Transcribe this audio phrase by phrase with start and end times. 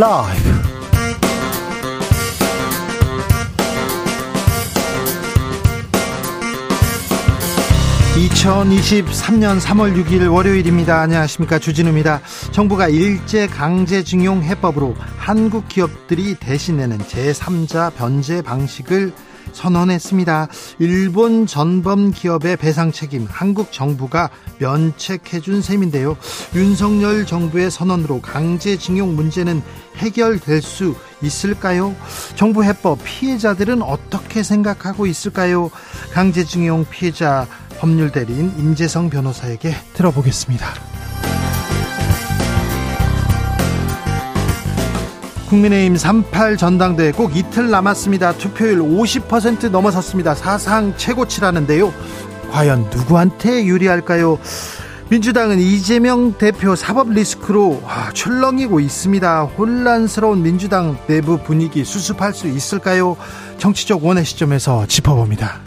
[0.00, 0.50] 라이브.
[8.14, 11.02] 2023년 3월 6일 월요일입니다.
[11.02, 11.58] 안녕하십니까.
[11.58, 12.22] 주진우입니다.
[12.50, 19.12] 정부가 일제 강제징용 해법으로 한국 기업들이 대신내는 제3자 변제 방식을
[19.60, 20.48] 선언했습니다.
[20.78, 26.16] 일본 전범 기업의 배상 책임 한국 정부가 면책해준 셈인데요.
[26.54, 29.62] 윤석열 정부의 선언으로 강제징용 문제는
[29.96, 31.94] 해결될 수 있을까요?
[32.36, 35.70] 정부 해법 피해자들은 어떻게 생각하고 있을까요?
[36.12, 37.46] 강제징용 피해자
[37.78, 40.89] 법률 대리인 임재성 변호사에게 들어보겠습니다.
[45.50, 48.34] 국민의힘 38 전당대회 꼭 이틀 남았습니다.
[48.34, 50.36] 투표율 50% 넘어섰습니다.
[50.36, 51.92] 사상 최고치라는데요.
[52.52, 54.38] 과연 누구한테 유리할까요?
[55.08, 57.82] 민주당은 이재명 대표 사법 리스크로
[58.14, 59.42] 출렁이고 있습니다.
[59.42, 63.16] 혼란스러운 민주당 내부 분위기 수습할 수 있을까요?
[63.58, 65.62] 정치적 원의 시점에서 짚어봅니다.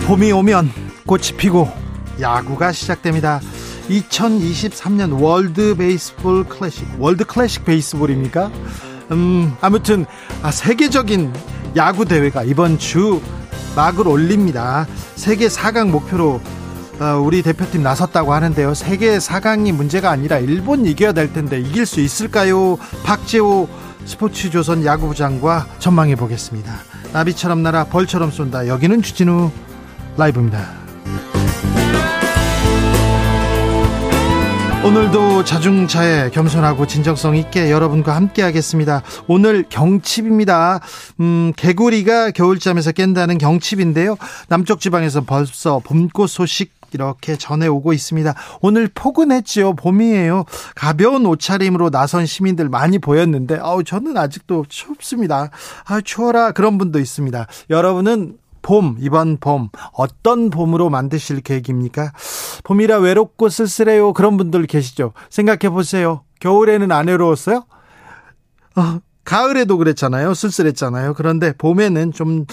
[0.00, 0.68] 봄이 오면
[1.06, 1.70] 꽃이 피고
[2.20, 3.40] 야구가 시작됩니다.
[4.00, 8.50] 2023년 월드 베이스볼 클래식, 월드 클래식 베이스볼입니까?
[9.10, 10.06] 음, 아무튼
[10.42, 11.32] 아, 세계적인
[11.76, 13.20] 야구 대회가 이번 주
[13.76, 14.86] 막을 올립니다.
[15.16, 16.40] 세계 4강 목표로
[17.00, 18.74] 어, 우리 대표팀 나섰다고 하는데요.
[18.74, 22.76] 세계 4강이 문제가 아니라 일본 이겨야 될 텐데 이길 수 있을까요?
[23.02, 23.68] 박재호
[24.04, 26.72] 스포츠조선 야구부장과 전망해 보겠습니다.
[27.12, 28.68] 나비처럼 날아 벌처럼 쏜다.
[28.68, 29.50] 여기는 주진우
[30.16, 30.82] 라이브입니다.
[34.84, 39.02] 오늘도 자중차에 겸손하고 진정성 있게 여러분과 함께 하겠습니다.
[39.28, 40.80] 오늘 경칩입니다.
[41.20, 44.16] 음, 개구리가 겨울잠에서 깬다는 경칩인데요.
[44.48, 48.34] 남쪽 지방에서 벌써 봄꽃 소식 이렇게 전해오고 있습니다.
[48.60, 49.74] 오늘 포근했지요.
[49.74, 50.44] 봄이에요.
[50.74, 55.50] 가벼운 옷차림으로 나선 시민들 많이 보였는데, 아우, 저는 아직도 춥습니다.
[55.86, 56.50] 아, 추워라.
[56.50, 57.46] 그런 분도 있습니다.
[57.70, 62.12] 여러분은 봄, 이번 봄, 어떤 봄으로 만드실 계획입니까?
[62.64, 64.12] 봄이라 외롭고 쓸쓸해요.
[64.12, 65.12] 그런 분들 계시죠?
[65.30, 66.22] 생각해 보세요.
[66.40, 67.64] 겨울에는 안 외로웠어요?
[68.76, 70.34] 어, 가을에도 그랬잖아요.
[70.34, 71.14] 쓸쓸했잖아요.
[71.14, 72.46] 그런데 봄에는 좀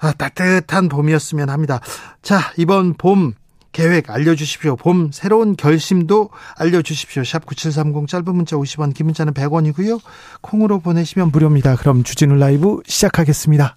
[0.00, 1.80] 아, 따뜻한 봄이었으면 합니다.
[2.22, 3.34] 자, 이번 봄
[3.72, 4.76] 계획 알려주십시오.
[4.76, 7.24] 봄 새로운 결심도 알려주십시오.
[7.24, 10.00] 샵 9730 짧은 문자 50원, 긴 문자는 100원이고요.
[10.40, 11.76] 콩으로 보내시면 무료입니다.
[11.76, 13.76] 그럼 주진우 라이브 시작하겠습니다.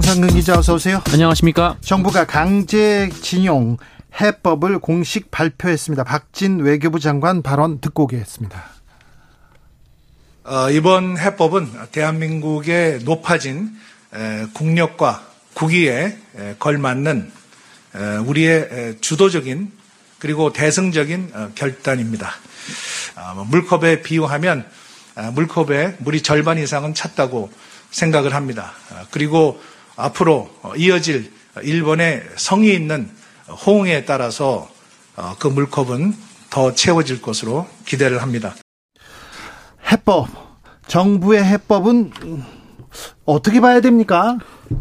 [0.00, 1.02] 정상근 기자 어서 오세요.
[1.12, 1.76] 안녕하십니까?
[1.82, 3.76] 정부가 강제징용
[4.18, 6.04] 해법을 공식 발표했습니다.
[6.04, 8.64] 박진 외교부 장관 발언 듣고 오겠습니다.
[10.44, 13.76] 어, 이번 해법은 대한민국의 높아진
[14.14, 15.22] 에, 국력과
[15.52, 17.30] 국위에 에, 걸맞는
[17.94, 19.70] 에, 우리의 주도적인
[20.18, 22.32] 그리고 대승적인 어, 결단입니다.
[23.16, 24.64] 어, 뭐 물컵에 비유하면
[25.16, 27.50] 어, 물컵에 물이 절반 이상은 찼다고
[27.90, 28.72] 생각을 합니다.
[28.92, 29.60] 어, 그리고
[30.00, 33.10] 앞으로 이어질 일본의 성의 있는
[33.66, 34.68] 호응에 따라서
[35.38, 36.14] 그 물컵은
[36.50, 38.54] 더 채워질 것으로 기대를 합니다.
[39.90, 40.28] 해법,
[40.86, 42.12] 정부의 해법은
[43.24, 44.38] 어떻게 봐야 됩니까?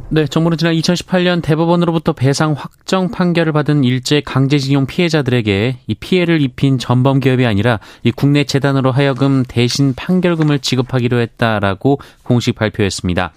[0.09, 6.78] 네, 정부는 지난 2018년 대법원으로부터 배상 확정 판결을 받은 일제 강제징용 피해자들에게 이 피해를 입힌
[6.78, 13.34] 전범 기업이 아니라 이 국내 재단으로 하여금 대신 판결금을 지급하기로 했다라고 공식 발표했습니다.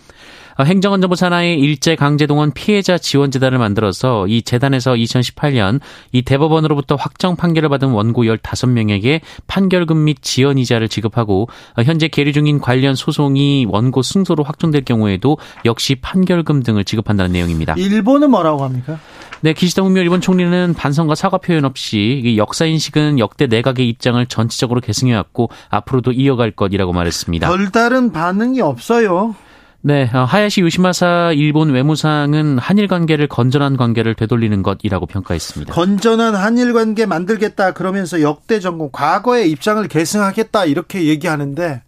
[0.59, 5.81] 어, 행정안전부 산하의 일제 강제동원 피해자 지원재단을 만들어서 이 재단에서 2018년
[6.13, 12.61] 이 대법원으로부터 확정 판결을 받은 원고 15명에게 판결금 및 지연이자를 지급하고 어, 현재 계류 중인
[12.61, 17.75] 관련 소송이 원고 승소로 확정될 경우에도 역시 판결금 등을 지급한다는 내용입니다.
[17.77, 18.99] 일본은 뭐라고 합니까?
[19.41, 24.81] 네, 기시다 후미오 일본 총리는 반성과 사과 표현 없이 역사 인식은 역대 내각의 입장을 전체적으로
[24.81, 27.49] 계승해왔고 앞으로도 이어갈 것이라고 말했습니다.
[27.49, 29.35] 별다른 반응이 없어요.
[29.85, 35.75] 네, 어, 하야시 요시마사 일본 외무상은 한일 관계를 건전한 관계를 되돌리는 것이라고 평가했습니다.
[35.75, 41.83] 건전한 한일 관계 만들겠다 그러면서 역대 정권 과거의 입장을 계승하겠다 이렇게 얘기하는데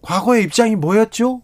[0.00, 1.42] 과거의 입장이 뭐였죠?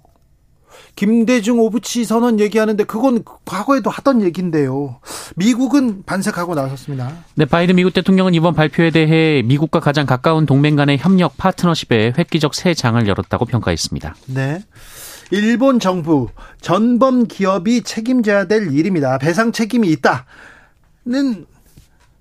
[0.94, 5.00] 김대중 오부치 선언 얘기하는데 그건 과거에도 하던 얘기인데요.
[5.34, 7.12] 미국은 반색하고 나섰습니다.
[7.34, 12.54] 네, 바이든 미국 대통령은 이번 발표에 대해 미국과 가장 가까운 동맹 간의 협력 파트너십에 획기적
[12.54, 14.14] 새 장을 열었다고 평가했습니다.
[14.26, 14.60] 네.
[15.30, 16.28] 일본 정부
[16.60, 19.18] 전범 기업이 책임져야 될 일입니다.
[19.18, 21.46] 배상 책임이 있다는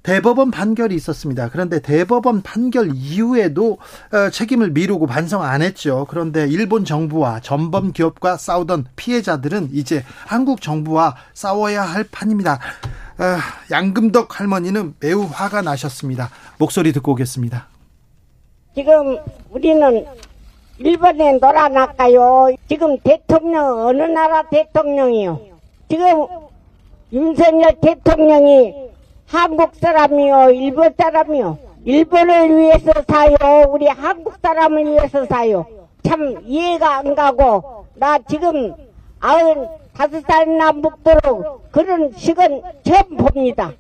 [0.04, 1.50] 대법원 판결이 있었습니다.
[1.50, 3.78] 그런데 대법원 판결 이후에도
[4.14, 6.08] 어, 책임을 미루고 반성 안 했죠.
[6.10, 12.54] 그런데 일본 정부와 전범 기업과 싸우던 피해자들은 이제 한국 정부와 싸워야 할 판입니다.
[12.54, 13.38] 어,
[13.72, 16.30] 양금덕 할머니는 매우 화가 나셨습니다.
[16.58, 17.68] 목소리 듣고 오겠습니다.
[18.74, 19.18] 지금
[19.50, 20.06] 우리는
[20.80, 22.56] 일본에 놀아놨까요?
[22.70, 25.40] 지금 대통령 어느 나라 대통령이요?
[25.90, 26.26] 지금
[27.12, 28.90] 윤석열 대통령이
[29.28, 31.58] 한국 사람이요, 일본 사람이요.
[31.84, 33.36] 일본을 위해서 사요.
[33.70, 35.66] 우리 한국 사람을 위해서 사요.
[36.04, 38.74] 참 이해가 안 가고 나 지금
[39.20, 43.74] 아흔 다섯 살이나 먹도록 그런 식은 처음 봅니다.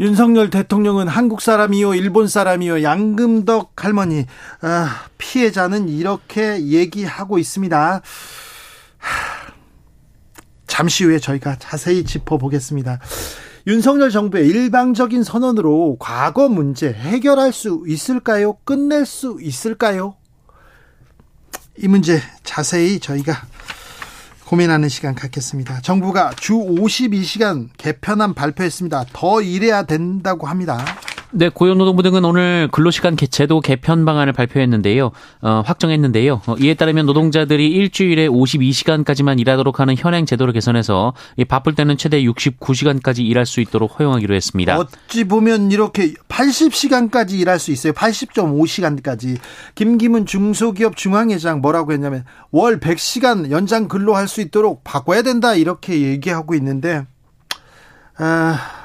[0.00, 4.26] 윤석열 대통령은 한국 사람이요, 일본 사람이요, 양금덕 할머니,
[4.60, 8.02] 아, 피해자는 이렇게 얘기하고 있습니다.
[8.98, 9.44] 하,
[10.66, 12.98] 잠시 후에 저희가 자세히 짚어보겠습니다.
[13.68, 18.58] 윤석열 정부의 일방적인 선언으로 과거 문제 해결할 수 있을까요?
[18.64, 20.16] 끝낼 수 있을까요?
[21.78, 23.46] 이 문제 자세히 저희가
[24.46, 25.80] 고민하는 시간 갖겠습니다.
[25.80, 29.06] 정부가 주 52시간 개편안 발표했습니다.
[29.12, 30.84] 더 일해야 된다고 합니다.
[31.36, 35.10] 네, 고용노동부 등은 오늘 근로시간 제도 개편 방안을 발표했는데요.
[35.42, 36.42] 어, 확정했는데요.
[36.46, 41.12] 어, 이에 따르면 노동자들이 일주일에 52시간까지만 일하도록 하는 현행 제도를 개선해서
[41.48, 44.78] 바쁠 때는 최대 69시간까지 일할 수 있도록 허용하기로 했습니다.
[44.78, 47.92] 어찌 보면 이렇게 80시간까지 일할 수 있어요.
[47.94, 49.38] 80.5시간까지.
[49.74, 56.54] 김기문 중소기업 중앙회장 뭐라고 했냐면 월 100시간 연장 근로할 수 있도록 바꿔야 된다 이렇게 얘기하고
[56.54, 57.04] 있는데
[58.16, 58.83] 아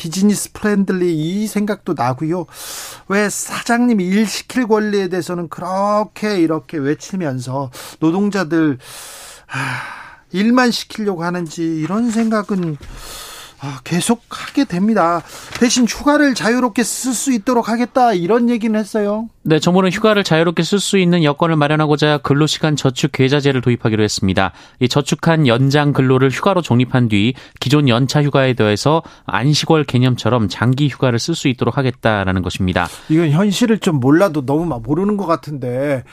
[0.00, 2.46] business friendly 이 생각도 나고요.
[3.08, 8.78] 왜 사장님이 일 시킬 권리에 대해서는 그렇게 이렇게 외치면서 노동자들
[9.48, 9.82] 아,
[10.32, 13.29] 일만 시키려고 하는지 이런 생각은 아,
[13.84, 15.22] 계속 하게 됩니다.
[15.58, 19.28] 대신 휴가를 자유롭게 쓸 수 있도록 하겠다 이런 얘기는 했어요.
[19.42, 24.52] 네, 정부는 휴가를 자유롭게 쓸 수 있는 여건을 마련하고자 근로시간 저축 계좌제를 도입하기로 했습니다.
[24.80, 31.18] 이 저축한 연장 근로를 휴가로 적립한 뒤 기존 연차 휴가에 더해서 안식월 개념처럼 장기 휴가를
[31.18, 32.88] 쓸 수 있도록 하겠다라는 것입니다.
[33.08, 36.04] 이건 현실을 좀 몰라도 너무 모르는 것 같은데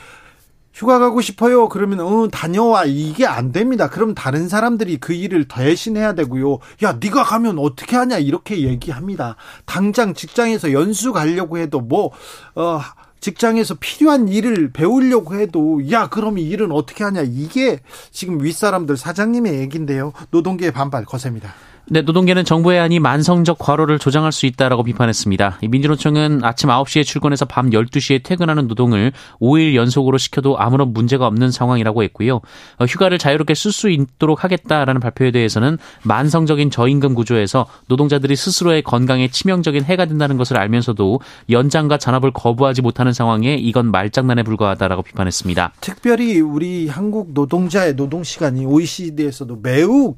[0.78, 1.68] 휴가 가고 싶어요.
[1.68, 3.90] 그러면 어 다녀와 이게 안 됩니다.
[3.90, 6.60] 그럼 다른 사람들이 그 일을 대신해야 되고요.
[6.84, 9.34] 야 네가 가면 어떻게 하냐 이렇게 얘기합니다.
[9.66, 12.12] 당장 직장에서 연수 가려고 해도 뭐
[12.54, 12.80] 어
[13.20, 17.80] 직장에서 필요한 일을 배우려고 해도 야 그럼 이 일은 어떻게 하냐 이게
[18.10, 20.12] 지금 윗사람들 사장님의 얘기인데요.
[20.30, 21.52] 노동계의 반발 거셉니다.
[21.90, 25.60] 네, 노동계는 정부의 안이 만성적 과로를 조장할 수 있다라고 비판했습니다.
[25.66, 32.02] 민주노총은 아침 9시에 출근해서 밤 12시에 퇴근하는 노동을 5일 연속으로 시켜도 아무런 문제가 없는 상황이라고
[32.02, 32.42] 했고요.
[32.76, 39.28] 어, 휴가를 자유롭게 쓸 수 있도록 하겠다라는 발표에 대해서는 만성적인 저임금 구조에서 노동자들이 스스로의 건강에
[39.28, 45.72] 치명적인 해가 된다는 것을 알면서도 연장과 잔업을 거부하지 못하는 상황에 이건 말장난에 불과하다라고 비판했습니다.
[45.80, 50.16] 특별히 우리 한국 노동자의 노동 시간이 OECD에서도 매우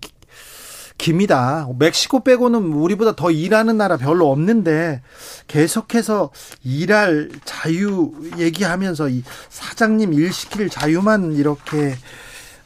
[1.00, 1.66] 깁니다.
[1.78, 5.00] 멕시코 빼고는 우리보다 더 일하는 나라 별로 없는데
[5.48, 6.30] 계속해서
[6.62, 11.96] 일할 자유 얘기하면서 이 사장님 일 시킬 자유만 이렇게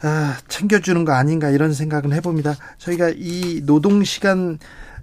[0.02, 2.56] 아, 챙겨주는 거 아닌가 이런 생각은 해봅니다.
[2.78, 4.58] 저희가 이 노동 시간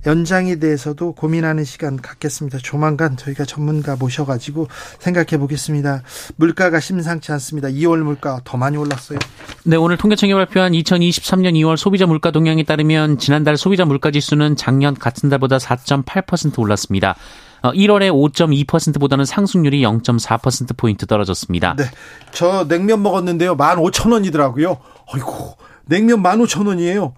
[0.05, 2.57] 연장에 대해서도 고민하는 시간 갖겠습니다.
[2.59, 4.67] 조만간 저희가 전문가 모셔가지고
[4.99, 6.03] 생각해 보겠습니다.
[6.37, 7.67] 물가가 심상치 않습니다.
[7.69, 9.19] 2월 물가 더 많이 올랐어요.
[9.63, 14.95] 네, 오늘 통계청이 발표한 2023년 2월 소비자 물가 동향에 따르면 지난달 소비자 물가 지수는 작년
[14.95, 17.15] 같은 달보다 4.8% 올랐습니다.
[17.61, 21.75] 1월에 어, 5.2%보다는 상승률이 0.4%포인트 떨어졌습니다.
[21.77, 21.83] 네.
[22.31, 23.55] 저 냉면 먹었는데요.
[23.55, 24.79] 15,000원이더라고요.
[25.13, 25.55] 어이구,
[25.85, 27.13] 냉면 15,000원이에요.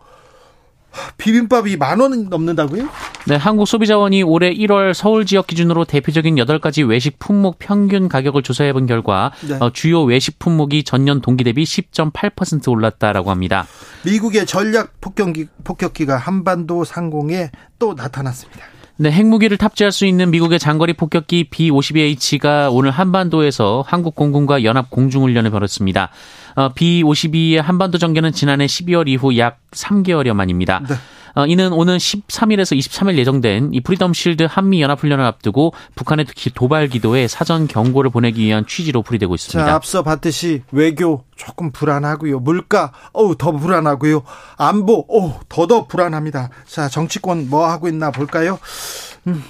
[1.18, 2.88] 비빔밥이 만 원 넘는다고요?
[3.26, 8.86] 네, 한국소비자원이 올해 1월 서울 지역 기준으로 대표적인 8가지 외식 품목 평균 가격을 조사해 본
[8.86, 9.58] 결과 네.
[9.60, 13.66] 어, 주요 외식 품목이 전년 동기 대비 10.8% 올랐다라고 합니다.
[14.06, 18.66] 미국의 전략 폭격기, 폭격기가 한반도 상공에 또 나타났습니다.
[19.04, 25.52] 네, 핵무기를 탑재할 수 있는 미국의 장거리 폭격기 B-52H가 오늘 한반도에서 한국 공군과 연합 공중훈련을
[25.52, 26.08] 벌였습니다.
[26.56, 30.84] 어, B-52의 한반도 전개는 지난해 12월 이후 약 3개월여 만입니다.
[30.88, 30.96] 네.
[31.36, 36.88] 어, 이는 오는 13일에서 23일 예정된 이 프리덤 실드 한미 연합 훈련을 앞두고 북한의 도발
[36.88, 39.66] 기도에 사전 경고를 보내기 위한 취지로 풀이되고 있습니다.
[39.66, 42.40] 자, 앞서 봤듯이 외교 조금 불안하고요.
[42.40, 44.24] 물가 어우 더 불안하고요.
[44.58, 46.50] 안보 어 더더 불안합니다.
[46.68, 48.60] 자, 정치권 뭐 하고 있나 볼까요?
[49.28, 49.44] 음,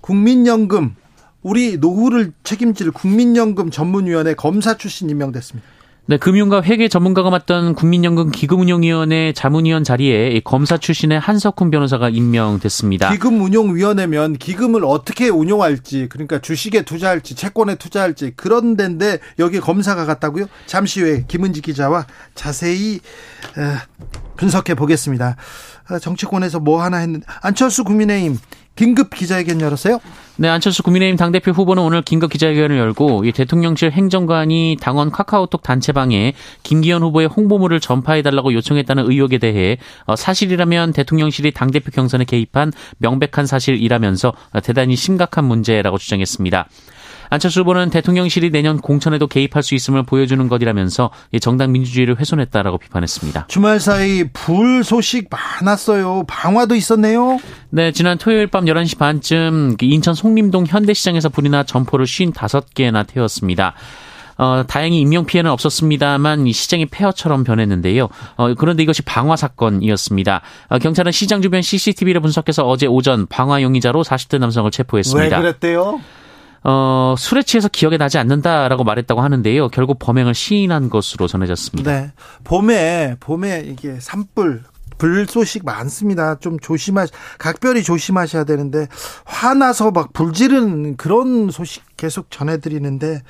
[0.00, 0.96] 국민연금
[1.42, 5.66] 우리 노후를 책임질 국민연금 전문위원회 검사 출신 임명됐습니다.
[6.06, 13.12] 네, 금융과 회계 전문가가 맡던 국민연금 기금운용위원회 자문위원 자리에 검사 출신의 한석훈 변호사가 임명됐습니다.
[13.12, 20.46] 기금운용위원회면 기금을 어떻게 운용할지, 그러니까 주식에 투자할지, 채권에 투자할지 그런 데인데 여기 검사가 갔다고요?
[20.66, 23.00] 잠시 후에 김은지 기자와 자세히
[24.36, 25.36] 분석해 보겠습니다.
[25.90, 28.38] 어, 정치권에서 뭐 하나 했는데 안철수 국민의힘
[28.80, 30.00] 긴급 기자회견 열었어요?
[30.36, 36.32] 네, 안철수 국민의힘 당대표 후보는 오늘 긴급 기자회견을 열고 이 대통령실 행정관이 당원 카카오톡 단체방에
[36.62, 44.32] 김기현 후보의 홍보물을 전파해달라고 요청했다는 의혹에 대해 어, 사실이라면 대통령실이 당대표 경선에 개입한 명백한 사실이라면서
[44.64, 46.66] 대단히 심각한 문제라고 주장했습니다.
[47.30, 51.10] 안철수 후보는 대통령실이 내년 공천에도 개입할 수 있음을 보여주는 것이라면서
[51.40, 53.46] 정당 민주주의를 훼손했다라고 비판했습니다.
[53.48, 56.24] 주말 사이 불 소식 많았어요.
[56.26, 57.38] 방화도 있었네요.
[57.70, 63.74] 네, 지난 토요일 밤 11시 반쯤 인천 송림동 현대시장에서 불이 나 점포를 55개나 태웠습니다.
[64.40, 68.08] 어, 다행히 인명 피해는 없었습니다만 이 시장이 폐허처럼 변했는데요.
[68.36, 70.40] 어, 그런데 이것이 방화 사건이었습니다.
[70.68, 75.36] 어, 경찰은 시장 주변 CCTV를 분석해서 어제 오전 방화 용의자로 40대 남성을 체포했습니다.
[75.36, 76.00] 왜 그랬대요?
[76.62, 79.68] 어, 술에 취해서 기억에 나지 않는다라고 말했다고 하는데요.
[79.68, 81.90] 결국 범행을 시인한 것으로 전해졌습니다.
[81.90, 82.12] 네.
[82.44, 84.64] 봄에, 봄에 이게 산불,
[84.98, 86.38] 불 소식 많습니다.
[86.38, 87.06] 좀 조심하,
[87.38, 88.86] 각별히 조심하셔야 되는데,
[89.24, 93.22] 화나서 막 불지른 그런 소식 계속 전해드리는데,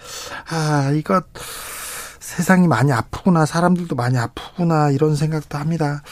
[0.50, 1.22] 아, 이거,
[2.18, 6.02] 세상이 많이 아프구나, 사람들도 많이 아프구나, 이런 생각도 합니다.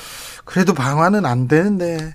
[0.45, 2.15] 그래도 방화는 안 되는데,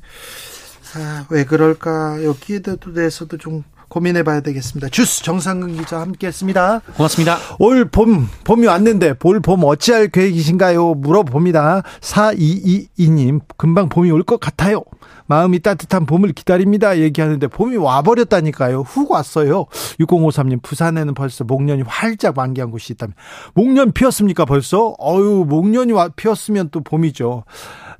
[0.95, 3.63] 아, 왜 그럴까, 여기에 대해서도 좀
[3.93, 4.89] 고민해 봐야 되겠습니다.
[4.89, 6.81] 주스 정상근 기자 함께 했습니다.
[6.97, 7.37] 고맙습니다.
[7.59, 10.95] 올 봄, 봄이 왔는데 올봄 어찌할 계획이신가요?
[10.95, 11.83] 물어봅니다.
[12.01, 14.83] 4222님, 금방 봄이 올 것 같아요.
[15.27, 16.97] 마음이 따뜻한 봄을 기다립니다.
[16.97, 18.81] 얘기하는데 봄이 와버렸다니까요.
[18.81, 19.65] 훅 왔어요.
[19.99, 23.13] 6053님, 부산에는 벌써 목련이 활짝 만개한 곳이 있다면.
[23.53, 24.95] 목련 피었습니까 벌써?
[24.99, 27.43] 어유 목련이 피었으면 또 봄이죠.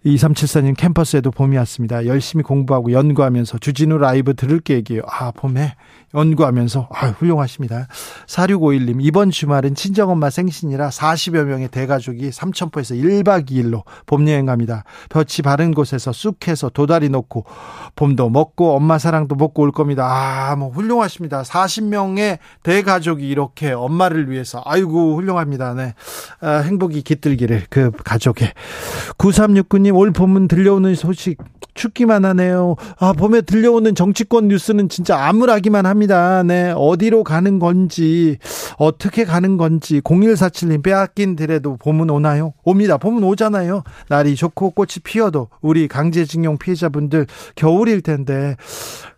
[0.05, 2.05] 2374님 캠퍼스에도 봄이 왔습니다.
[2.05, 5.03] 열심히 공부하고 연구하면서 주진우 라이브 들을게 얘기해요.
[5.07, 5.75] 아, 봄에
[6.13, 7.87] 연구하면서 아, 훌륭하십니다.
[8.27, 14.83] 4651님 이번 주말은 친정엄마 생신이라 40여 명의 대가족이 삼천포에서 1박 2일로 봄 여행 갑니다.
[15.09, 17.45] 볕이 바른 곳에서 쑥해서 도다리 놓고
[17.95, 20.05] 봄도 먹고 엄마 사랑도 먹고 올 겁니다.
[20.05, 21.41] 아, 뭐 훌륭하십니다.
[21.41, 25.73] 40명의 대가족이 이렇게 엄마를 위해서 아이고 훌륭합니다.
[25.73, 25.93] 네.
[26.41, 28.53] 아, 행복이 깃들기를 그 가족의
[29.17, 31.37] 9369님 올 봄은 들려오는 소식
[31.73, 32.75] 춥기만 하네요.
[32.99, 36.02] 아, 봄에 들려오는 정치권 뉴스는 진짜 암울하기만 합니다.
[36.07, 36.73] 네.
[36.75, 38.37] 어디로 가는 건지,
[38.77, 42.53] 어떻게 가는 건지, 0147님 빼앗긴 들에도 봄은 오나요?
[42.63, 42.97] 옵니다.
[42.97, 43.83] 봄은 오잖아요.
[44.09, 48.55] 날이 좋고 꽃이 피어도 우리 강제징용 피해자분들 겨울일 텐데,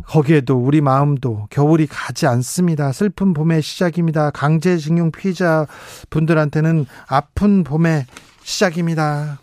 [0.06, 2.92] 거기에도 우리 마음도 겨울이 가지 않습니다.
[2.92, 4.30] 슬픈 봄의 시작입니다.
[4.32, 5.66] 강제징용 피해자
[6.10, 8.06] 분들한테는 아픈 봄의
[8.44, 9.40] 시작입니다.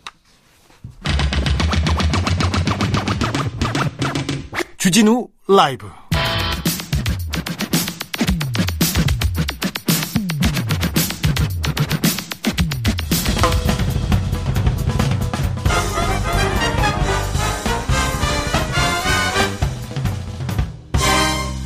[4.77, 5.87] 주진우 라이브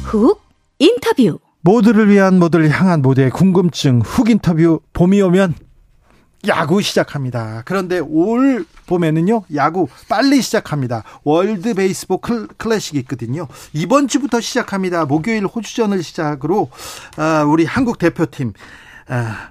[0.07, 0.41] 훅
[0.79, 5.53] 인터뷰 모두를 위한 모두를 향한 모두의 궁금증 훅 인터뷰 봄이 오면
[6.47, 7.63] 야구 시작합니다.
[7.65, 11.03] 그런데 올 봄에는요, 야구 빨리 시작합니다.
[11.25, 12.19] 월드 베이스볼
[12.57, 13.47] 클래식이 있거든요.
[13.73, 15.03] 이번 주부터 시작합니다.
[15.05, 16.69] 목요일 호주전을 시작으로,
[17.17, 18.53] 아, 우리 한국 대표팀,
[19.09, 19.49] 아,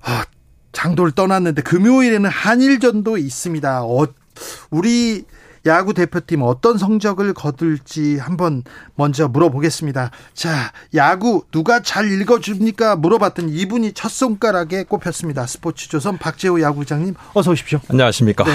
[0.00, 0.24] 아,
[0.72, 3.84] 장도를 떠났는데 금요일에는 한일전도 있습니다.
[3.84, 4.06] 어,
[4.70, 5.24] 우리
[5.66, 8.62] 야구 대표팀 어떤 성적을 거둘지 한번
[8.94, 10.10] 먼저 물어보겠습니다.
[10.34, 12.96] 자, 야구 누가 잘 읽어줍니까?
[12.96, 15.46] 물어봤더니 이분이 첫 손가락에 꼽혔습니다.
[15.46, 17.80] 스포츠조선 박재호 야구부장님 어서 오십시오.
[17.88, 18.44] 안녕하십니까.
[18.44, 18.52] 네.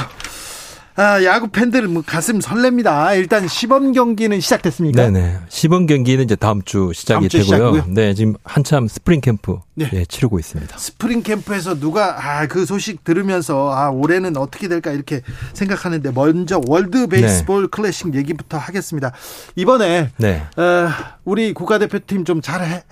[0.99, 3.15] 아, 야구 팬들은 뭐 가슴 설렙니다.
[3.15, 5.09] 일단 시범 경기는 시작됐습니까?
[5.09, 5.37] 네네.
[5.47, 7.45] 시범 경기는 이제 다음 주 시작이 다음 주 되고요.
[7.77, 7.85] 시작이고요?
[7.95, 9.89] 네, 지금 한참 스프링 캠프 네.
[9.93, 10.77] 네, 치르고 있습니다.
[10.77, 15.21] 스프링 캠프에서 누가 아, 그 소식 들으면서 아, 올해는 어떻게 될까 이렇게
[15.53, 17.67] 생각하는데 먼저 월드 베이스볼 네.
[17.71, 19.13] 클래식 얘기부터 하겠습니다.
[19.55, 20.43] 이번에 네.
[20.57, 20.89] 어,
[21.23, 22.83] 우리 국가대표팀 좀 잘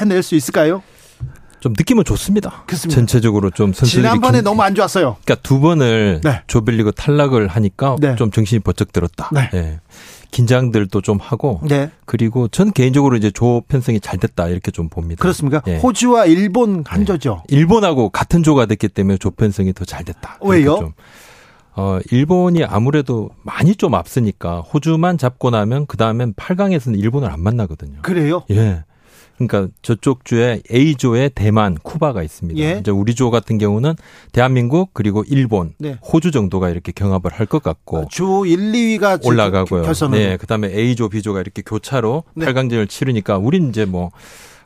[0.00, 0.82] 해낼 수 있을까요?
[1.66, 2.62] 좀 느낌은 좋습니다.
[2.66, 2.94] 그렇습니다.
[2.94, 5.16] 전체적으로 좀 선수들이 지난번에 긴, 너무 안 좋았어요.
[5.24, 6.42] 그러니까 두 번을 네.
[6.46, 8.14] 조별리그 탈락을 하니까 네.
[8.14, 9.30] 좀 정신이 번쩍 들었다.
[9.32, 9.50] 네.
[9.54, 9.80] 예.
[10.30, 11.90] 긴장들도 좀 하고 네.
[12.04, 15.20] 그리고 전 개인적으로 이제 조 편성이 잘 됐다 이렇게 좀 봅니다.
[15.20, 15.60] 그렇습니까?
[15.66, 15.78] 예.
[15.78, 17.42] 호주와 일본 한조죠.
[17.48, 17.56] 네.
[17.56, 20.38] 일본하고 같은 조가 됐기 때문에 조 편성이 더 잘 됐다.
[20.42, 20.76] 왜요?
[20.78, 20.92] 좀.
[21.74, 27.98] 어, 일본이 아무래도 많이 좀 앞서니까 호주만 잡고 나면 그 다음엔 8강에서는 일본을 안 만나거든요.
[28.02, 28.44] 그래요?
[28.50, 28.84] 예.
[29.38, 32.60] 그러니까 저쪽 주에 A조에 대만, 쿠바가 있습니다.
[32.60, 32.78] 예.
[32.80, 33.94] 이제 우리 조 같은 경우는
[34.32, 35.98] 대한민국 그리고 일본, 네.
[36.02, 39.82] 호주 정도가 이렇게 경합을 할 것 같고 아, 주 1, 2위가 올라가고요.
[39.82, 40.18] 결선은.
[40.18, 42.46] 네, 그다음에 A조, B조가 이렇게 교차로 네.
[42.46, 44.10] 8강전을 치르니까 우린 이제 뭐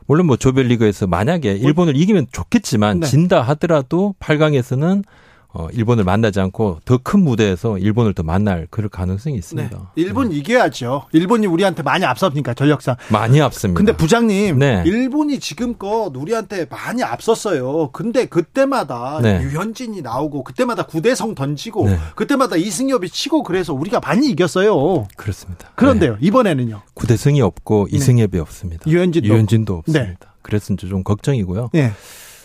[0.07, 3.07] 물론 뭐 조별리그에서 만약에 일본을 이기면 좋겠지만 네.
[3.07, 5.03] 진다 하더라도 8강에서는
[5.53, 9.77] 어, 일본을 만나지 않고 더 큰 무대에서 일본을 더 만날 그럴 가능성이 있습니다.
[9.77, 9.83] 네.
[9.95, 10.35] 일본 네.
[10.37, 11.07] 이겨야죠.
[11.11, 12.95] 일본이 우리한테 많이 앞섭니까 전력상.
[13.09, 13.77] 많이 앞섭니다.
[13.77, 14.83] 근데 부장님, 네.
[14.85, 17.89] 일본이 지금껏 우리한테 많이 앞섰어요.
[17.91, 19.41] 근데 그때마다 네.
[19.41, 21.97] 유현진이 나오고 그때마다 구대성 던지고 네.
[22.15, 25.07] 그때마다 이승엽이 치고 그래서 우리가 많이 이겼어요.
[25.17, 25.69] 그렇습니다.
[25.75, 26.17] 그런데요 네.
[26.21, 26.81] 이번에는요.
[26.93, 28.83] 구대성이 없고 이승엽이 없습니다.
[28.89, 30.33] 유현진도, 유현진도 없습니다.
[30.43, 31.69] 그래서 좀 걱정이고요.
[31.73, 31.91] 네.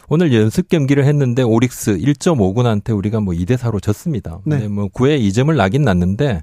[0.09, 4.39] 오늘 연습 경기를 했는데 오릭스 1.5군한테 우리가 뭐 2대 4로 졌습니다.
[4.45, 4.69] 네.
[4.69, 6.43] 뭐 9회 2점을 나긴 났는데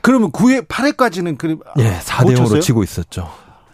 [0.00, 3.28] 그러면 9회 8회까지는 그 예, 4대 0으로 치고 있었죠.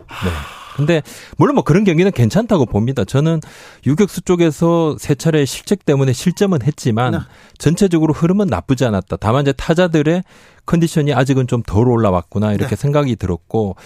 [0.08, 0.30] 네.
[0.76, 1.02] 근데
[1.36, 3.04] 물론 뭐 그런 경기는 괜찮다고 봅니다.
[3.04, 3.40] 저는
[3.86, 7.18] 유격수 쪽에서 세 차례 실책 때문에 실점은 했지만 네.
[7.58, 9.16] 전체적으로 흐름은 나쁘지 않았다.
[9.16, 10.24] 다만 이제 타자들의
[10.64, 12.76] 컨디션이 아직은 좀 덜 올라왔구나 이렇게 네.
[12.76, 13.76] 생각이 들었고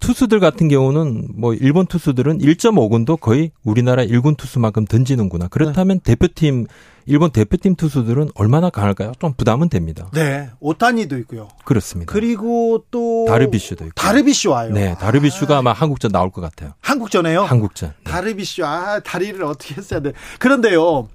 [0.00, 5.48] 투수들 같은 경우는 뭐 일본 투수들은 1.5군도 거의 우리나라 1군 투수만큼 던지는구나.
[5.48, 6.14] 그렇다면 네.
[6.14, 6.66] 대표팀
[7.06, 9.12] 일본 대표팀 투수들은 얼마나 강할까요?
[9.20, 10.08] 좀 부담은 됩니다.
[10.12, 11.48] 네, 오타니도 있고요.
[11.64, 12.12] 그렇습니다.
[12.12, 13.94] 그리고 또 다르비슈도 있고.
[13.94, 14.72] 다르비슈 와요.
[14.72, 15.58] 네, 다르비슈가 아.
[15.58, 16.72] 아마 한국전 나올 것 같아요.
[16.80, 17.42] 한국전에요?
[17.42, 17.94] 한국전.
[18.04, 18.10] 네.
[18.10, 20.12] 다르비슈 아 다리를 어떻게 했어야 돼?
[20.38, 21.08] 그런데요.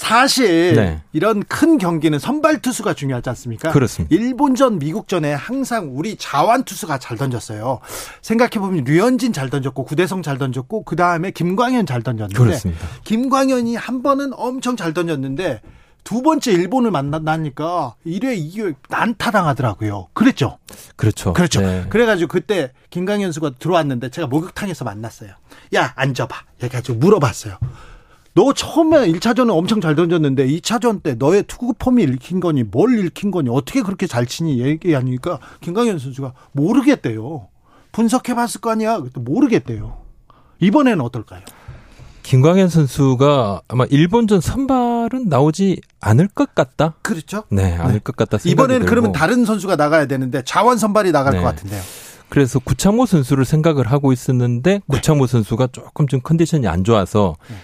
[0.00, 1.02] 사실 네.
[1.12, 3.70] 이런 큰 경기는 선발 투수가 중요하지 않습니까?
[3.70, 4.16] 그렇습니다.
[4.16, 7.80] 일본전, 미국전에 항상 우리 자완 투수가 잘 던졌어요.
[8.22, 12.88] 생각해 보면 류현진 잘 던졌고 구대성 잘 던졌고 그 다음에 김광현 잘 던졌는데 그렇습니다.
[13.04, 15.60] 김광현이 한 번은 엄청 잘 던졌는데
[16.02, 20.08] 두 번째 일본을 만나니까 1회, 2회 난타당하더라고요.
[20.14, 20.56] 그랬죠?
[20.96, 21.34] 그렇죠.
[21.34, 21.60] 그렇죠.
[21.60, 21.84] 네.
[21.90, 25.32] 그래가지고 그때 김광현 수가 들어왔는데 제가 목욕탕에서 만났어요.
[25.74, 26.36] 야, 앉아봐.
[26.62, 27.58] 얘기가지고 물어봤어요.
[28.34, 33.30] 너 처음에 1차전은 엄청 잘 던졌는데 2차전 때 너의 투구 폼이 읽힌 거니 뭘 읽힌
[33.30, 37.48] 거니 어떻게 그렇게 잘 치니 얘기하니까 김강현 선수가 모르겠대요.
[37.92, 39.02] 분석해 봤을 거 아니야.
[39.14, 39.98] 모르겠대요.
[40.60, 41.42] 이번에는 어떨까요?
[42.22, 46.94] 김광현 선수가 아마 일본전 선발은 나오지 않을 것 같다.
[47.02, 47.42] 그렇죠.
[47.50, 47.98] 네, 않을 네.
[47.98, 48.38] 것 같다.
[48.44, 48.86] 이번에는.
[48.86, 51.38] 그러면 다른 선수가 나가야 되는데 자원 선발이 나갈 네.
[51.40, 51.82] 것 같은데요.
[52.28, 54.80] 그래서 구창모 선수를 생각을 하고 있었는데 네.
[54.86, 57.56] 구창모 선수가 조금 좀 컨디션이 안 좋아서 네.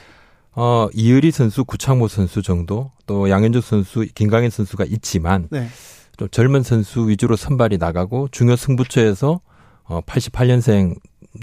[0.57, 5.69] 어, 이의리 선수, 구창모 선수 정도, 또 양현종 선수, 김강현 선수가 있지만, 네.
[6.17, 9.41] 좀 젊은 선수 위주로 선발이 나가고, 중요 승부처에서,
[9.85, 10.97] 어, 88년생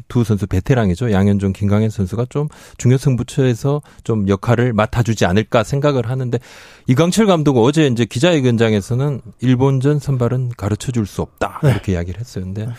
[0.08, 1.12] 두 선수 베테랑이죠.
[1.12, 2.48] 양현종, 김강현 선수가 좀
[2.80, 6.40] 중요 승부처에서 좀 역할을 맡아주지 않을까 생각을 하는데,
[6.88, 11.60] 이강철 감독은 어제 이제 기자회견장에서는 일본전 선발은 가르쳐 줄 수 없다.
[11.62, 11.70] 네.
[11.70, 12.46] 이렇게 이야기를 했어요.
[12.46, 12.74] 근데, 네.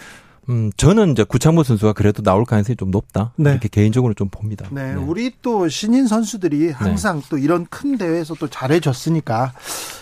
[0.49, 3.33] 음, 저는 이제 구창모 선수가 그래도 나올 가능성이 좀 높다.
[3.37, 3.51] 네.
[3.51, 4.69] 이렇게 개인적으로 좀 봅니다.
[4.71, 5.01] 네, 네.
[5.01, 6.71] 우리 또 신인 선수들이 네.
[6.73, 7.27] 항상 네.
[7.31, 9.53] 또 이런 큰 대회에서 또 잘해줬으니까.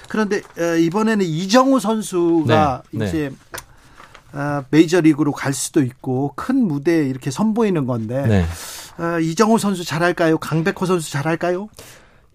[0.08, 2.98] 그런데 어, 이번에는 이정우 선수가 네.
[2.98, 3.08] 네.
[3.08, 3.30] 이제
[4.32, 8.46] 어, 메이저리그로 갈 수도 있고 큰 무대에 이렇게 선보이는 건데
[8.98, 10.38] 어, 이정우 선수 잘할까요?
[10.38, 11.68] 강백호 선수 잘할까요?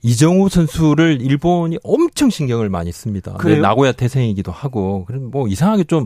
[0.04, 3.36] 이정우 선수를 일본이 엄청 신경을 많이 씁니다.
[3.62, 6.06] 나고야 태생이기도 하고, 그럼 뭐 이상하게 좀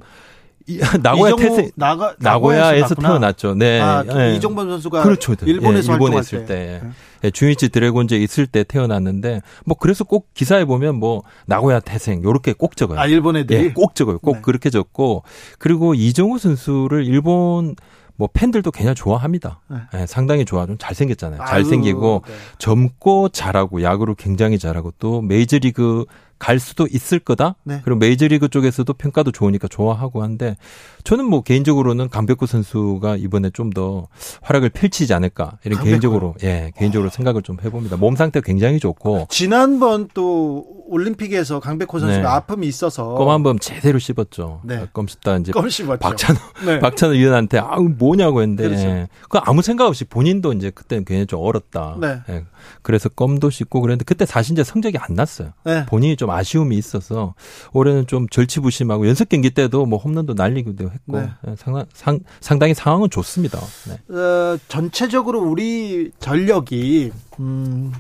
[1.02, 3.56] 나고야 태세 나가 나고야에서 태어났죠.
[3.56, 3.80] 네.
[3.82, 4.36] 아, 네.
[4.36, 5.36] 이정범 선수가 그렇죠.
[5.46, 6.82] 일본에서 예, 일본에 있을 때, 때.
[7.24, 12.54] 예, 주이치 드래곤즈에 있을 때 태어났는데 뭐 그래서 꼭 기사에 보면 뭐 나고야 태생 요렇게
[12.54, 13.00] 꼭 적어요.
[13.00, 14.20] 아 일본 애들이 예, 꼭 적어요.
[14.20, 14.42] 꼭 네.
[14.42, 15.24] 그렇게 적고
[15.60, 17.76] 그리고 이정우 선수를 일본
[18.16, 19.62] 뭐 팬들도 그냥 좋아합니다.
[19.68, 19.78] 네.
[19.94, 20.66] 네, 상당히 좋아.
[20.68, 21.42] 좀 잘생겼잖아요.
[21.48, 22.34] 잘생기고 네.
[22.60, 26.06] 젊고 잘하고 야구를 굉장히 잘하고 또 메이저리그
[26.42, 27.56] 갈 수도 있을 거다.
[27.64, 27.82] 네.
[27.84, 30.58] 그리고 메이저리그 쪽에서도 평가도 좋으니까 좋아하고 한데
[31.04, 34.08] 저는 뭐 개인적으로는 강백호 선수가 이번에 좀 더
[34.42, 35.86] 활약을 펼치지 않을까 이런 강백호.
[35.86, 37.10] 개인적으로 예 개인적으로 오.
[37.10, 37.96] 생각을 좀 해봅니다.
[37.96, 42.28] 몸 상태 굉장히 좋고 지난번 또 올림픽에서 강백호 선수가 네.
[42.28, 44.60] 아픔이 있어서 껌 한 번 제대로 씹었죠.
[44.66, 44.88] 네.
[44.92, 46.00] 껌 씹다 이제 껌 씹었죠.
[46.00, 46.80] 박찬호 네.
[46.84, 48.84] 박찬호 위원한테 아우 뭐냐고 했는데 그렇죠.
[48.88, 49.08] 예.
[49.30, 51.96] 그 아무 생각 없이 본인도 이제 그때는 괜히 좀 얼었다.
[52.02, 52.20] 네.
[52.30, 52.44] 예.
[52.82, 55.52] 그래서 껌도 씹고 그랬는데 그때 사실 이제 성적이 안 났어요.
[55.64, 55.86] 네.
[55.86, 57.36] 본인이 좀 아쉬움이 있어서
[57.72, 61.30] 올해는 좀 절치부심하고 연습 경기 때도 뭐 홈런도 날리기도 했고 네.
[61.48, 63.60] 예, 상당, 상, 상당히 상황은 좋습니다.
[63.88, 64.16] 네.
[64.16, 67.92] 어, 전체적으로 우리 전력이 음,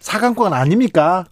[0.00, 1.24] 4강권 아닙니까?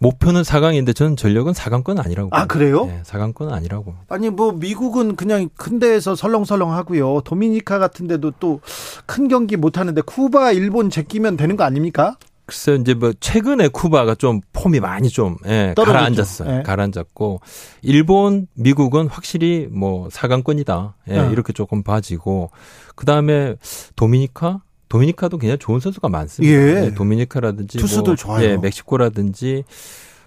[0.00, 2.28] 목표는 4강인데 저는 전력은 4강권 아니라고.
[2.32, 2.46] 아.
[2.46, 2.86] 그래요?
[2.86, 3.94] 네, 4강권 아니라고.
[4.08, 7.22] 아니 뭐 미국은 그냥 큰 데에서 설렁설렁 하고요.
[7.24, 8.60] 도미니카 같은 데도 또
[9.06, 12.16] 큰 경기 못 하는데 쿠바, 일본 제끼면 되는 거 아닙니까?
[12.48, 15.74] 글쎄 이제 뭐 최근에 쿠바가 좀 폼이 많이 좀 예.
[15.76, 16.60] 가라앉았어요.
[16.60, 16.62] 예.
[16.62, 17.42] 가라앉았고
[17.82, 20.94] 일본, 미국은 확실히 뭐 4강권이다.
[21.10, 21.30] 예, 어.
[21.30, 22.50] 이렇게 조금 봐지고
[22.96, 23.56] 그다음에
[23.96, 26.86] 도미니카 도미니카도 굉장히 좋은 선수가 많습니다.
[26.86, 26.94] 예.
[26.94, 28.48] 도미니카라든지 투수들 뭐, 좋아요.
[28.48, 29.64] 예, 멕시코라든지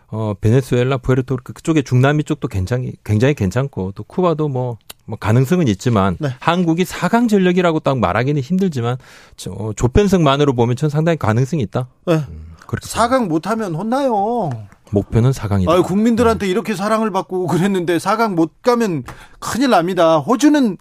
[0.09, 4.77] 어 베네수엘라, 부에르토리코 그쪽에 중남미 쪽도 굉장히 굉장히 괜찮고 또 쿠바도 뭐,
[5.11, 6.29] 뭐 가능성은 있지만 네.
[6.39, 8.95] 한국이 4강 전력이라고 딱 말하기는 힘들지만
[9.35, 11.89] 저, 어, 조편성만으로 보면 전 상당히 가능성이 있다.
[12.07, 12.13] 네.
[12.29, 14.49] 음, 그렇게 4강 못하면 혼나요.
[14.91, 15.69] 목표는 4강이다.
[15.69, 19.03] 아유, 국민들한테 이렇게 사랑을 받고 그랬는데 4강 못 가면
[19.39, 20.17] 큰일 납니다.
[20.17, 20.77] 호주는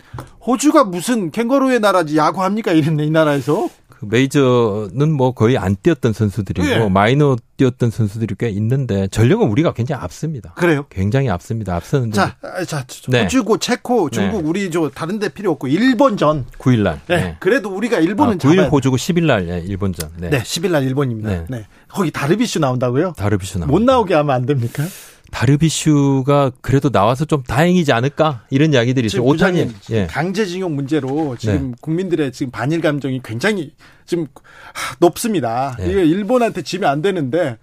[0.46, 3.68] 호주가 무슨 캥거루의 나라지 야구합니까 이랬네 이 나라에서.
[4.00, 6.88] 그 메이저는 뭐 거의 안 뛰었던 선수들이고 예.
[6.88, 10.54] 마이너 뛰었던 선수들이 꽤 있는데 전력은 우리가 굉장히 앞섭니다.
[10.54, 10.86] 그래요.
[10.88, 11.76] 굉장히 앞섭니다.
[11.76, 13.24] 앞서는데 자, 아, 자, 네.
[13.24, 16.46] 호주고 체코, 중국 우리 저 다른 데 필요 없고 일본 전.
[16.58, 17.00] 9일 날.
[17.08, 17.16] 네.
[17.16, 17.36] 네.
[17.40, 18.68] 그래도 우리가 일본은 아, 잡아야 9일 돼.
[18.68, 20.12] 호주고 10일 날 예, 일본전.
[20.16, 20.30] 네.
[20.30, 21.28] 네, 10일 날 일본입니다.
[21.28, 21.44] 네.
[21.50, 21.66] 네.
[21.88, 23.12] 거기 다르비슈 나온다고요?
[23.18, 23.66] 다르비슈 나.
[23.66, 24.82] 못 나오게 하면 안 됩니까?
[25.30, 29.22] 다르비슈가 그래도 나와서 좀 다행이지 않을까 이런 이야기들이 있어요.
[29.22, 29.70] 오타니.
[29.90, 30.06] 예.
[30.06, 33.72] 강제징용 문제로 지금 국민들의 지금 반일 감정이 굉장히
[34.06, 34.26] 지금
[34.72, 35.76] 하, 높습니다.
[35.78, 35.90] 네.
[35.90, 37.58] 이게 일본한테 지면 안 되는데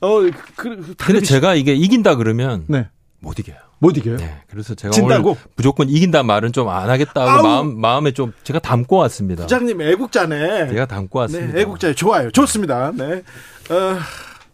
[0.00, 2.88] 어 그, 그 근데 제가 이게 이긴다 그러면 네.
[3.20, 3.56] 못 이겨요.
[3.78, 4.16] 못 이겨요.
[4.16, 4.36] 네.
[4.48, 5.30] 그래서 제가 진다고?
[5.30, 7.42] 오늘 무조건 이긴다 말은 좀 안 하겠다고 아우!
[7.42, 9.42] 마음 마음에 좀 제가 담고 왔습니다.
[9.42, 10.68] 부장님 애국자네.
[10.68, 11.52] 제가 담고 왔습니다.
[11.54, 12.30] 네, 애국자 좋아요.
[12.30, 12.92] 좋습니다.
[12.94, 13.22] 네.
[13.70, 13.98] 어,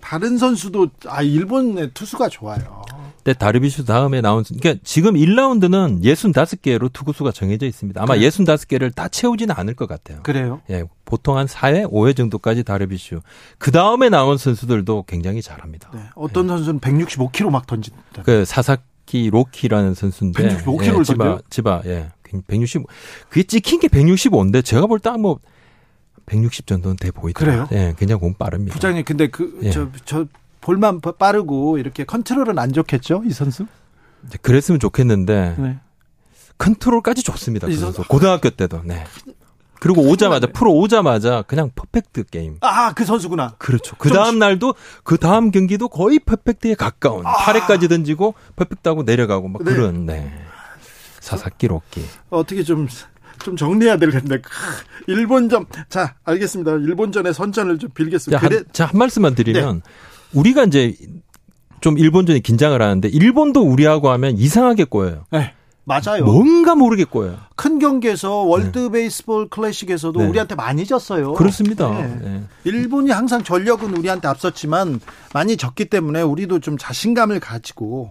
[0.00, 2.82] 다른 선수도 아 일본의 투수가 좋아요.
[3.24, 8.00] 근데 다르비슈 다음에 나온 선- 그러니까 지금 1라운드는 65개로 투구수가 정해져 있습니다.
[8.00, 8.30] 아마 그래요?
[8.30, 10.20] 65개를 다 채우지는 않을 것 같아요.
[10.22, 10.62] 그래요?
[10.70, 13.20] 예, 보통 한 4회, 5회 정도까지 다르비슈.
[13.58, 15.90] 그 다음에 나온 선수들도 굉장히 잘합니다.
[15.92, 16.00] 네.
[16.14, 18.22] 어떤 선수는 165km 막 던진다.
[18.24, 21.40] 그 사사키 로키라는 선수인데 165 킬로를 예, 지바 던져요?
[21.50, 22.08] 지바 예.
[22.46, 22.87] 165.
[23.28, 25.38] 그게 찍힌 게 165인데 제가 볼 때 뭐
[26.28, 27.66] 160 정도는 돼 보이더라고요.
[27.66, 27.82] 그래요?
[27.88, 28.74] 예, 굉장히 공 빠릅니다.
[28.74, 29.70] 부장님 근데 그 예.
[29.70, 30.26] 저 저
[30.60, 33.66] 볼만 빠- 빠르고 이렇게 컨트롤은 안 좋겠죠 이 선수?
[34.42, 35.78] 그랬으면 좋겠는데 네.
[36.58, 37.66] 컨트롤까지 좋습니다.
[37.66, 38.02] 그이 선수.
[38.08, 38.82] 고등학교 때도.
[38.84, 39.04] 네.
[39.80, 42.56] 그리고 오자마자 프로 오자마자 그냥 퍼펙트 게임.
[42.60, 43.54] 아 그 선수구나.
[43.58, 43.94] 그렇죠.
[43.96, 49.64] 그좀 다음 날도 그 다음 경기도 거의 퍼펙트에 가까운 8회까지 던지고 퍼펙트하고 내려가고 막 아.
[49.64, 49.72] 네.
[49.72, 50.32] 그런 네.
[51.20, 52.04] 사사키 로키.
[52.30, 52.88] 어떻게 좀,
[53.42, 54.40] 좀 정리해야 될 텐데.
[54.40, 54.51] 크,
[55.07, 55.66] 일본전.
[55.88, 56.72] 자, 알겠습니다.
[56.72, 58.40] 일본전의 선전을 좀 빌겠습니다.
[58.40, 60.38] 자, 그래, 한, 자, 한 말씀만 드리면 네.
[60.38, 60.94] 우리가 이제
[61.81, 65.24] 좀 일본전에 긴장을 하는데 일본도 우리하고 하면 이상하게 꼬여요.
[65.31, 66.24] 네, 맞아요.
[66.24, 67.38] 뭔가 모르게 꼬여요.
[67.57, 70.27] 큰 경기에서 월드 베이스볼 클래식에서도 네.
[70.27, 71.33] 우리한테 많이 졌어요.
[71.35, 71.88] 그렇습니다.
[71.90, 72.18] 네.
[72.20, 72.42] 네.
[72.64, 75.01] 일본이 항상 전력은 우리한테 앞섰지만
[75.33, 78.11] 많이 졌기 때문에 우리도 좀 자신감을 가지고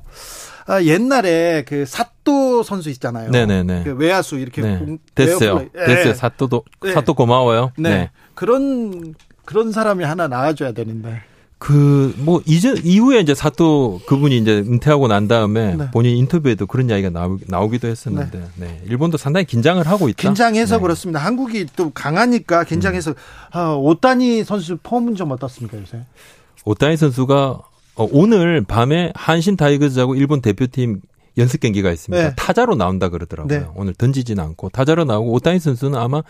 [0.65, 3.31] 아, 옛날에 그 사 또 선수 있잖아요.
[3.31, 3.83] 네네네.
[3.85, 4.77] 그 외야수 이렇게 네.
[4.77, 5.65] 공- 됐어요.
[5.77, 5.85] 예.
[5.85, 6.13] 됐어요.
[6.13, 6.91] 사또도 네.
[6.91, 7.71] 사또 고마워요.
[7.77, 7.89] 네.
[7.89, 8.11] 네.
[8.35, 11.21] 그런 그런 사람이 하나 나와줘야 되는데.
[11.59, 15.89] 그, 뭐, 이제, 이후에 이제 사또 그분이 이제 은퇴하고 난 다음에 네.
[15.91, 18.81] 본인 인터뷰에도 그런 이야기가 나오, 나오기도 했었는데, 네.
[18.85, 20.21] 일본도 상당히 긴장을 하고 있다.
[20.21, 20.81] 긴장해서 네.
[20.83, 21.19] 그렇습니다.
[21.19, 23.15] 한국이 또 강하니까 긴장해서
[23.51, 26.01] 아, 오타니 선수 폼은 좀 어떻습니까 요새?
[26.65, 27.59] 오타니 선수가
[27.95, 31.01] 어, 오늘 밤에 한신 타이거즈하고 일본 대표팀
[31.37, 32.29] 연습 경기가 있습니다.
[32.29, 32.33] 네.
[32.35, 33.59] 타자로 나온다 그러더라고요.
[33.59, 33.67] 네.
[33.75, 36.23] 오늘 던지진 않고 타자로 나오고 오타니 선수는 아마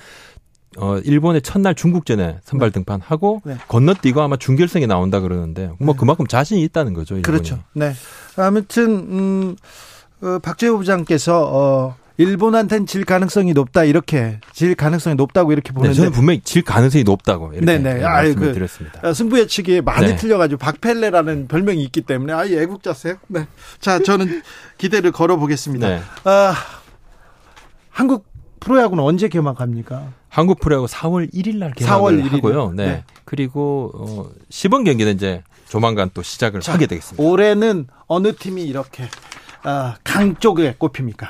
[0.77, 3.57] 어 일본의 첫날 중국전에 선발 등판하고 네.
[3.67, 7.15] 건너뛰고 아마 준결승에 나온다 그러는데 뭐 그만큼 자신이 있다는 거죠.
[7.15, 7.23] 일본이.
[7.23, 7.59] 그렇죠.
[7.73, 7.93] 네.
[8.35, 9.55] 아무튼 음,
[10.21, 15.95] 어, 박재호 부장께서 어, 일본한테는 질 가능성이 높다 이렇게 질 가능성이 높다고 이렇게 네, 보는데
[15.95, 17.93] 저는 분명히 질 가능성이 높다고 이렇게 네네.
[17.95, 19.07] 네, 말씀을 그- 드렸습니다.
[19.07, 20.15] 어, 승부 예측이 많이 네.
[20.15, 23.15] 틀려가지고 박펠레라는 별명이 있기 때문에 아이 애국자세요.
[23.27, 23.45] 네.
[23.79, 24.41] 자 저는
[24.79, 25.87] 기대를 걸어보겠습니다.
[25.87, 26.01] 네.
[26.23, 26.55] 아,
[27.91, 28.25] 한국
[28.59, 30.11] 프로야구는 언제 개막합니까?
[30.29, 32.31] 한국 프로야구 4월 1일 날 4월 개막을 1일.
[32.31, 32.71] 하고요.
[32.75, 32.85] 네.
[32.85, 33.03] 네.
[33.25, 37.21] 그리고 어 시범 경기는 이제 조만간 또 시작을 자, 하게 되겠습니다.
[37.23, 39.07] 올해는 어느 팀이 이렇게
[39.63, 41.29] 아, 강 쪽에 꼽힙니까?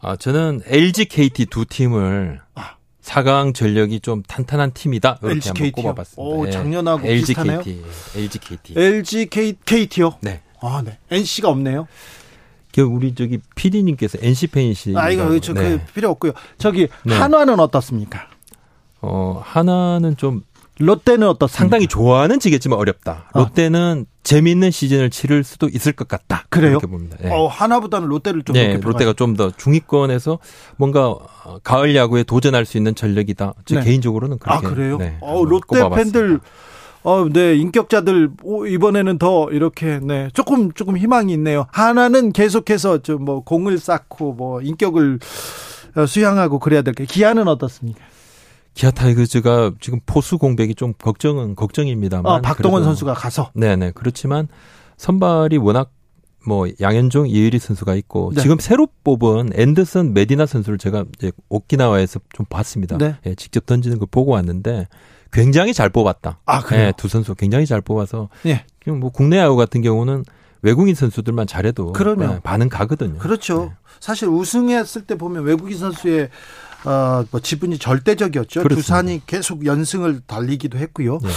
[0.00, 2.76] 아, 저는 LG KT 두 팀을 아.
[3.02, 5.18] 4강 전력이 좀 탄탄한 팀이다.
[5.22, 5.82] 이렇게 LG 한번 KT 요?
[5.82, 6.22] 꼽아봤습니다.
[6.22, 6.50] 오, 예.
[6.50, 7.58] 작년하고 LG 비슷하네요?
[7.60, 7.82] KT,
[8.16, 8.74] LG KT.
[8.76, 10.18] LG K, KT요?
[10.20, 10.42] 네.
[10.60, 10.98] 아, 네.
[11.10, 11.88] NC가 없네요.
[12.72, 14.94] 그 우리 저기 PD님께서 NC 팬이시.
[14.96, 16.32] 아, 이거 저, 그 필요 없고요.
[16.58, 17.14] 저기 네.
[17.14, 18.28] 한화는 어떻습니까?
[19.02, 20.42] 어 하나는 좀
[20.80, 21.58] 롯데는 어떻습니까?
[21.58, 23.28] 상당히 좋아하는 지겠지만 어렵다.
[23.32, 23.38] 아.
[23.38, 26.44] 롯데는 재미있는 시즌을 치를 수도 있을 것 같다.
[26.50, 26.72] 그래요?
[26.72, 27.16] 이렇게 봅니다.
[27.24, 27.28] 예.
[27.30, 30.38] 어, 하나보다는 롯데를 좀 네, 롯데가 좀 더 중위권에서
[30.76, 33.54] 뭔가 어, 가을 야구에 도전할 수 있는 전력이다.
[33.64, 33.84] 제 네.
[33.84, 34.74] 개인적으로는 아 그렇게.
[34.74, 34.98] 그래요?
[34.98, 35.96] 네, 어, 롯데 꼽아봤습니다.
[36.20, 36.40] 팬들
[37.02, 41.66] 어, 네 인격자들 오, 이번에는 더 이렇게 네 조금 조금 희망이 있네요.
[41.72, 45.18] 하나는 계속해서 좀 뭐 공을 쌓고 뭐 인격을
[45.96, 48.00] 어, 수양하고 그래야 될 게 기아는 어떻습니까?
[48.74, 52.32] 기아 타이거즈가 지금 포수 공백이 좀 걱정은 걱정입니다만.
[52.32, 54.48] 어, 박동원 선수가 가서 네네 그렇지만
[54.96, 55.92] 선발이 워낙
[56.46, 58.40] 뭐 양현종, 이의리 선수가 있고 네.
[58.40, 62.96] 지금 새로 뽑은 앤더슨 메디나 선수를 제가 이제 오키나와에서 좀 봤습니다.
[62.96, 63.16] 네.
[63.26, 64.88] 예, 직접 던지는 걸 보고 왔는데
[65.32, 66.40] 굉장히 잘 뽑았다.
[66.46, 66.86] 아, 그래요?
[66.86, 68.64] 예, 두 선수 굉장히 잘 뽑아서 예.
[68.82, 70.24] 지금 뭐 국내 야구 같은 경우는
[70.62, 72.24] 외국인 선수들만 잘해도 그럼요.
[72.24, 73.18] 예, 반응 가거든요.
[73.18, 73.64] 그렇죠.
[73.64, 73.70] 네.
[74.00, 76.30] 사실 우승했을 때 보면 외국인 선수의
[76.84, 78.62] 어, 뭐 지분이 절대적이었죠.
[78.62, 78.74] 그렇습니다.
[78.80, 81.18] 두산이 계속 연승을 달리기도 했고요.
[81.22, 81.28] 네.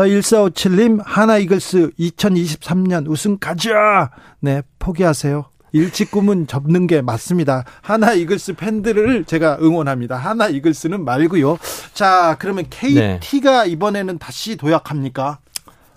[0.00, 4.10] 어, 1457님, 하나 이글스 2023년 우승 가자!
[4.40, 5.44] 네, 포기하세요.
[5.74, 7.64] 일찍 꿈은 접는 게 맞습니다.
[7.80, 10.16] 하나 이글스 팬들을 제가 응원합니다.
[10.16, 11.58] 하나 이글스는 말고요.
[11.94, 13.18] 자, 그러면 네.
[13.20, 15.38] KT가 이번에는 다시 도약합니까?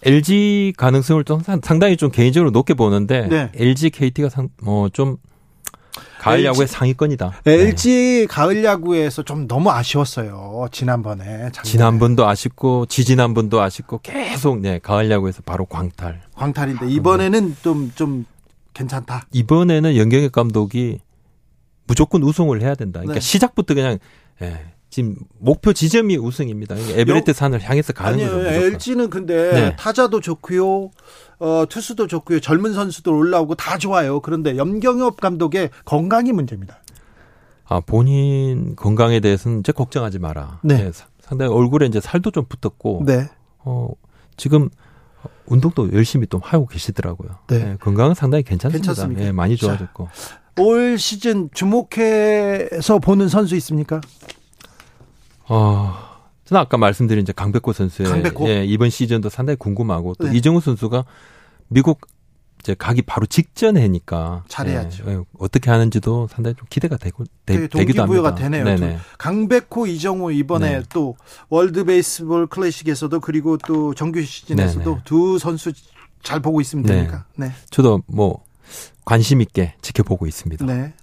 [0.04, 3.52] LG 가능성을 좀 상- 상당히 좀 개인적으로 높게 보는데 네.
[3.56, 4.30] LG, KT가
[4.62, 5.18] 뭐좀
[6.20, 7.42] 가을 LG 야구의 상위권이다.
[7.44, 7.54] 네.
[7.54, 10.68] LG 가을 야구에서 좀 너무 아쉬웠어요.
[10.72, 11.26] 지난번에.
[11.26, 11.64] 작년에.
[11.64, 16.22] 지난번도 아쉽고 지지난번도 아쉽고 계속 네 가을 야구에서 바로 광탈.
[16.34, 18.26] 광탈인데 이번에는 좀좀
[18.74, 19.28] 괜찮다.
[19.32, 21.00] 이번에는 연경혁 감독이
[21.88, 23.00] 무조건 우승을 해야 된다.
[23.00, 23.20] 그러니까 네.
[23.22, 24.00] 시작부터 그냥
[24.42, 24.60] 예,
[24.96, 26.74] 지금 목표 지점이 우승입니다.
[26.78, 28.38] 에베레스트 산을 향해서 가는 아니요, 거죠.
[28.38, 28.64] 무조건.
[28.64, 29.76] LG는 근데 네.
[29.76, 30.90] 타자도 좋고요,
[31.40, 34.22] 어, 투수도 좋고요, 젊은 선수들 올라오고 다 좋아요.
[34.22, 36.78] 그런데 염경엽 감독의 건강이 문제입니다.
[37.66, 40.62] 아 본인 건강에 대해서는 이제 걱정하지 마라.
[40.64, 40.86] 네.
[40.88, 43.28] 예, 사- 상당히 얼굴에 이제 살도 좀 붙었고 네,
[43.66, 43.90] 어
[44.38, 44.70] 지금
[45.46, 47.32] 운동도 열심히 또 하고 계시더라고요.
[47.48, 47.56] 네.
[47.72, 48.86] 예, 건강은 상당히 괜찮습니다.
[48.94, 49.26] 괜찮습니까?
[49.26, 49.68] 예, 많이 자.
[49.68, 50.08] 좋아졌고.
[50.58, 54.00] 올 시즌 주목해서 보는 선수 있습니까?
[55.48, 55.94] 어,
[56.46, 58.48] 저는 아까 말씀드린 이제 강백호 선수의 강백호?
[58.50, 60.38] 예, 이번 시즌도 상당히 궁금하고 또 네.
[60.38, 61.06] 이정우 선수가
[61.68, 62.02] 미국
[62.60, 65.04] 이제 가기 바로 직전 해니까 잘해야죠.
[65.08, 68.36] 예, 예, 어떻게 하는지도 상당히 좀 기대가 되고 되, 기도 합니다.
[68.36, 68.64] 되네요.
[68.64, 68.98] 네네.
[69.20, 70.84] 강백호, 이정우 이번에 네.
[70.92, 71.16] 또
[71.50, 75.02] 월드 베이스볼 클래식에서도 그리고 또 정규 시즌에서도 네네.
[75.06, 75.72] 두 선수
[76.24, 76.96] 잘 보고 있으면 네.
[76.96, 77.26] 되니까.
[77.36, 77.52] 네.
[77.70, 78.44] 저도 뭐
[79.06, 80.66] 관심 있게 지켜보고 있습니다.
[80.66, 80.94] 네.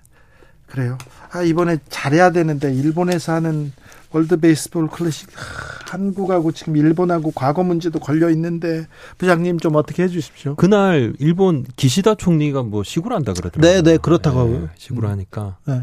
[0.67, 0.99] 그래요.
[1.31, 3.73] 아, 이번에 잘해야 되는데, 일본에서 하는
[4.13, 8.87] 월드 베이스볼 클래식, 하, 한국하고 지금 일본하고 과거 문제도 걸려 있는데,
[9.19, 10.55] 부장님 좀 어떻게 해 주십시오.
[10.57, 13.73] 그날 일본 기시다 총리가 뭐 시구를 한다 그러더라고요.
[13.73, 14.63] 네, 네, 그렇다고 하고요.
[14.65, 15.13] 예, 시구를 음.
[15.13, 15.83] 하니까 네.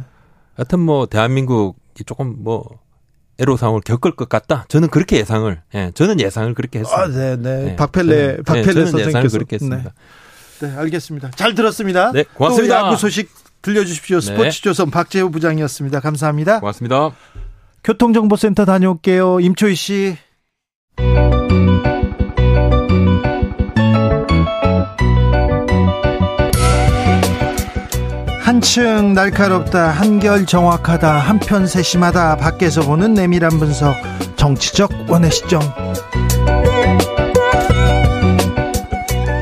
[0.56, 2.80] 하여튼 뭐 대한민국이 조금 뭐
[3.40, 4.66] 애로사항을 겪을 것 같다.
[4.68, 7.04] 저는 그렇게 예상을, 예, 저는 예상을 그렇게 했습니다.
[7.04, 7.64] 아, 네, 네.
[7.64, 9.38] 네, 박펠레, 저는, 박펠레 네, 저는 선생님께서.
[9.38, 9.94] 그렇게 했습니다.
[10.60, 10.68] 네.
[10.68, 11.32] 네, 알겠습니다.
[11.32, 12.12] 잘 들었습니다.
[12.12, 12.82] 네, 고맙습니다.
[12.82, 13.30] 또 야구 소식
[13.62, 14.20] 들려주십시오.
[14.20, 14.26] 네.
[14.26, 16.00] 스포츠 조선 박재호 부장이었습니다.
[16.02, 16.60] 감사합니다.
[16.60, 17.12] 고맙습니다.
[17.84, 19.40] 교통정보센터 다녀올게요.
[19.40, 20.18] 임초희 씨.
[28.42, 33.96] 한층 날카롭다, 한결 정확하다, 한편 세심하다, 밖에서 보는 내밀한 분석,
[34.36, 35.62] 정치적 원의 시점.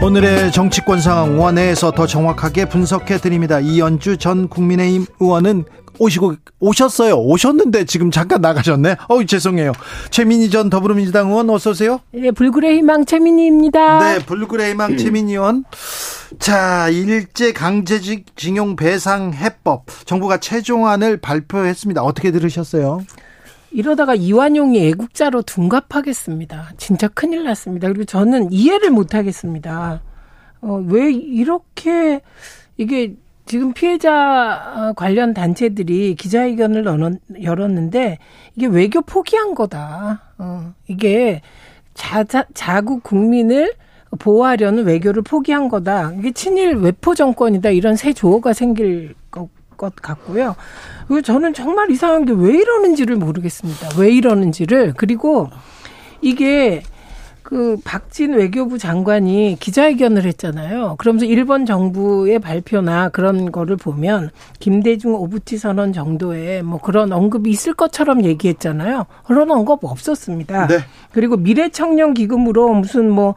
[0.03, 3.59] 오늘의 정치권 상황 원회에서 더 정확하게 분석해 드립니다.
[3.59, 5.65] 이연주 전 국민의힘 의원은
[5.99, 7.15] 오시고 오셨어요.
[7.17, 8.97] 오셨는데 지금 잠깐 나가셨네.
[9.09, 9.73] 어우 죄송해요.
[10.09, 11.99] 최민희 전 더불어민주당 의원 어서 오세요.
[12.11, 13.99] 네, 불굴의 희망 최민희입니다.
[13.99, 15.63] 네, 불굴의 희망 최민희 의원.
[16.39, 22.03] 자, 일제 강제징 용 배상 해법 정부가 최종안을 발표했습니다.
[22.03, 23.01] 어떻게 들으셨어요?
[23.71, 26.71] 이러다가 이완용이 애국자로 둔갑하겠습니다.
[26.77, 27.87] 진짜 큰일 났습니다.
[27.87, 30.01] 그리고 저는 이해를 못 하겠습니다.
[30.61, 32.21] 어, 왜 이렇게
[32.77, 33.15] 이게
[33.47, 36.85] 지금 피해자 관련 단체들이 기자회견을
[37.41, 38.19] 열었는데
[38.55, 40.21] 이게 외교 포기한 거다.
[40.37, 41.41] 어, 이게
[41.93, 43.73] 자, 자, 자국 국민을
[44.19, 46.11] 보호하려는 외교를 포기한 거다.
[46.19, 47.69] 이게 친일 외포 정권이다.
[47.71, 50.55] 이런 새 조어가 생길 것, 것 같고요.
[51.07, 53.89] 그리고 저는 정말 이상한 게 왜 이러는지를 모르겠습니다.
[53.99, 54.93] 왜 이러는지를.
[54.97, 55.49] 그리고
[56.21, 56.83] 이게
[57.47, 60.95] 그 박진 외교부 장관이 기자회견을 했잖아요.
[60.97, 67.73] 그러면서 일본 정부의 발표나 그런 거를 보면 김대중 오부치 선언 정도의 뭐 그런 언급이 있을
[67.73, 69.05] 것처럼 얘기했잖아요.
[69.25, 70.67] 그런 언급 없었습니다.
[70.67, 70.79] 네.
[71.13, 73.35] 그리고 미래 청년 기금으로 무슨 뭐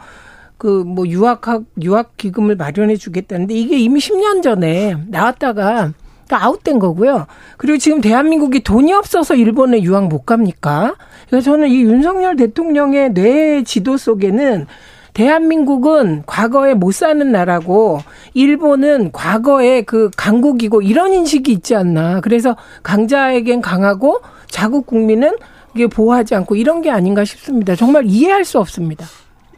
[0.58, 5.92] 그뭐 유학학 유학 기금을 마련해 주겠다는데 이게 이미 10년 전에 나왔다가
[6.36, 7.26] 아웃된 거고요.
[7.56, 10.94] 그리고 지금 대한민국이 돈이 없어서 일본에 유학 못 갑니까?
[11.28, 14.66] 그래서 저는 이 윤석열 대통령의 뇌 지도 속에는
[15.12, 18.00] 대한민국은 과거에 못 사는 나라고
[18.34, 22.20] 일본은 과거에 그 강국이고 이런 인식이 있지 않나.
[22.20, 25.36] 그래서 강자에겐 강하고 자국 국민은
[25.74, 27.74] 이게 보호하지 않고 이런 게 아닌가 싶습니다.
[27.74, 29.06] 정말 이해할 수 없습니다.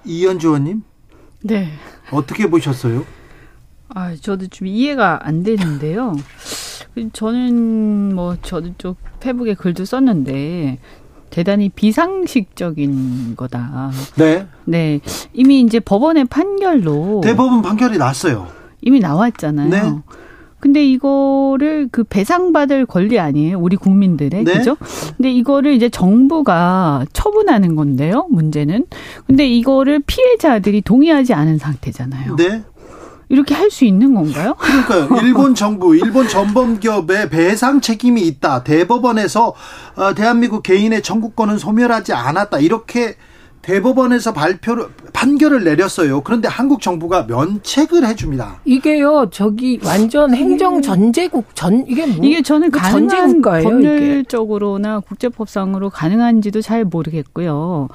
[0.05, 0.83] 이현주 의원님
[1.43, 1.69] 네.
[2.11, 3.05] 어떻게 보셨어요?
[3.95, 6.17] 아, 저도 좀 이해가 안 되는데요.
[7.13, 10.79] 저는 뭐 저도 좀 페북에 글도 썼는데
[11.31, 13.91] 대단히 비상식적인 거다.
[14.17, 14.47] 네.
[14.65, 15.01] 네.
[15.33, 18.49] 이미 이제 법원의 판결로 대법원 판결이 났어요.
[18.83, 19.69] 이미 나왔잖아요.
[19.71, 19.81] 네.
[20.61, 23.59] 근데 이거를 그 배상받을 권리 아니에요?
[23.59, 24.45] 우리 국민들의.
[24.45, 24.53] 네.
[24.53, 24.77] 그죠?
[25.17, 28.87] 근데 이거를 이제 정부가 처분하는 건데요, 문제는.
[29.27, 32.37] 근데 이거를 피해자들이 동의하지 않은 상태잖아요.
[32.37, 32.63] 네.
[33.33, 34.55] 이렇게 할 수 있는 건가요?
[34.61, 35.09] 그러니까요.
[35.23, 38.63] 일본 정부, 일본 전범 기업에 배상 책임이 있다.
[38.65, 39.55] 대법원에서
[39.97, 42.59] 어, 대한민국 개인의 청구권은 소멸하지 않았다.
[42.59, 43.17] 이렇게
[43.63, 46.21] 대법원에서 발표를 판결을 내렸어요.
[46.23, 48.61] 그런데 한국 정부가 면책을 해줍니다.
[48.67, 53.63] 이게요, 저기 완전 행정 전제국 전 이게 뭐 이게 저는 그 가능한 이게.
[53.63, 57.89] 법률적으로나 국제법상으로 가능한지도 잘 모르겠고요.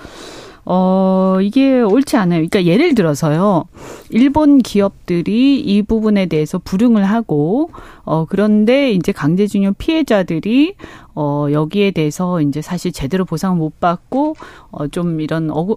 [0.69, 2.39] 어, 이게 옳지 않아요.
[2.39, 3.63] 그러니까 예를 들어서요.
[4.10, 7.71] 일본 기업들이 이 부분에 대해서 불응을 하고,
[8.03, 10.75] 어, 그런데 이제 강제징용 피해자들이,
[11.15, 14.36] 어, 여기에 대해서 이제 사실 제대로 보상을 못 받고,
[14.71, 15.67] 어, 좀 이런 어,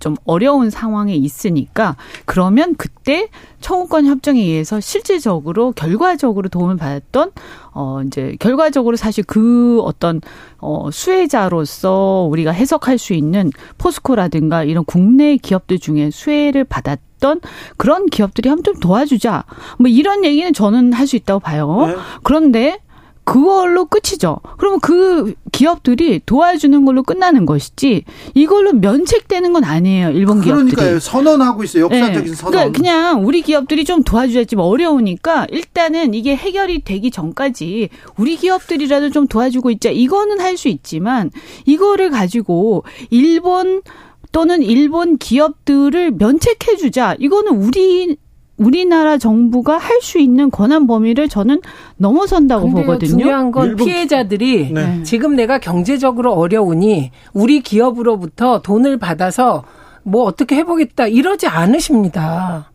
[0.00, 3.28] 좀 어려운 상황에 있으니까 그러면 그때
[3.60, 7.32] 청구권 협정에 의해서 실질적으로 결과적으로 도움을 받았던
[7.72, 10.20] 어 이제 결과적으로 사실 그 어떤
[10.58, 17.40] 어 수혜자로서 우리가 해석할 수 있는 포스코라든가 이런 국내 기업들 중에 수혜를 받았던
[17.76, 19.44] 그런 기업들이 한번 좀 도와주자.
[19.78, 21.86] 뭐 이런 얘기는 저는 할 수 있다고 봐요.
[21.86, 21.96] 네.
[22.22, 22.78] 그런데
[23.24, 24.38] 그걸로 끝이죠.
[24.58, 30.10] 그러면 그 기업들이 도와주는 걸로 끝나는 것이지 이걸로 면책되는 건 아니에요.
[30.10, 30.72] 일본 기업들이.
[30.72, 31.00] 그러니까요.
[31.00, 31.84] 선언하고 있어요.
[31.84, 32.34] 역사적인 네.
[32.34, 32.52] 선언.
[32.52, 39.10] 그러니까 그냥 우리 기업들이 좀 도와줘야지 뭐 어려우니까 일단은 이게 해결이 되기 전까지 우리 기업들이라도
[39.10, 39.90] 좀 도와주고 있자.
[39.90, 41.32] 이거는 할 수 있지만
[41.66, 43.82] 이거를 가지고 일본
[44.30, 47.16] 또는 일본 기업들을 면책해주자.
[47.18, 48.16] 이거는 우리
[48.56, 51.60] 우리나라 정부가 할 수 있는 권한 범위를 저는
[51.96, 53.10] 넘어선다고 근데요, 보거든요.
[53.10, 55.02] 중요한 건 일본- 피해자들이 네.
[55.02, 59.64] 지금 내가 경제적으로 어려우니 우리 기업으로부터 돈을 받아서
[60.02, 62.70] 뭐 어떻게 해보겠다 이러지 않으십니다.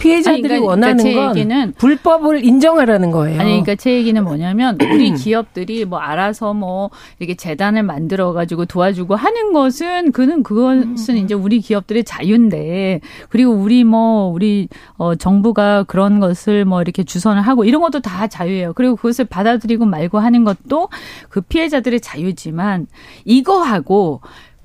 [0.00, 3.40] 피해자들이 그러니까- 원하는 그러니까 건 얘기는 불법을 인정하라는 거예요.
[3.40, 9.14] 아니, 그러니까 제 얘기는 뭐냐면 우리 기업들이 뭐 알아서 뭐 이렇게 재단을 만들어 가지고 도와주고
[9.14, 16.18] 하는 것은 그는 그것은 이제 우리 기업들의 자유인데 그리고 우리 뭐 우리 어 정부가 그런
[16.20, 18.72] 것을 뭐 이렇게 주선을 하고 이런 것도 다 자유예요.
[18.72, 20.88] 그리고 그것을 받아들이고 말고 하는 것도
[21.28, 22.86] 그 피해자들의 자유지만
[23.24, 24.20] 이거하고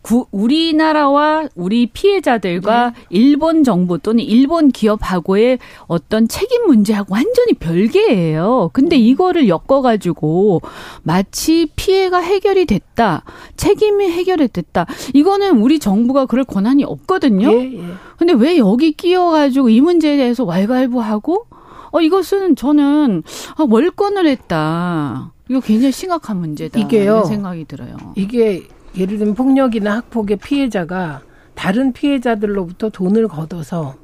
[0.07, 8.69] 구, 우리나라와 우리 피해자들과 일본 정부 또는 일본 기업하고의 어떤 책임 문제하고 완전히 별개예요.
[8.71, 10.61] 근데 이거를 엮어가지고
[11.03, 13.23] 마치 피해가 해결이 됐다.
[13.57, 14.85] 책임이 해결이 됐다.
[15.13, 17.51] 이거는 우리 정부가 그럴 권한이 없거든요.
[17.51, 17.83] 예, 예.
[18.17, 21.47] 근데 왜 여기 끼어가지고 이 문제에 대해서 왈가왈부하고
[21.91, 23.23] 어 이것은 저는
[23.57, 25.33] 아, 월권을 했다.
[25.49, 26.79] 이거 굉장히 심각한 문제다.
[26.79, 27.25] 이게요.
[27.25, 27.97] 생각이 들어요.
[28.15, 31.21] 이게 예를 들면 폭력이나 학폭의 피해자가
[31.53, 33.95] 다른 피해자들로부터 돈을 걷어서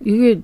[0.00, 0.40] 이게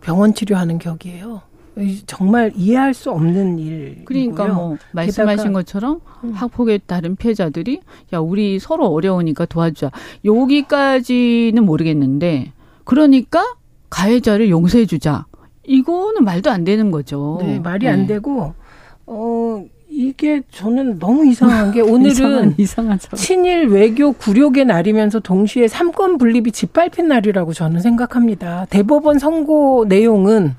[0.00, 1.42] 병원 치료하는 격이에요.
[1.78, 4.04] 이 정말 이해할 수 없는 일.
[4.04, 6.00] 그러니까 뭐 말씀하신 것처럼
[6.32, 7.80] 학폭의 다른 피해자들이
[8.12, 9.90] 야 우리 서로 어려우니까 도와주자.
[10.24, 12.52] 여기까지는 모르겠는데
[12.84, 13.56] 그러니까
[13.90, 15.26] 가해자를 용서해 주자.
[15.64, 17.38] 이거는 말도 안 되는 거죠.
[17.40, 17.92] 네, 말이 네.
[17.92, 18.54] 안 되고
[19.06, 19.64] 어
[19.94, 23.16] 이게 저는 너무 이상한 게 이상한 오늘은 이상하죠.
[23.16, 28.66] 친일 외교 굴욕의 날이면서 동시에 삼권 분립이 짓밟힌 날이라고 저는 생각합니다.
[28.70, 30.56] 대법원 선고 내용은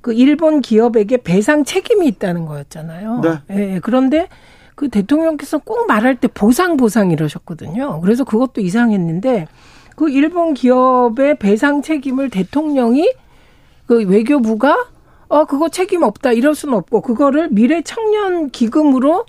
[0.00, 3.20] 그 일본 기업에게 배상 책임이 있다는 거였잖아요.
[3.22, 3.38] 네.
[3.50, 4.28] 예, 그런데
[4.74, 8.00] 그 대통령께서 꼭 말할 때 보상 보상 이러셨거든요.
[8.00, 9.46] 그래서 그것도 이상했는데
[9.96, 13.12] 그 일본 기업의 배상 책임을 대통령이
[13.86, 14.76] 그 외교부가
[15.28, 19.24] 어 그거 책임 없다 이럴 수는 없고 그거를 미래 청년 기금으로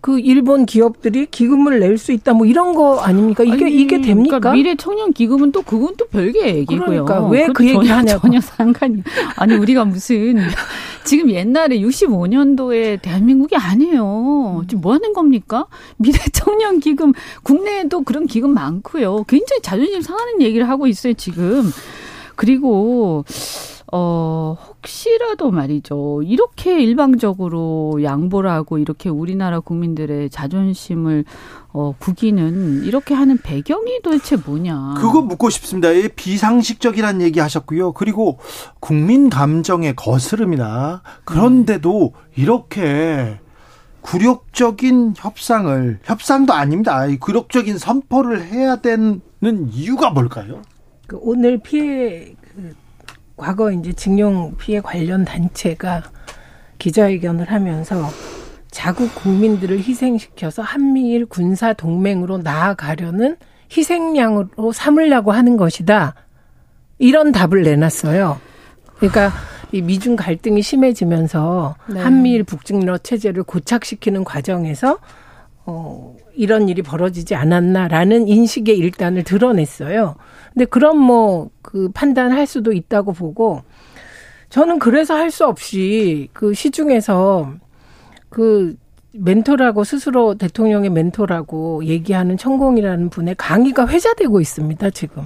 [0.00, 3.42] 그 일본 기업들이 기금을 낼 수 있다 뭐 이런 거 아닙니까?
[3.42, 4.38] 이게 아니, 이게 됩니까?
[4.38, 7.04] 그러니까 미래 청년 기금은 또 그건 또 별개의 얘기고요.
[7.04, 8.20] 그러니까 왜그 그것도 얘기 전혀, 하냐고.
[8.20, 9.02] 전혀 상관이
[9.36, 10.36] 아니 우리가 무슨
[11.02, 14.62] 지금 옛날에 65년도에 대한민국이 아니에요.
[14.68, 15.66] 지금 뭐 하는 겁니까?
[15.96, 19.24] 미래 청년 기금 국내에도 그런 기금 많고요.
[19.26, 21.64] 굉장히 자존심 상하는 얘기를 하고 있어요 지금.
[22.36, 23.24] 그리고
[23.90, 26.22] 어, 혹시라도 말이죠.
[26.22, 31.24] 이렇게 일방적으로 양보를 하고 이렇게 우리나라 국민들의 자존심을
[31.72, 34.96] 어, 구기는 이렇게 하는 배경이 도대체 뭐냐.
[34.98, 35.90] 그거 묻고 싶습니다.
[35.90, 37.92] 이 비상식적이라는 얘기 하셨고요.
[37.92, 38.38] 그리고
[38.80, 43.40] 국민 감정의 거스름이나 그런데도 이렇게
[44.02, 47.06] 굴욕적인 협상을 협상도 아닙니다.
[47.06, 49.20] 이 굴욕적인 선포를 해야 되는
[49.70, 50.62] 이유가 뭘까요?
[51.06, 52.37] 그 오늘 피해 그
[53.38, 56.02] 과거 이제 징용 피해 관련 단체가
[56.78, 58.10] 기자회견을 하면서
[58.70, 63.36] 자국 국민들을 희생시켜서 한미일 군사 동맹으로 나아가려는
[63.74, 66.14] 희생양으로 삼으려고 하는 것이다.
[66.98, 68.38] 이런 답을 내놨어요.
[68.96, 69.30] 그러니까
[69.72, 72.00] 이 미중 갈등이 심해지면서 네.
[72.00, 74.98] 한미일 북직러 체제를 고착시키는 과정에서
[75.64, 80.16] 어, 이런 일이 벌어지지 않았나라는 인식의 일단을 드러냈어요.
[80.54, 83.60] 근데 그런 뭐 그 판단할 수도 있다고 보고
[84.48, 87.52] 저는 그래서 할 수 없이 그 시중에서
[88.30, 88.74] 그
[89.12, 95.24] 멘토라고 스스로 대통령의 멘토라고 얘기하는 천공이라는 분의 강의가 회자되고 있습니다, 지금.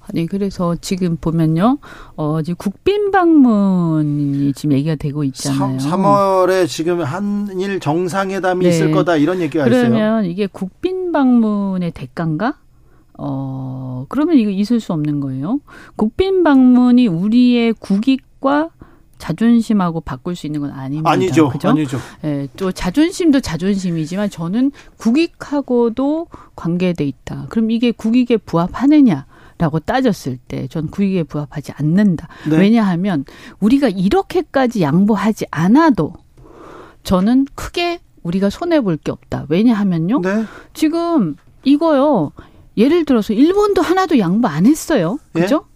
[0.00, 1.78] 아니 그래서 지금 보면요,
[2.14, 5.78] 어 지금 국빈 방문이 지금 얘기가 되고 있잖아요.
[5.78, 8.70] 3, 월에 지금 한일 정상회담이 네.
[8.70, 9.90] 있을 거다 이런 얘기가 있어요.
[9.90, 12.54] 그러면 이게 국빈 방문의 대가인가?
[13.18, 15.60] 어 그러면 이거 있을 수 없는 거예요.
[15.96, 18.70] 국빈 방문이 우리의 국익과
[19.18, 21.10] 자존심하고 바꿀 수 있는 건 아닙니다.
[21.10, 21.48] 아니죠.
[21.48, 21.70] 그죠?
[21.70, 21.98] 아니죠.
[22.24, 27.46] 예, 또 자존심도 자존심이지만 저는 국익하고도 관계돼 있다.
[27.48, 29.26] 그럼 이게 국익에 부합하느냐
[29.58, 32.28] 라고 따졌을 때 전 국익에 부합하지 않는다.
[32.48, 32.58] 네.
[32.58, 33.24] 왜냐하면
[33.60, 36.12] 우리가 이렇게까지 양보하지 않아도
[37.04, 39.46] 저는 크게 우리가 손해 볼 게 없다.
[39.48, 40.20] 왜냐하면요.
[40.20, 40.44] 네.
[40.74, 42.32] 지금 이거요.
[42.76, 45.18] 예를 들어서 일본도 하나도 양보 안 했어요.
[45.36, 45.40] 예?
[45.40, 45.66] 그죠?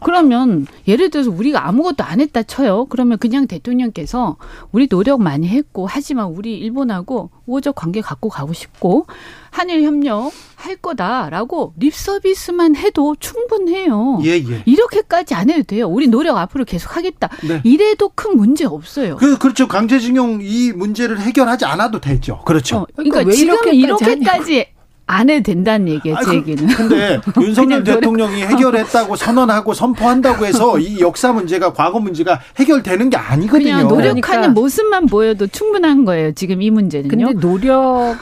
[0.00, 2.86] 그러면 예를 들어서 우리가 아무것도 안 했다 쳐요.
[2.86, 4.36] 그러면 그냥 대통령께서
[4.72, 9.06] 우리 노력 많이 했고 하지만 우리 일본하고 우호적 관계 갖고 가고 싶고
[9.50, 14.20] 한일 협력 할 거다라고 립 서비스만 해도 충분해요.
[14.24, 14.62] 예, 예.
[14.66, 15.86] 이렇게까지 안 해도 돼요.
[15.88, 17.28] 우리 노력 앞으로 계속 하겠다.
[17.46, 17.60] 네.
[17.64, 19.16] 이래도 큰 문제 없어요.
[19.16, 19.68] 그 그렇죠.
[19.68, 22.42] 강제징용 이 문제를 해결하지 않아도 되죠.
[22.44, 22.78] 그렇죠.
[22.78, 24.77] 어, 그러니까, 그러니까 왜 지금 이렇게까지 이렇게까지
[25.10, 26.16] 안 해도 된다는 얘기예요.
[26.18, 26.66] 아니, 제 그- 얘기는.
[26.74, 33.64] 근데 윤석열 대통령이 해결했다고 선언하고 선포한다고 해서 이 역사 문제가 과거 문제가 해결되는 게 아니거든요.
[33.64, 34.48] 그냥 노력하는 그러니까.
[34.50, 36.32] 모습만 보여도 충분한 거예요.
[36.32, 37.08] 지금 이 문제는요.
[37.08, 38.16] 근데 노력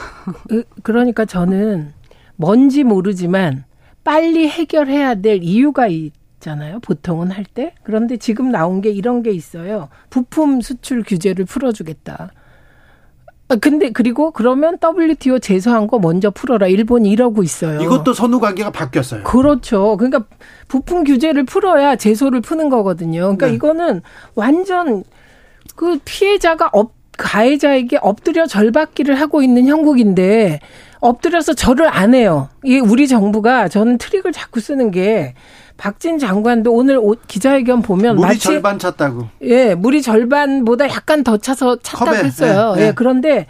[0.53, 1.93] 으, 그러니까 저는
[2.37, 3.65] 뭔지 모르지만
[4.05, 6.79] 빨리 해결해야 될 이유가 있잖아요.
[6.81, 7.75] 보통은 할 때.
[7.83, 9.89] 그런데 지금 나온 게 이런 게 있어요.
[10.09, 12.31] 부품 수출 규제를 풀어 주겠다.
[13.49, 16.67] 아, 근데 그리고 그러면 WTO 제소한 거 먼저 풀어라.
[16.67, 17.81] 일본이 이러고 있어요.
[17.81, 19.23] 이것도 선후 관계가 바뀌었어요.
[19.23, 19.97] 그렇죠.
[19.97, 20.25] 그러니까
[20.67, 23.21] 부품 규제를 풀어야 제소를 푸는 거거든요.
[23.21, 23.55] 그러니까 네.
[23.55, 24.03] 이거는
[24.35, 25.05] 완전
[25.77, 30.61] 그 피해자가 업 가해자에게 엎드려 절받기를 하고 있는 형국인데
[31.01, 32.49] 엎드려서 절을 안 해요.
[32.63, 35.35] 이게 우리 정부가 저는 트릭을 자꾸 쓰는 게
[35.77, 39.29] 박진 장관도 오늘 오- 기자회견 보면 물이 절반 찼다고.
[39.43, 42.73] 예, 물이 절반보다 약간 더 차서 찼다고 컵에, 했어요.
[42.75, 42.87] 네, 네.
[42.89, 43.47] 예, 그런데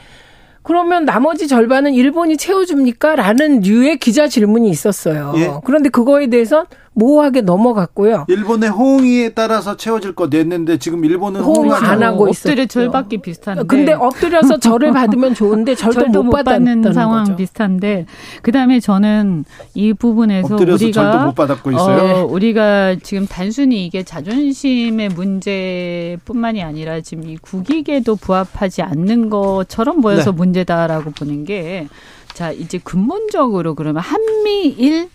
[0.63, 3.15] 그러면 나머지 절반은 일본이 채워줍니까?
[3.15, 5.33] 라는 류의 기자 질문이 있었어요.
[5.37, 5.51] 예.
[5.65, 6.67] 그런데 그거에 대해서
[6.97, 8.25] 모호하게 넘어갔고요.
[8.29, 12.81] 일본의 호응에 따라서 채워질 거 냈는데 지금 일본은 호응 안 하고 엎드려 있었죠.
[12.81, 13.65] 절받기 비슷한데.
[13.65, 17.37] 근데 엎드려서 절을 받으면 좋은데 절도, 절도 못못 받는 받는 상황 거죠.
[17.37, 18.07] 비슷한데
[18.41, 19.45] 그다음에 저는
[19.75, 21.99] 이 부분에서 엎드려서 우리가 절도 못 받았고 있어요.
[21.99, 30.31] 어, 우리가 지금 단순히 이게 자존심의 문제뿐만이 아니라 지금 이 국익에도 부합하지 않는 것처럼 보여서
[30.31, 30.37] 네.
[30.37, 31.89] 문제다라고 보는 게
[32.33, 35.11] 자, 이제 근본적으로 그러면 한미일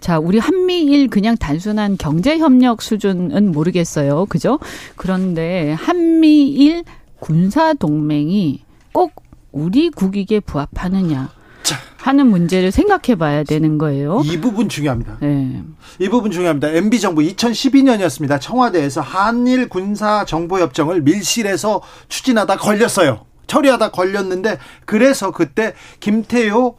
[0.00, 4.26] 자, 우리 한미일 그냥 단순한 경제 협력 수준은 모르겠어요.
[4.26, 4.58] 그죠?
[4.94, 6.84] 그런데 한미일
[7.18, 9.14] 군사 동맹이 꼭
[9.52, 11.30] 우리 국익에 부합하느냐
[11.62, 11.76] 자.
[11.96, 14.22] 하는 문제를 생각해 봐야 되는 거예요.
[14.24, 15.18] 이 부분 중요합니다.
[15.20, 15.62] 네.
[15.98, 16.68] 이 부분 중요합니다.
[16.68, 18.40] MB 정부 2012년이었습니다.
[18.40, 23.24] 청와대에서 한일 군사 정보 협정을 밀실에서 추진하다 걸렸어요.
[23.46, 26.76] 처리하다 걸렸는데 그래서 그때 김태효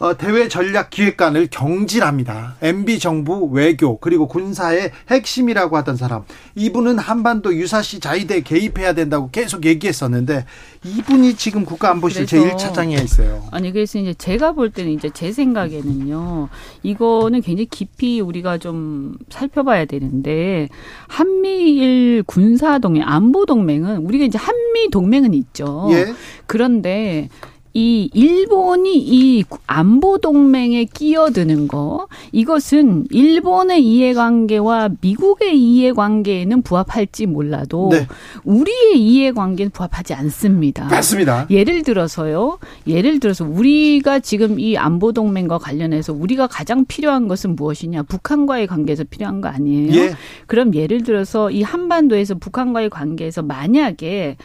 [0.00, 2.56] 어, 대외 전략 기획관을 경질합니다.
[2.62, 6.22] MB 정부 외교 그리고 군사의 핵심이라고 하던 사람.
[6.54, 10.46] 이분은 한반도 유사시 자위대 개입해야 된다고 계속 얘기했었는데
[10.86, 13.44] 이분이 지금 국가안보실 그래서- 제1차장에 있어요.
[13.50, 16.48] 아니 그래서 이제 제가 볼 때는 이제 제 생각에는요
[16.82, 20.70] 이거는 굉장히 깊이 우리가 좀 살펴봐야 되는데
[21.08, 25.88] 한미일 군사 동맹 안보 동맹은 우리가 이제 한미 동맹은 있죠.
[25.92, 26.06] 예.
[26.46, 27.28] 그런데
[27.72, 38.08] 이 일본이 이 안보 동맹에 끼어드는 거 이것은 일본의 이해관계와 미국의 이해관계에는 부합할지 몰라도 네.
[38.44, 40.86] 우리의 이해관계는 부합하지 않습니다.
[40.86, 41.46] 맞습니다.
[41.50, 42.58] 예를 들어서요.
[42.88, 48.02] 예를 들어서 우리가 지금 이 안보 동맹과 관련해서 우리가 가장 필요한 것은 무엇이냐?
[48.04, 49.94] 북한과의 관계에서 필요한 거 아니에요?
[49.94, 50.14] 예.
[50.46, 54.36] 그럼 예를 들어서 이 한반도에서 북한과의 관계에서 만약에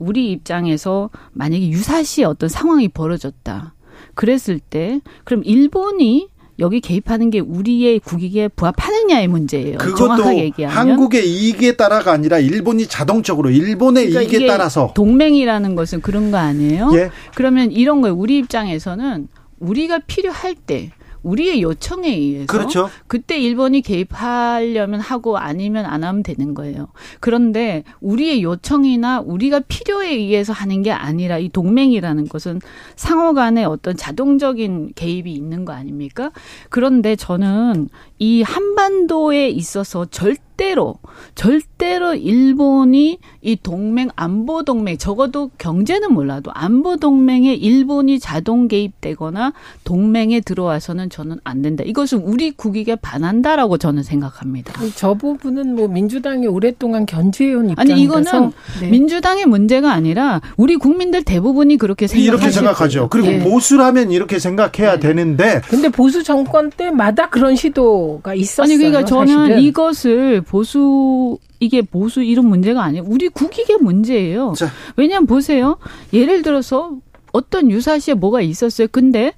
[0.00, 3.74] 우리 입장에서 만약에 유사시 어떤 상황이 벌어졌다.
[4.14, 6.28] 그랬을 때 그럼 일본이
[6.58, 9.78] 여기 개입하는 게 우리의 국익에 부합하느냐의 문제예요.
[9.78, 16.00] 그것도 정확하게 얘기하면 한국의 이익에 따라가 아니라 일본이 자동적으로 일본의 그러니까 이익에 따라서 동맹이라는 것은
[16.02, 16.90] 그런 거 아니에요?
[16.94, 17.10] 예.
[17.34, 18.14] 그러면 이런 거예요.
[18.14, 19.28] 우리 입장에서는
[19.58, 20.90] 우리가 필요할 때
[21.22, 22.90] 우리의 요청에 의해서 그렇죠.
[23.06, 26.88] 그때 일본이 개입하려면 하고 아니면 안 하면 되는 거예요.
[27.20, 32.60] 그런데 우리의 요청이나 우리가 필요에 의해서 하는 게 아니라 이 동맹이라는 것은
[32.96, 36.30] 상호 간에 어떤 자동적인 개입이 있는 거 아닙니까?
[36.68, 40.96] 그런데 저는 이 한반도에 있어서 절대 로
[41.34, 49.54] 절대로 일본이 이 동맹 안보 동맹 적어도 경제는 몰라도 안보 동맹에 일본이 자동 개입되거나
[49.84, 51.82] 동맹에 들어와서는 저는 안 된다.
[51.86, 54.74] 이것은 우리 국익에 반한다라고 저는 생각합니다.
[54.94, 58.90] 저 부분은 뭐 민주당이 오랫동안 견제해온 입장이라서 아니 이거는 네.
[58.90, 63.08] 민주당의 문제가 아니라 우리 국민들 대부분이 그렇게 생각하실 이렇게 생각하죠.
[63.08, 63.38] 그리고 예.
[63.38, 65.00] 보수라면 이렇게 생각해야 네.
[65.00, 68.64] 되는데 근데 보수 정권 때마다 그런 시도가 있었어요.
[68.64, 69.62] 아니 그러니까 저는 사실은.
[69.62, 73.04] 이것을 보수 이게 보수 이런 문제가 아니에요.
[73.06, 74.54] 우리 국익의 문제예요.
[74.56, 74.66] 자.
[74.96, 75.78] 왜냐하면 보세요.
[76.12, 76.96] 예를 들어서
[77.32, 78.88] 어떤 유사시에 뭐가 있었어요.
[78.90, 79.32] 근데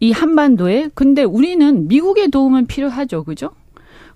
[0.00, 3.24] 이 한반도에 근데 우리는 미국의 도움은 필요하죠.
[3.24, 3.50] 그죠?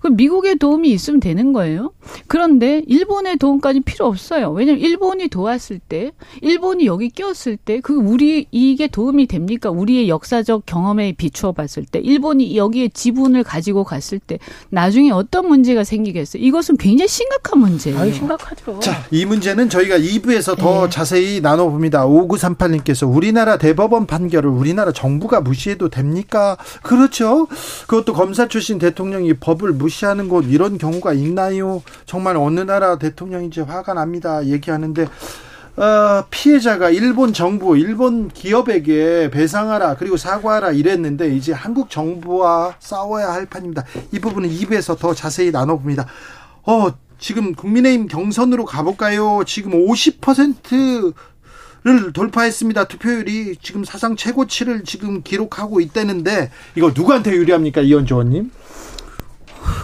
[0.01, 1.91] 그 미국의 도움이 있으면 되는 거예요.
[2.27, 4.51] 그런데 일본의 도움까지 필요 없어요.
[4.51, 9.69] 왜냐하면 일본이 도왔을 때, 일본이 여기 꼈을 때, 그 우리 이게 도움이 됩니까?
[9.69, 14.39] 우리의 역사적 경험에 비추어 봤을 때, 일본이 여기에 지분을 가지고 갔을 때,
[14.69, 16.41] 나중에 어떤 문제가 생기겠어요?
[16.41, 17.99] 이것은 굉장히 심각한 문제예요.
[17.99, 18.79] 아유, 심각하죠.
[18.79, 20.89] 자, 이 문제는 저희가 2부에서 더 네.
[20.89, 22.07] 자세히 나눠봅니다.
[22.07, 26.57] 5938님께서 우리나라 대법원 판결을 우리나라 정부가 무시해도 됩니까?
[26.81, 27.47] 그렇죠.
[27.85, 31.83] 그것도 검사 출신 대통령이 법을 무시 하는 곳 이런 경우가 있나요?
[32.05, 34.45] 정말 어느 나라 대통령인지 화가 납니다.
[34.45, 35.07] 얘기하는데
[35.77, 43.45] 어, 피해자가 일본 정부, 일본 기업에게 배상하라 그리고 사과하라 이랬는데 이제 한국 정부와 싸워야 할
[43.45, 43.85] 판입니다.
[44.11, 46.07] 이 부분은 2부에서 더 자세히 나눠봅니다.
[46.63, 46.89] 어,
[47.19, 49.43] 지금 국민의힘 경선으로 가볼까요?
[49.45, 51.13] 지금 50%를
[52.13, 52.85] 돌파했습니다.
[52.85, 58.51] 투표율이 지금 사상 최고치를 지금 기록하고 있다는데 이거 누구한테 유리합니까, 이현주 의원님?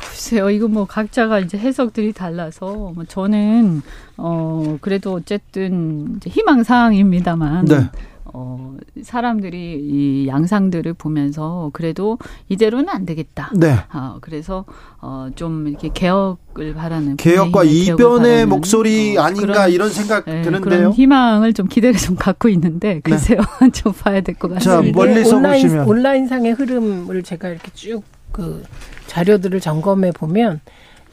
[0.09, 3.81] 글쎄요, 이거 뭐 각자가 이제 해석들이 달라서 뭐 저는
[4.17, 7.89] 어 그래도 어쨌든 이제 희망 사항입니다만 네.
[8.33, 12.17] 어 사람들이 이 양상들을 보면서 그래도
[12.49, 13.51] 이대로는 안 되겠다.
[13.55, 13.77] 네.
[13.89, 14.65] 아 그래서
[14.99, 20.41] 어 좀 이렇게 개혁을 바라는 개혁과 이변의 바라는, 목소리 어, 아닌가 그런, 이런 생각 예,
[20.41, 20.61] 드는데요.
[20.61, 23.39] 그런 희망을 좀 기대를 좀 갖고 있는데 글쎄요,
[23.73, 24.97] 좀 봐야 될것 자, 같습니다.
[24.97, 25.87] 멀리서 온라인, 보시면.
[25.87, 28.63] 온라인 상의 흐름을 제가 이렇게 쭉 그
[29.07, 30.61] 자료들을 점검해 보면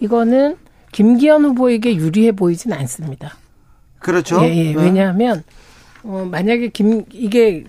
[0.00, 0.56] 이거는
[0.92, 3.36] 김기현 후보에게 유리해 보이진 않습니다.
[3.98, 4.42] 그렇죠.
[4.44, 4.72] 예, 예.
[4.72, 4.82] 네.
[4.82, 5.42] 왜냐하면
[6.02, 7.64] 어, 만약에 김 이게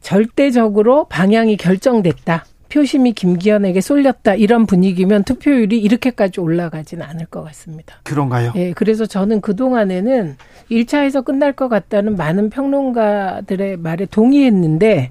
[0.00, 2.46] 절대적으로 방향이 결정됐다.
[2.68, 4.34] 표심이 김기현에게 쏠렸다.
[4.34, 7.96] 이런 분위기면 투표율이 이렇게까지 올라가진 않을 것 같습니다.
[8.04, 8.52] 그런가요?
[8.56, 10.36] 예, 그래서 저는 그 동안에는
[10.70, 15.10] 1차에서 끝날 것 같다는 많은 평론가들의 말에 동의했는데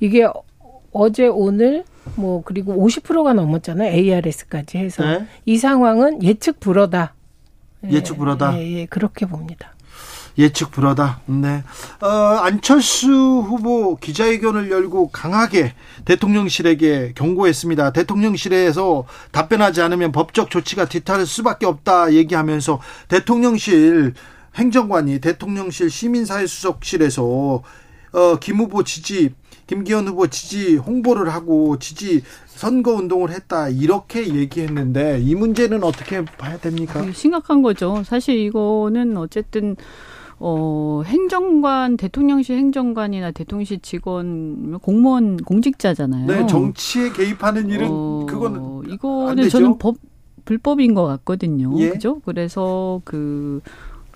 [0.00, 0.26] 이게
[0.96, 1.84] 어- 어제 오늘
[2.14, 3.90] 뭐 그리고 50%가 넘었잖아요.
[3.92, 5.26] ARS까지 해서 네.
[5.44, 7.14] 이 상황은 예측 불허다.
[7.84, 8.58] 예, 예측 불허다.
[8.58, 9.72] 예, 예, 그렇게 봅니다.
[10.38, 11.20] 예측 불허다.
[11.26, 11.62] 네.
[12.02, 15.72] 어, 안철수 후보 기자회견을 열고 강하게
[16.04, 17.92] 대통령실에게 경고했습니다.
[17.92, 24.12] 대통령실에서 답변하지 않으면 법적 조치가 뒤따를 수밖에 없다 얘기하면서 대통령실
[24.56, 27.62] 행정관이 대통령실 시민사회 수석실에서
[28.12, 29.34] 어, 김 후보 지지,
[29.66, 36.56] 김기현 후보 지지 홍보를 하고 지지 선거 운동을 했다 이렇게 얘기했는데 이 문제는 어떻게 봐야
[36.56, 37.04] 됩니까?
[37.12, 38.02] 심각한 거죠.
[38.04, 39.76] 사실 이거는 어쨌든
[40.38, 46.26] 어 행정관 대통령실 행정관이나 대통령실 직원 공무원 공직자잖아요.
[46.26, 49.48] 네, 정치에 개입하는 일은 어, 그거는 안 이거는?
[49.48, 49.96] 저는 법
[50.44, 51.72] 불법인 것 같거든요.
[51.78, 51.90] 예.
[51.90, 52.20] 그죠?
[52.24, 53.60] 그래서 그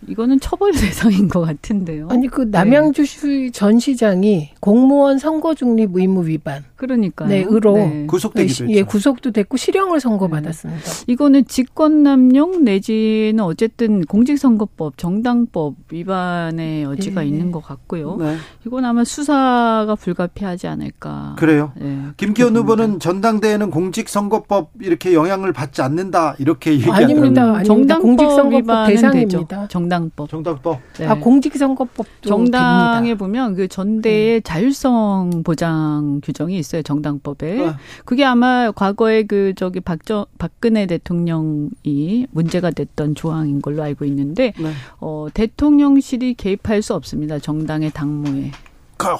[0.07, 2.09] 이거는 처벌 대상인 것 같은데요.
[2.11, 6.65] 아니 그 남양주시 전 시장이 공무원 선거 중립 의무 위반.
[6.77, 8.07] 그러니까 네, 의로 네.
[8.07, 8.87] 구속되기도 예, 했죠.
[8.87, 10.83] 구속도 됐고 실형을 선고받았습니다.
[11.09, 17.53] 이거는 직권남용 내지는 어쨌든 공직선거법, 정당법 위반의 여지가 네, 있는 네.
[17.53, 18.17] 것 같고요.
[18.17, 18.37] 네.
[18.67, 21.37] 이건 아마 수사가 불가피하지 않을까.
[21.39, 21.73] 그래요.
[21.77, 22.51] 네, 김기현.
[22.51, 27.05] 후보는 전당대회는 공직선거법 이렇게 영향을 받지 않는다 이렇게 얘기하더라고요.
[27.05, 27.43] 아닙니다.
[27.43, 27.63] 아닙니다.
[27.65, 29.39] 정당법 공직선거법 위반은 대상입니다.
[29.39, 29.69] 되죠.
[29.69, 30.31] 정 당법.
[30.31, 30.81] 정당법.
[30.99, 31.07] 네.
[31.07, 33.19] 아 공직선거법도 정당에 됩니다.
[33.19, 37.77] 보면 그 전대의 자율성 보장 규정이 있어요 정당법에 아.
[38.07, 44.73] 그게 아마 과거에 그 저기 박정 박근혜 대통령이 문제가 됐던 조항인 걸로 알고 있는데 네.
[45.01, 48.53] 어 대통령실이 개입할 수 없습니다 정당의 당무에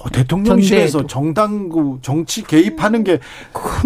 [0.03, 1.07] 그 대통령실에서 전대에도.
[1.07, 3.19] 정당구 정치 개입하는 게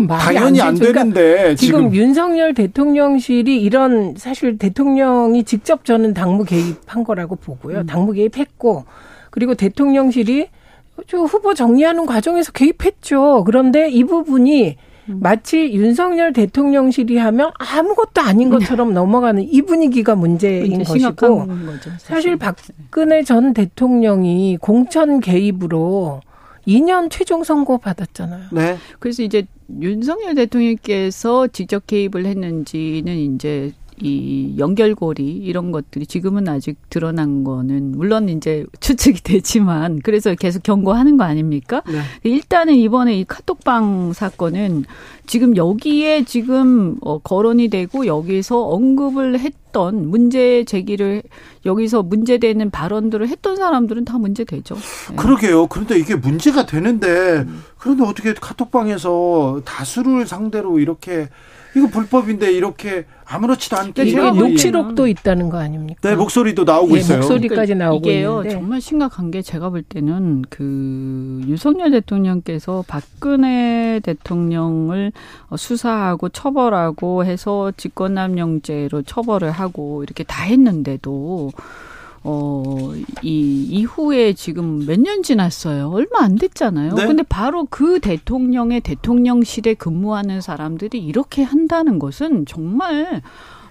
[0.08, 0.92] 당연히 안 되죠.
[0.92, 7.78] 그러니까 되는데 지금, 지금 윤석열 대통령실이 이런 사실 대통령이 직접 저는 당무 개입한 거라고 보고요.
[7.78, 7.86] 음.
[7.86, 8.84] 당무 개입했고
[9.30, 10.48] 그리고 대통령실이
[11.06, 13.44] 저 후보 정리하는 과정에서 개입했죠.
[13.44, 14.93] 그런데 이 부분이 음.
[15.06, 21.90] 마치 윤석열 대통령실이 하면 아무것도 아닌 것처럼 넘어가는 이 분위기가 문제인 것이고 거죠.
[21.98, 26.20] 사실 박근혜 전 대통령이 공천 개입으로
[26.66, 28.44] 2년 최종 선고 받았잖아요.
[28.52, 28.76] 네.
[28.98, 29.46] 그래서 이제
[29.80, 38.28] 윤석열 대통령께서 직접 개입을 했는지는 이제 이 연결고리 이런 것들이 지금은 아직 드러난 거는 물론
[38.28, 41.82] 이제 추측이 되지만 그래서 계속 경고하는 거 아닙니까?
[41.86, 42.00] 네.
[42.24, 44.84] 일단은 이번에 이 카톡방 사건은
[45.26, 51.22] 지금 여기에 지금 어, 거론이 되고 여기서 언급을 했던 문제 제기를
[51.64, 54.74] 여기서 문제되는 발언들을 했던 사람들은 다 문제 되죠.
[55.10, 55.16] 네.
[55.16, 55.68] 그러게요.
[55.68, 57.62] 그런데 이게 문제가 되는데 음.
[57.78, 61.28] 그런데 어떻게 카톡방에서 다수를 상대로 이렇게
[61.76, 66.08] 이거 불법인데 이렇게 아무렇지도 않게 일이- 녹취록도 있다는 거 아닙니까?
[66.08, 67.18] 네 목소리도 나오고 예, 있어요.
[67.18, 75.12] 목소리까지 나오고 이게요 있는데 정말 심각한 게 제가 볼 때는 그 윤석열 대통령께서 박근혜 대통령을
[75.48, 81.50] 어, 수사하고 처벌하고 해서 직권남용죄로 처벌을 하고 이렇게 다 했는데도
[82.24, 85.90] 어, 이 이후에 지금 몇 년 지났어요.
[85.90, 86.94] 얼마 안 됐잖아요.
[86.94, 87.06] 네.
[87.06, 93.20] 근데 바로 그 대통령의 대통령실에 근무하는 사람들이 이렇게 한다는 것은 정말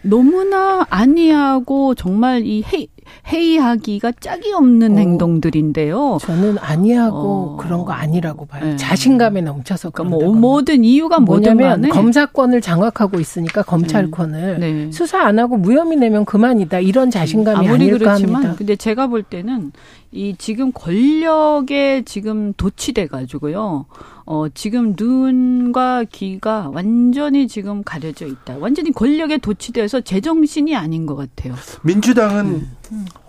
[0.03, 2.87] 너무나 아니하고 정말 이 해,
[3.27, 4.97] 회의하기가 짝이 없는 어.
[4.97, 6.17] 행동들인데요.
[6.21, 7.57] 저는 아니하고 어.
[7.59, 8.65] 그런 거 아니라고 봐요.
[8.65, 8.75] 네.
[8.75, 10.17] 자신감에 넘쳐서 그러니까.
[10.17, 14.91] 뭐 뭐든 이유가 뭐냐면 검사권을 장악하고 있으니까 검찰권을 네.
[14.91, 16.79] 수사 안 하고 무혐의 내면 그만이다.
[16.79, 18.55] 이런 자신감이 아무리 아닐까 그렇지만 합니다.
[18.57, 19.71] 근데 제가 볼 때는
[20.11, 23.85] 이 지금 권력에 지금 도취돼 가지고요.
[24.25, 28.57] 어 지금 눈과 귀가 완전히 지금 가려져 있다.
[28.57, 31.55] 완전히 권력에 도취돼서 제정신이 아닌 것 같아요.
[31.83, 32.67] 민주당은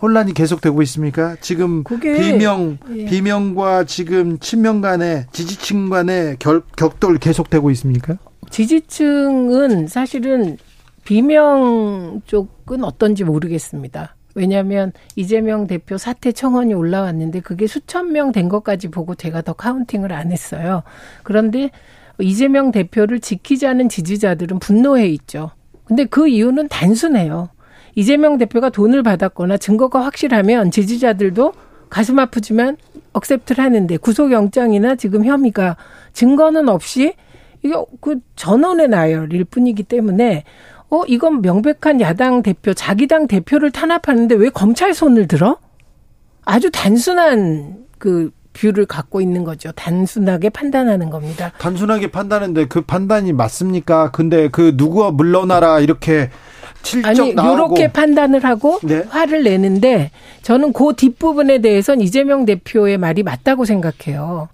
[0.01, 1.37] 혼란이 계속되고 있습니까?
[1.41, 3.07] 지금 그게 비명 예.
[3.07, 8.19] 비명과 지금 친명 간의 지지층 간의 결, 격돌 계속되고 있습니까?
[8.51, 10.59] 지지층은 사실은
[11.05, 14.15] 비명 쪽은 어떤지 모르겠습니다.
[14.35, 20.13] 왜냐하면 이재명 대표 사퇴 청원이 올라왔는데 그게 수천 명 된 것까지 보고 제가 더 counting을
[20.13, 20.83] 안 했어요.
[21.23, 21.71] 그런데
[22.19, 25.51] 이재명 대표를 지키자는 지지자들은 분노해 있죠.
[25.85, 27.51] 근데 그 이유는 단순해요.
[27.95, 31.53] 이재명 대표가 돈을 받았거나 증거가 확실하면 지지자들도
[31.91, 32.77] 가슴 아프지만
[33.13, 35.77] accept를 하는데 구속영장이나 지금 혐의가
[36.13, 37.15] 증거는 없이
[37.63, 40.45] 이게 그 전언의 나열일 뿐이기 때문에
[40.95, 45.59] 어 이건 명백한 야당 대표 자기 당 대표를 탄압하는데 왜 검찰 손을 들어?
[46.45, 49.73] 아주 단순한 그 view를 갖고 있는 거죠.
[49.73, 51.51] 단순하게 판단하는 겁니다.
[51.59, 54.13] 단순하게 판단하는데 그 판단이 맞습니까?
[54.13, 56.31] 근데 그 누구와 물러나라 이렇게
[57.03, 59.05] 아니 요렇게 판단을 하고 네.
[59.09, 64.49] 화를 내는데 저는 그 뒷부분에 대해선 이재명 대표의 말이 맞다고 생각해요.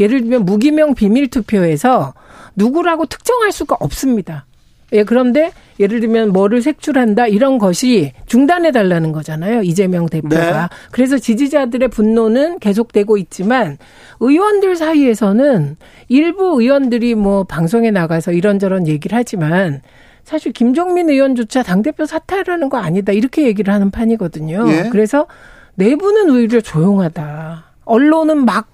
[0.00, 2.14] 예를 들면 무기명 비밀 투표에서
[2.56, 4.46] 누구라고 특정할 수가 없습니다.
[4.92, 9.62] 예, 그런데 예를 들면 뭐를 색출한다 이런 것이 중단해 달라는 거잖아요.
[9.62, 10.36] 이재명 대표가.
[10.36, 10.76] 네.
[10.90, 13.78] 그래서 지지자들의 분노는 계속되고 있지만
[14.20, 15.76] 의원들 사이에서는
[16.08, 19.80] 일부 의원들이 뭐 방송에 나가서 이런저런 얘기를 하지만
[20.24, 23.12] 사실 김종민 의원조차 당대표 사퇴하라는 거 아니다.
[23.12, 24.66] 이렇게 얘기를 하는 판이거든요.
[24.68, 24.88] 예.
[24.90, 25.26] 그래서
[25.74, 27.64] 내부는 오히려 조용하다.
[27.84, 28.68] 언론은 막,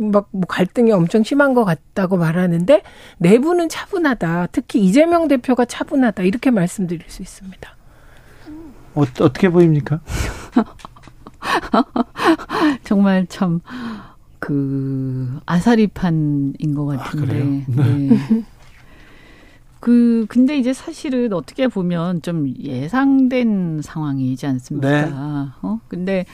[0.00, 2.82] 막, 뭐 갈등이 엄청 심한 것 같다고 말하는데
[3.18, 4.48] 내부는 차분하다.
[4.52, 6.24] 특히 이재명 대표가 차분하다.
[6.24, 7.76] 이렇게 말씀드릴 수 있습니다.
[8.94, 10.00] 어, 어떻게 보입니까?
[12.84, 13.60] 정말 참
[14.44, 17.26] 그 아사리판인 것 같은데.
[17.26, 17.62] 그래요?
[17.66, 18.10] 네.
[19.80, 25.06] 그 근데 이제 사실은 어떻게 보면 좀 예상된 상황이지 않습니까?
[25.06, 25.10] 네.
[25.62, 25.80] 어?
[25.88, 26.26] 근데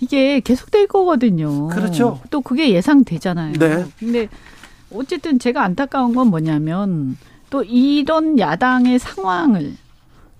[0.00, 1.68] 이게 계속될 거거든요.
[1.68, 2.20] 그렇죠.
[2.30, 3.54] 또 그게 예상되잖아요.
[3.54, 3.84] 네.
[3.98, 4.28] 근데
[4.92, 7.16] 어쨌든 제가 안타까운 건 뭐냐면
[7.50, 9.74] 또 이런 야당의 상황을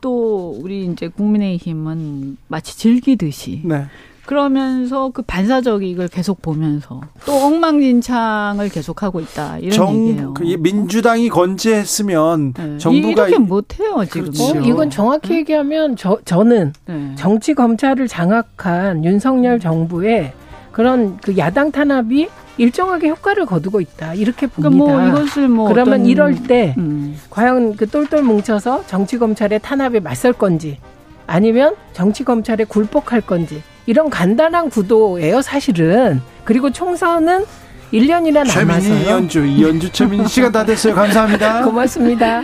[0.00, 3.86] 또 우리 이제 국민의힘은 마치 즐기듯이 네.
[4.28, 10.34] 그러면서 그 반사적 이익을 계속 보면서 또 엉망진창을 계속하고 있다 이런 정, 얘기예요.
[10.34, 12.76] 그 민주당이 건재했으면 네.
[12.76, 14.24] 정부가 이렇게 못해요 지금.
[14.30, 14.44] 그렇죠.
[14.44, 17.14] 어, 이건 정확히 얘기하면 저, 저는 네.
[17.16, 20.34] 정치 검찰을 장악한 윤석열 정부의
[20.72, 24.84] 그런 그 야당 탄압이 일정하게 효과를 거두고 있다 이렇게 봅니다.
[24.84, 27.16] 그러니까 뭐 이것을 뭐 그러면 어떤- 이럴 때 음.
[27.30, 30.78] 과연 그 똘똘 뭉쳐서 정치 검찰의 탄압에 맞설 건지
[31.26, 36.20] 아니면 정치 검찰에 굴복할 건지 이런 간단한 구도예요 사실은.
[36.44, 37.46] 그리고 총선은
[37.90, 38.98] 1년이나 최민희 남아서요.
[38.98, 40.94] 이연주 이연주 최민희 시간 다 됐어요.
[40.94, 41.64] 감사합니다.
[41.64, 42.42] 고맙습니다.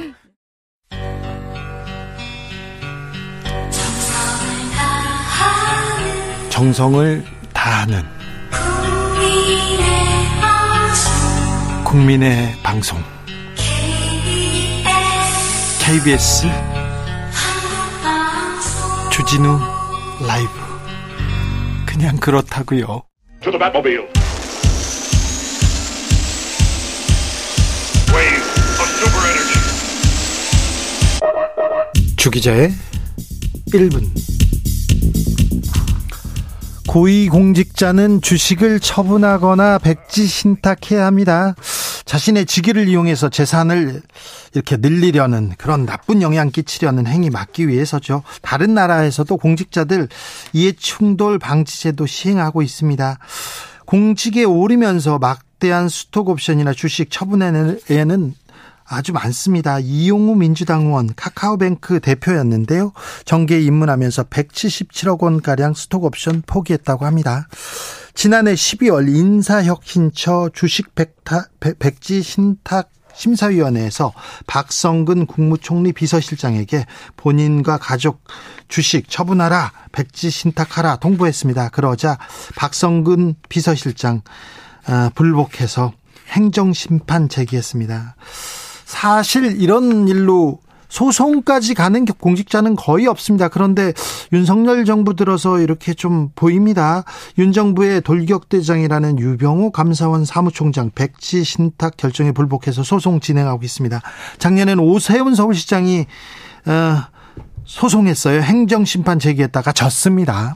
[6.49, 7.23] 정성을
[7.53, 8.03] 다하는
[11.85, 12.99] 국민의 방송
[15.85, 16.47] KBS
[19.11, 19.59] 주진우
[20.27, 20.74] 라이브
[21.95, 23.03] 그냥 그렇다고요.
[32.17, 32.73] 주기자의
[33.73, 34.11] 1분
[36.89, 41.55] 고위공직자는 주식을 처분하거나 백지 신탁해야 합니다.
[42.05, 44.03] 자신의 직위를 이용해서 재산을
[44.53, 48.23] 이렇게 늘리려는 그런 나쁜 영향 끼치려는 행위 막기 위해서죠.
[48.43, 50.09] 다른 나라에서도 공직자들
[50.53, 53.19] 이해충돌 방지제도 시행하고 있습니다.
[53.87, 58.35] 공직에 오르면서 막대한 스톡옵션이나 주식 처분에는
[58.87, 59.79] 아주 많습니다.
[59.79, 62.93] 이용우 민주당 의원 카카오뱅크 대표였는데요.
[63.25, 67.49] 정계에 입문하면서 177억 원가량 스톡옵션 포기했다고 합니다.
[68.15, 74.13] 지난해 12월 인사혁신처 주식 백타, 백- 백지 신탁 심사위원회에서
[74.49, 76.85] 박성근 국무총리 비서실장에게
[77.17, 78.25] 본인과 가족
[78.69, 81.69] 주식 처분하라, 백지 신탁하라 통보했습니다.
[81.71, 82.19] 그러자
[82.57, 84.23] 박성근 비서실장
[84.87, 85.93] 아, 불복해서
[86.29, 88.17] 행정심판 제기했습니다.
[88.95, 93.49] 사실 이런 일로 소송까지 가는 공직자는 거의 없습니다.
[93.49, 93.93] 그런데
[94.33, 97.03] 윤석열 정부 들어서 이렇게 좀 보입니다.
[97.37, 104.01] 윤 정부의 돌격대장이라는 유병호 감사원 사무총장 백지 신탁 결정에 불복해서 소송 진행하고 있습니다.
[104.39, 106.07] 작년에는 오세훈 서울시장이
[106.67, 106.97] 어,
[107.65, 108.43] 소송했어요.
[108.43, 110.55] 행정심판 제기했다가 졌습니다.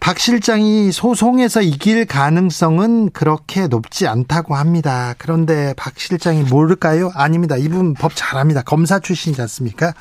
[0.00, 5.14] 박 실장이 소송에서 이길 가능성은 그렇게 높지 않다고 합니다.
[5.18, 7.10] 그런데 박 실장이 모를까요?
[7.14, 7.56] 아닙니다.
[7.58, 8.62] 이분 법 잘합니다.
[8.62, 9.92] 검사 출신이지 않습니까?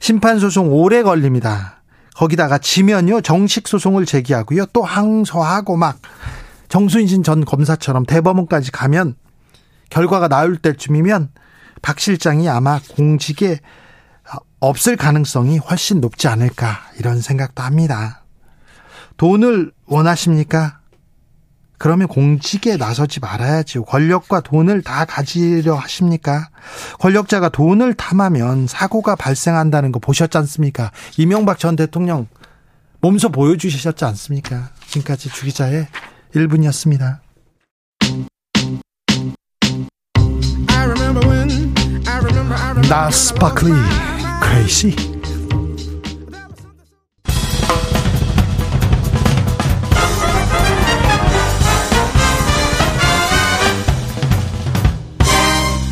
[0.00, 1.80] 심판소송 오래 걸립니다.
[2.16, 5.98] 거기다가 지면요, 정식 소송을 제기하고요, 또 항소하고 막,
[6.68, 9.14] 정순신 전 검사처럼 대법원까지 가면,
[9.88, 11.30] 결과가 나올 때쯤이면,
[11.80, 13.60] 박 실장이 아마 공직에
[14.58, 18.24] 없을 가능성이 훨씬 높지 않을까, 이런 생각도 합니다.
[19.18, 20.78] 돈을 원하십니까?
[21.76, 23.84] 그러면 공직에 나서지 말아야죠.
[23.84, 26.48] 권력과 돈을 다 가지려 하십니까?
[26.98, 30.90] 권력자가 돈을 탐하면 사고가 발생한다는 거 보셨지 않습니까?
[31.18, 32.26] 이명박 전 대통령
[33.00, 34.70] 몸소 보여주셨지 않습니까?
[34.86, 35.86] 지금까지 주기자의
[36.34, 37.18] 1분이었습니다.
[42.88, 43.72] 나 sparkly
[44.42, 45.17] crazy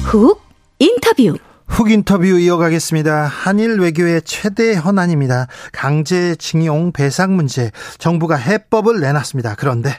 [0.07, 0.41] 훅
[0.79, 1.37] 인터뷰.
[1.67, 3.25] 훅 인터뷰 이어가겠습니다.
[3.25, 5.49] 한일 외교의 최대 현안입니다.
[5.73, 7.73] 강제징용 배상 문제.
[7.99, 9.57] 정부가 해법을 내놨습니다.
[9.57, 9.91] 그런데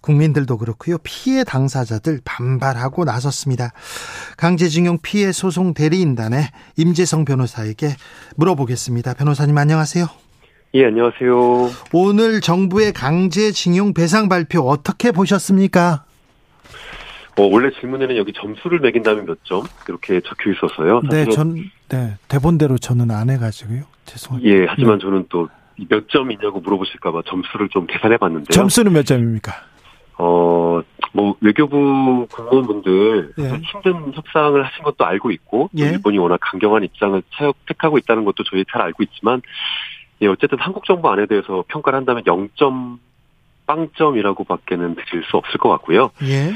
[0.00, 0.98] 국민들도 그렇고요.
[1.02, 3.72] 피해 당사자들 반발하고 나섰습니다.
[4.36, 6.46] 강제징용 피해 소송 대리인단의
[6.76, 7.96] 임재성 변호사에게
[8.36, 9.14] 물어보겠습니다.
[9.14, 10.06] 변호사님 안녕하세요.
[10.74, 11.72] 예, 안녕하세요.
[11.92, 16.04] 오늘 정부의 강제징용 배상 발표 어떻게 보셨습니까?
[17.38, 19.62] 어, 원래 질문에는 여기 점수를 매긴다면 몇 점?
[19.88, 21.02] 이렇게 적혀 있어서요.
[21.10, 21.54] 네, 전,
[21.88, 23.82] 네, 대본대로 저는 안 해가지고요.
[24.06, 24.54] 죄송합니다.
[24.54, 25.48] 예, 하지만 저는 또
[25.88, 28.52] 몇 점이냐고 물어보실까봐 점수를 좀 계산해 봤는데요.
[28.52, 29.52] 점수는 몇 점입니까?
[30.18, 30.80] 어,
[31.12, 33.42] 뭐, 외교부 공무원분들 예.
[33.58, 35.90] 힘든 협상을 하신 것도 알고 있고, 또 예.
[35.90, 37.22] 일본이 워낙 강경한 입장을
[37.66, 39.42] 택하고 있다는 것도 저희 잘 알고 있지만,
[40.22, 42.98] 예, 어쨌든 한국 정부 안에 대해서 평가를 한다면 0점,
[43.66, 46.10] 빵점이라고 밖에는 드릴 수 없을 것 같고요.
[46.22, 46.52] 예.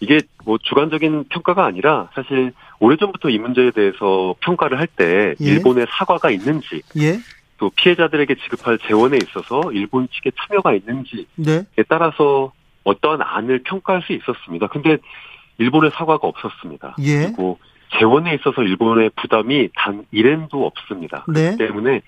[0.00, 5.44] 이게 뭐 주관적인 평가가 아니라 사실 오래전부터 이 문제에 대해서 평가를 할때 예.
[5.44, 7.18] 일본의 사과가 있는지 예.
[7.58, 11.64] 또 피해자들에게 지급할 재원에 있어서 일본 측의 참여가 있는지에 네.
[11.88, 12.52] 따라서
[12.84, 14.68] 어떠한 안을 평가할 수 있었습니다.
[14.68, 14.98] 근데
[15.58, 16.96] 일본의 사과가 없었습니다.
[17.00, 17.24] 예.
[17.26, 17.58] 그리고
[17.98, 21.24] 재원에 있어서 일본의 부담이 단 1엔도 없습니다.
[21.28, 21.56] 네.
[21.56, 22.02] 때문에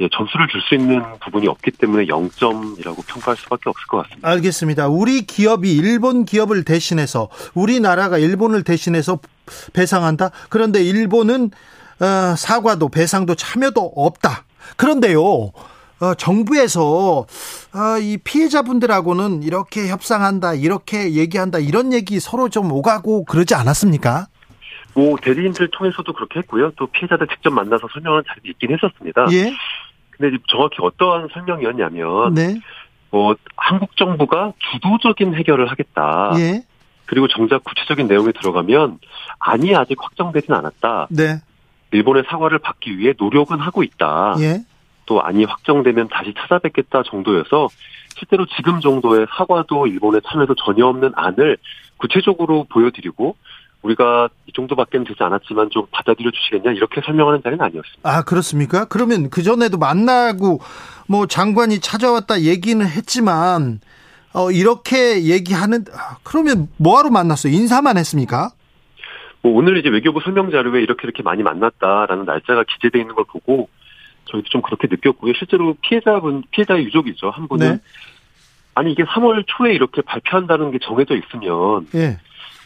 [0.00, 4.28] 예, 점수를 줄 수 있는 부분이 없기 때문에 0점이라고 평가할 수밖에 없을 것 같습니다.
[4.28, 4.88] 알겠습니다.
[4.88, 9.18] 우리 기업이 일본 기업을 대신해서 우리나라가 일본을 대신해서
[9.72, 10.30] 배상한다.
[10.48, 11.50] 그런데 일본은
[12.00, 14.44] 어, 사과도 배상도 참여도 없다.
[14.76, 15.22] 그런데요.
[15.98, 17.20] 어, 정부에서
[17.74, 24.26] 어, 이 피해자분들하고는 이렇게 협상한다, 이렇게 얘기한다, 이런 얘기 서로 좀 오가고 그러지 않았습니까?
[24.94, 26.72] 뭐 대리인들 통해서도 그렇게 했고요.
[26.76, 29.26] 또 피해자들 직접 만나서 설명하는 자리도 있긴 했었습니다.
[29.32, 29.52] 예,
[30.18, 32.60] 근데 정확히 어떠한 설명이었냐면 네,
[33.10, 36.32] 뭐 한국 정부가 주도적인 해결을 하겠다.
[36.38, 36.62] 예,
[37.04, 38.98] 그리고 정작 구체적인 내용에 들어가면
[39.38, 41.08] 안이 아직 확정되진 않았다.
[41.10, 41.40] 네,
[41.92, 44.36] 일본의 사과를 받기 위해 노력은 하고 있다.
[44.40, 44.60] 예.
[45.06, 47.68] 또 안이 확정되면 다시 찾아뵙겠다 정도여서
[48.18, 51.58] 실제로 지금 정도의 사과도 일본의 참여도 전혀 없는 안을
[51.98, 53.36] 구체적으로 보여드리고
[53.82, 58.00] 우리가 이 정도밖에 되지 않았지만 좀 받아들여 주시겠냐 이렇게 설명하는 자리는 아니었습니다.
[58.02, 58.86] 아, 그렇습니까?
[58.86, 60.60] 그러면 그 전에도 만나고
[61.08, 63.80] 뭐 장관이 찾아왔다 얘기는 했지만
[64.34, 67.52] 어, 이렇게 얘기하는 아, 그러면 뭐하러 만났어요?
[67.52, 68.50] 인사만 했습니까?
[69.42, 73.68] 뭐 오늘 이제 외교부 설명 자료에 이렇게 이렇게 많이 만났다라는 날짜가 기재되어 있는 걸 보고
[74.26, 75.34] 저희도 좀 그렇게 느꼈고요.
[75.38, 77.80] 실제로 피해자분 피해자의 유족이죠 한 분은 네.
[78.74, 82.18] 아니 이게 3월 초에 이렇게 발표한다는 게 정해져 있으면 예.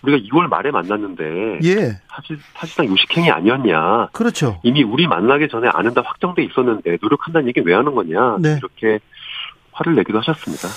[0.02, 2.00] 우리가 2월 말에 만났는데 예.
[2.08, 4.60] 사실 사실상 요식행위 아니었냐 그렇죠.
[4.62, 8.58] 이미 우리 만나기 전에 아는 다 확정돼 있었는데 노력한다는 얘기 왜 하는 거냐 네.
[8.58, 9.00] 이렇게
[9.72, 10.68] 화를 내기도 하셨습니다.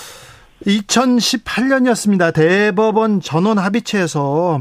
[0.66, 2.32] 2018년이었습니다.
[2.34, 4.60] 대법원 전원 합의체에서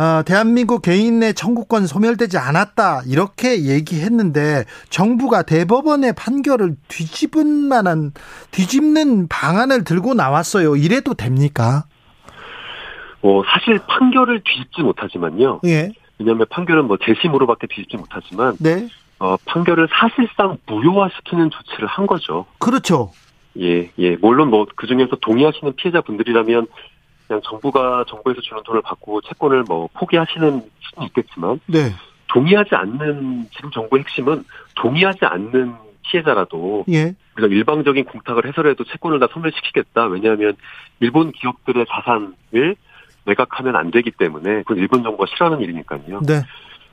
[0.00, 8.12] 아, 대한민국 개인 내 청구권 소멸되지 않았다 이렇게 얘기했는데 정부가 대법원의 판결을 뒤집은 만한
[8.52, 10.76] 뒤집는 방안을 들고 나왔어요.
[10.76, 11.84] 이래도 됩니까?
[13.20, 15.60] 뭐 사실 판결을 뒤집지 못하지만요.
[15.66, 15.92] 예.
[16.18, 18.88] 왜냐하면 판결은 뭐 재심으로밖에 뒤집지 못하지만 네.
[19.18, 22.46] 어, 판결을 사실상 무효화시키는 조치를 한 거죠.
[22.58, 23.10] 그렇죠.
[23.58, 24.16] 예, 예.
[24.16, 26.66] 물론 뭐, 그 중에서 동의하시는 피해자분들이라면,
[27.26, 31.90] 그냥 정부가 정부에서 주는 돈을 받고 채권을 뭐, 포기하시는 수는 있겠지만, 네.
[32.28, 34.44] 동의하지 않는, 지금 정부의 핵심은
[34.76, 37.14] 동의하지 않는 피해자라도, 예.
[37.36, 40.06] 우리가 일방적인 공탁을 해서라도 채권을 다 소멸시키겠다.
[40.06, 40.56] 왜냐하면,
[41.00, 42.76] 일본 기업들의 자산을
[43.28, 46.22] 매각하면 안 되기 때문에, 그건 일본 정부가 싫어하는 일이니까요.
[46.26, 46.42] 네.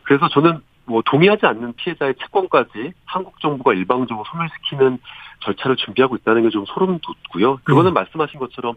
[0.03, 4.99] 그래서 저는 뭐 동의하지 않는 피해자의 채권까지 한국 정부가 일방적으로 소멸시키는
[5.43, 7.57] 절차를 준비하고 있다는 게 좀 소름 돋고요.
[7.63, 7.93] 그거는 음.
[7.93, 8.75] 말씀하신 것처럼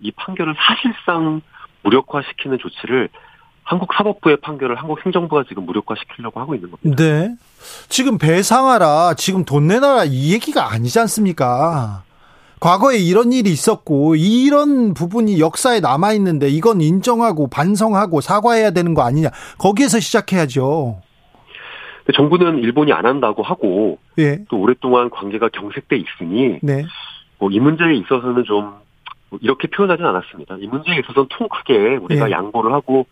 [0.00, 1.40] 이 판결을 사실상
[1.82, 3.08] 무력화시키는 조치를
[3.64, 7.02] 한국 사법부의 판결을 한국 행정부가 지금 무력화시키려고 하고 있는 겁니다.
[7.02, 7.34] 네.
[7.88, 12.02] 지금 배상하라, 지금 돈 내놔라 이 얘기가 아니지 않습니까?
[12.62, 19.02] 과거에 이런 일이 있었고 이런 부분이 역사에 남아 있는데 이건 인정하고 반성하고 사과해야 되는 거
[19.02, 19.30] 아니냐?
[19.58, 21.00] 거기에서 시작해야죠.
[22.14, 24.44] 정부는 일본이 안 한다고 하고 예.
[24.48, 26.84] 또 오랫동안 관계가 경색돼 있으니 네.
[27.40, 28.80] 뭐 이 문제에 있어서는 좀뭐
[29.40, 30.58] 이렇게 표현하지는 않았습니다.
[30.60, 32.30] 이 문제에 있어서는 통 크게 우리가 예.
[32.30, 33.06] 양보를 하고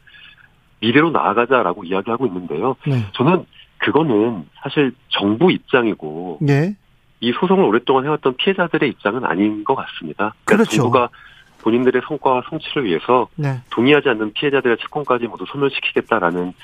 [0.78, 2.76] 미래로 나아가자라고 이야기하고 있는데요.
[2.86, 3.05] 네.
[3.14, 3.46] 저는
[3.78, 6.76] 그거는 사실 정부 입장이고 예.
[7.20, 10.34] 이 소송을 오랫동안 해왔던 피해자들의 입장은 아닌 것 같습니다.
[10.44, 10.70] 그러니까 그렇죠.
[10.70, 11.08] 정부가
[11.58, 13.60] 본인들의 성과와 성취를 위해서 네.
[13.70, 16.54] 동의하지 않는 피해자들의 채권까지 모두 소멸시키겠다라는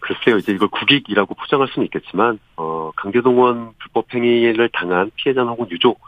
[0.00, 6.00] 글쎄요, 이제 이걸 국익이라고 포장할 수는 있겠지만, 어, 강제동원 불법 행위를 당한 피해자 혹은 유족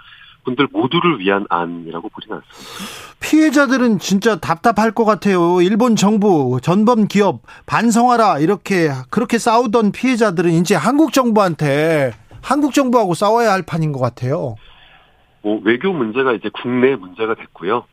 [0.44, 3.16] 분들 모두를 위한 안이라고 보지는 않습니다.
[3.20, 5.60] 피해자들은 진짜 답답할 것 같아요.
[5.60, 12.12] 일본 정부, 전범 기업 반성하라 이렇게 그렇게 싸우던 피해자들은 이제 한국 정부한테
[12.48, 14.56] 한국 정부하고 싸워야 할 판인 것 같아요.
[15.42, 17.84] 뭐 외교 문제가 이제 국내 문제가 됐고요.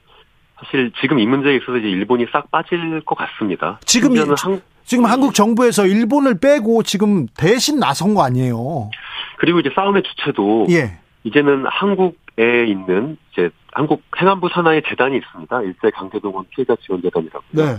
[0.57, 3.79] 사실 지금 이 문제에 있어서 이제 일본이 싹 빠질 것 같습니다.
[3.83, 8.89] 지금 이- 한, 지금 한국 정부에서 일본을 빼고 지금 대신 나선 거 아니에요.
[9.37, 10.99] 그리고 이제 싸움의 주체도 예.
[11.25, 15.61] 이제는 한국에 있는 이제 한국 행안부 산하의 재단이 있습니다.
[15.63, 17.41] 일제 강제동원 피해자 지원 재단이라고요.
[17.51, 17.77] 네.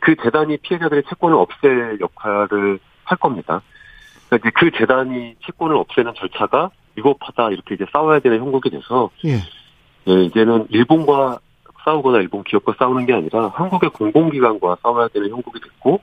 [0.00, 3.60] 그 재단이 피해자들의 채권을 없앨 역할을 할 겁니다.
[4.32, 9.40] 그러니까 그 재단이 채권을 없애는 절차가 위법하다 이렇게 이제 싸워야 되는 형국이 돼서 예.
[10.08, 11.38] 예, 이제는 일본과
[11.84, 16.00] 싸우거나 일본 기업과 싸우는 게 아니라 한국의 공공기관과 싸워야 되는 형국이 됐고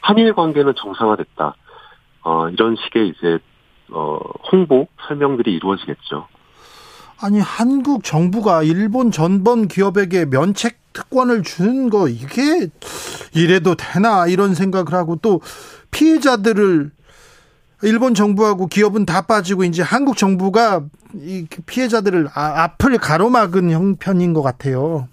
[0.00, 1.54] 한일 관계는 정상화됐다.
[2.22, 3.38] 어, 이런 식의 이제
[3.90, 4.18] 어,
[4.50, 6.28] 홍보 설명들이 이루어지겠죠.
[7.20, 12.68] 아니 한국 정부가 일본 전범 기업에게 면책 특권을 주는 거 이게
[13.34, 15.40] 이래도 되나 이런 생각을 하고 또
[15.90, 16.95] 피해자들을
[17.82, 20.82] 일본 정부하고 기업은 다 빠지고 이제 한국 정부가
[21.14, 25.08] 이 피해자들을 아, 앞을 가로막은 형편인 것 같아요.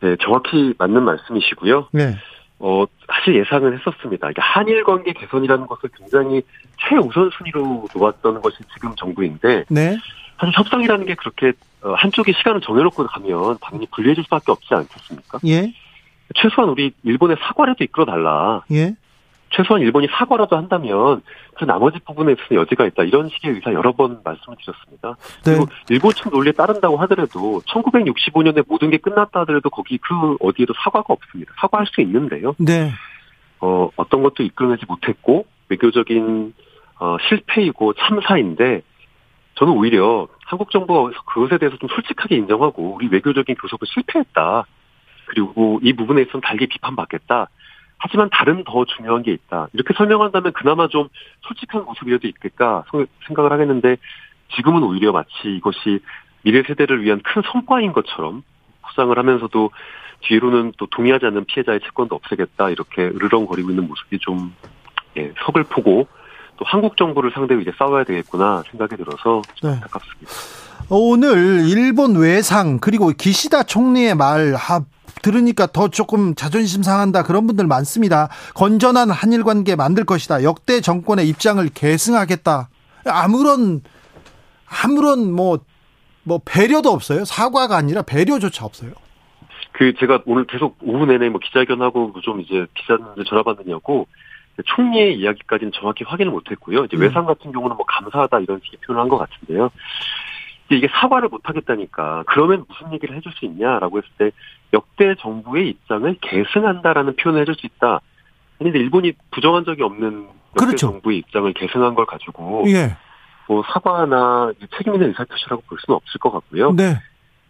[0.00, 1.88] 네, 정확히 맞는 말씀이시고요.
[1.92, 2.16] 네.
[2.58, 4.30] 어, 사실 예상은 했었습니다.
[4.30, 6.42] 이게 한일 관계 개선이라는 것을 굉장히
[6.78, 9.98] 최우선 순위로 놓았던 것이 지금 정부인데, 네.
[10.38, 11.52] 사실 협상이라는 게 그렇게
[11.82, 15.40] 어, 한쪽이 시간을 정해놓고 가면 당연히 불리해질 수밖에 없지 않겠습니까?
[15.46, 15.72] 예.
[16.34, 18.62] 최소한 우리 일본의 사과라도 이끌어달라.
[18.72, 18.94] 예.
[19.50, 21.22] 최소한 일본이 사과라도 한다면
[21.56, 23.02] 그 나머지 부분에 있어서 여지가 있다.
[23.02, 25.16] 이런 식의 의사 여러 번 말씀을 드렸습니다.
[25.44, 25.56] 네.
[25.56, 31.12] 그리고 일본 측 논리에 따른다고 하더라도 1965년에 모든 게 끝났다 하더라도 거기 그 어디에도 사과가
[31.12, 31.52] 없습니다.
[31.60, 32.54] 사과할 수 있는데요.
[32.58, 32.92] 네.
[33.60, 36.54] 어, 어떤 것도 이끌어내지 못했고 외교적인
[37.00, 38.82] 어, 실패이고 참사인데
[39.54, 44.64] 저는 오히려 한국 정부가 그것에 대해서 좀 솔직하게 인정하고 우리 외교적인 교섭을 실패했다.
[45.26, 47.48] 그리고 이 부분에 있어서는 달게 비판받겠다.
[48.00, 49.68] 하지만 다른 더 중요한 게 있다.
[49.74, 51.08] 이렇게 설명한다면 그나마 좀
[51.42, 52.84] 솔직한 모습이라도 있겠까
[53.26, 53.96] 생각을 하겠는데
[54.56, 56.00] 지금은 오히려 마치 이것이
[56.42, 58.42] 미래 세대를 위한 큰 성과인 것처럼
[58.82, 59.70] 포장을 하면서도
[60.22, 64.54] 뒤로는 또 동의하지 않는 피해자의 채권도 없애겠다 이렇게 으르렁거리고 있는 모습이 좀
[65.16, 66.06] 예, 서글프고
[66.56, 69.76] 또 한국 정부를 상대로 이제 싸워야 되겠구나 생각이 들어서 좀 네.
[69.76, 70.32] 안타깝습니다.
[70.88, 74.80] 오늘 일본 외상 그리고 기시다 총리의 말 아,
[75.22, 78.28] 들으니까 더 조금 자존심 상한다 그런 분들 많습니다.
[78.54, 80.42] 건전한 한일 관계 만들 것이다.
[80.42, 82.68] 역대 정권의 입장을 계승하겠다.
[83.06, 83.82] 아무런
[84.84, 87.24] 아무런 뭐뭐 배려도 없어요.
[87.24, 88.92] 사과가 아니라 배려조차 없어요.
[89.72, 94.06] 그 제가 오늘 계속 오후 내내 뭐 기자회견하고 좀 이제 기자들 전화 받느냐고
[94.64, 96.84] 총리의 이야기까지는 정확히 확인을 못했고요.
[96.84, 97.02] 이제 음.
[97.02, 99.70] 외상 같은 경우는 뭐 감사하다 이런 식의 표현을 한것 같은데요.
[100.70, 104.30] 이게 사과를 못 하겠다니까 그러면 무슨 얘기를 해줄 수 있냐라고 했을 때
[104.72, 108.00] 역대 정부의 입장을 계승한다라는 표현을 해줄 수 있다.
[108.58, 110.76] 근데 일본이 부정한 적이 없는 역대 그렇죠.
[110.92, 112.96] 정부의 입장을 계승한 걸 가지고 예.
[113.48, 116.72] 뭐 사과나 책임 있는 의사표시라고 볼 수는 없을 것 같고요.
[116.72, 117.00] 네.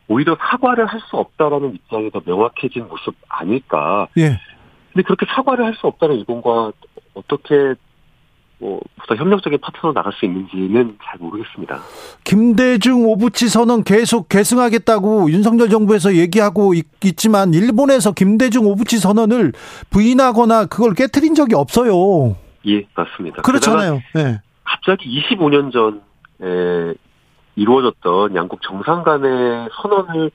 [0.08, 4.08] 오히려 사과를 할 수 없다라는 입장이 더 명확해진 모습 아닐까.
[4.16, 4.40] 예.
[4.92, 6.72] 근데 그렇게 사과를 할 수 없다는 일본과
[7.14, 7.74] 어떻게
[8.60, 11.80] 뭐 보다 협력적인 파트너 나갈 수 있는지는 잘 모르겠습니다.
[12.24, 16.86] 김대중 오부치 선언 계속 계승하겠다고 윤석열 정부에서 얘기하고 있,
[17.16, 19.52] 지만 일본에서 김대중 오부치 선언을
[19.88, 22.36] 부인하거나 그걸 깨뜨린 적이 없어요.
[22.66, 23.42] 예, 맞습니다.
[23.42, 24.00] 그렇잖아요.
[24.14, 24.40] 네.
[24.64, 26.94] 갑자기 25년 전에
[27.56, 30.30] 이루어졌던 양국 정상 간의 선언을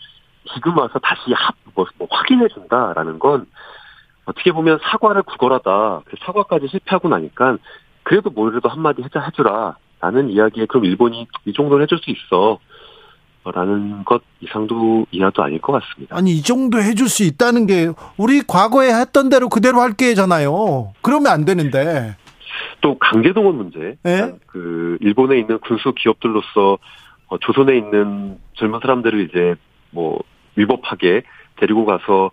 [0.53, 3.45] 지금 와서 다시 합, 뭐, 뭐 확인해 준다라는 건
[4.25, 7.57] 어떻게 보면 사과를 구걸하다 그 사과까지 실패하고 나니까
[8.05, 12.59] 그래도 뭐라도 한마디 해자 해주라 라는 이야기에 그럼 일본이 이 정도는 해줄 수 있어
[13.43, 16.15] 라는 것 이상도 이하도 아닐 것 같습니다.
[16.15, 20.93] 아니 이 정도 해줄 수 있다는 게 우리 과거에 했던 대로 그대로 할 게잖아요.
[21.01, 22.15] 그러면 안 되는데.
[22.81, 24.33] 또 강제동원 문제, 예?
[24.47, 26.77] 그 일본에 있는 군수 기업들로서
[27.27, 29.55] 어, 조선에 있는 젊은 사람들을 이제
[29.89, 30.19] 뭐
[30.55, 31.23] 위법하게
[31.57, 32.31] 데리고 가서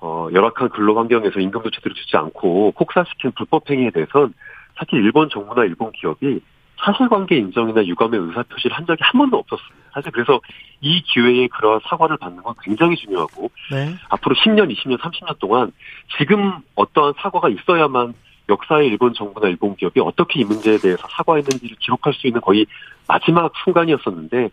[0.00, 4.34] 어, 열악한 근로 환경에서 임금도 제대로 주지 않고 폭사시킨 불법 행위에 대해선
[4.76, 6.40] 사실 일본 정부나 일본 기업이
[6.84, 9.76] 사실관계 인정이나 유감의 의사표시를 한 적이 한 번도 없었습니다.
[9.92, 10.40] 사실 그래서
[10.80, 13.94] 이 기회에 그러한 사과를 받는 건 굉장히 중요하고 네.
[14.10, 15.72] 앞으로 10년, 20년, 30년 동안
[16.18, 18.14] 지금 어떠한 사과가 있어야만
[18.48, 22.66] 역사의 일본 정부나 일본 기업이 어떻게 이 문제에 대해서 사과했는지를 기록할 수 있는 거의
[23.08, 24.50] 마지막 순간이었었는데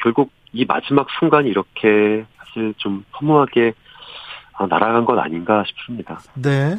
[0.00, 3.85] 결국 이 마지막 순간이 이렇게 사실 좀 허무하게 아,
[4.64, 6.20] 날아간 것 아닌가 싶습니다.
[6.34, 6.76] 네.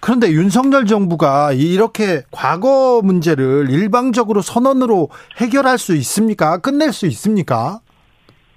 [0.00, 5.08] 그런데 윤석열 정부가 이렇게 과거 문제를 일방적으로 선언으로
[5.38, 6.58] 해결할 수 있습니까?
[6.58, 7.80] 끝낼 수 있습니까?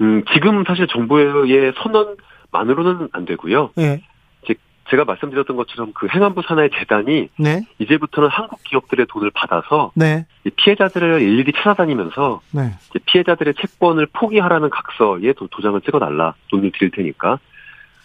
[0.02, 3.72] 음, 지금 사실 정부의 선언만으로는 안 되고요.
[3.76, 4.04] 네.
[4.46, 4.58] 즉,
[4.90, 7.66] 제가 말씀드렸던 것처럼 그 행안부 산하의 재단이 네.
[7.80, 10.26] 이제부터는 한국 기업들의 돈을 받아서 네.
[10.46, 12.74] 이 피해자들을 일일이 찾아다니면서 네.
[13.06, 16.36] 피해자들의 채권을 포기하라는 각서에 도, 도장을 찍어달라.
[16.52, 17.40] 돈을 드릴 테니까.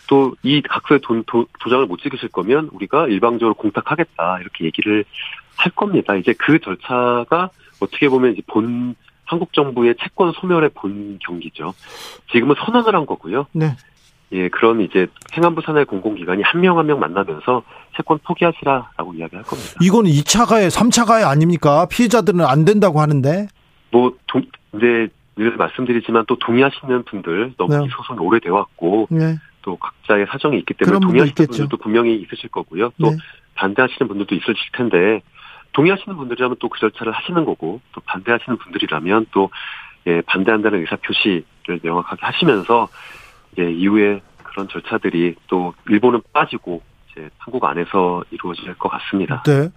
[0.09, 4.39] 또 이 각서에 돈, 도, 도장을 못 찍으실 거면 우리가 일방적으로 공탁하겠다.
[4.41, 5.05] 이렇게 얘기를
[5.57, 6.15] 할 겁니다.
[6.17, 7.51] 이제 그 절차가
[7.81, 8.95] 어떻게 보면 이제 본
[9.25, 11.73] 한국 정부의 채권 소멸의 본 경기죠.
[12.33, 13.47] 지금은 선언을 한 거고요.
[13.53, 13.77] 네.
[14.33, 17.63] 예, 그런 이제 행안부 산하의 공공기관이 한 명 한 명 만나면서
[17.97, 19.73] 채권 포기하시라라고 이야기할 겁니다.
[19.83, 21.87] 이거는 2차 가해, 3차 가해 아닙니까?
[21.91, 23.49] 피해자들은 안 된다고 하는데.
[23.91, 24.43] 뭐, 동,
[24.75, 27.85] 이제 늘 말씀드리지만 또 동의하시는 분들 너무 네.
[27.85, 29.37] 이 소송이 오래돼 왔고 네.
[29.63, 31.35] 또 각자의 사정이 있기 때문에 동의하시는.
[31.35, 32.91] 분들도 분명히 있으실 거고요.
[33.01, 33.17] 또 네.
[33.55, 35.23] 반대하시는 분들도 있으실 텐데
[35.73, 39.51] 동의하시는 분들이라면 또 그 절차를 하시는 거고 또 반대하시는 분들이라면 또
[40.07, 42.89] 예, 반대한다는 의사 표시를 명확하게 하시면서
[43.59, 49.43] 예, 이후에 그런 절차들이 또 일본은 빠지고 이제 한국 안에서 이루어질 것 같습니다.
[49.45, 49.69] 네.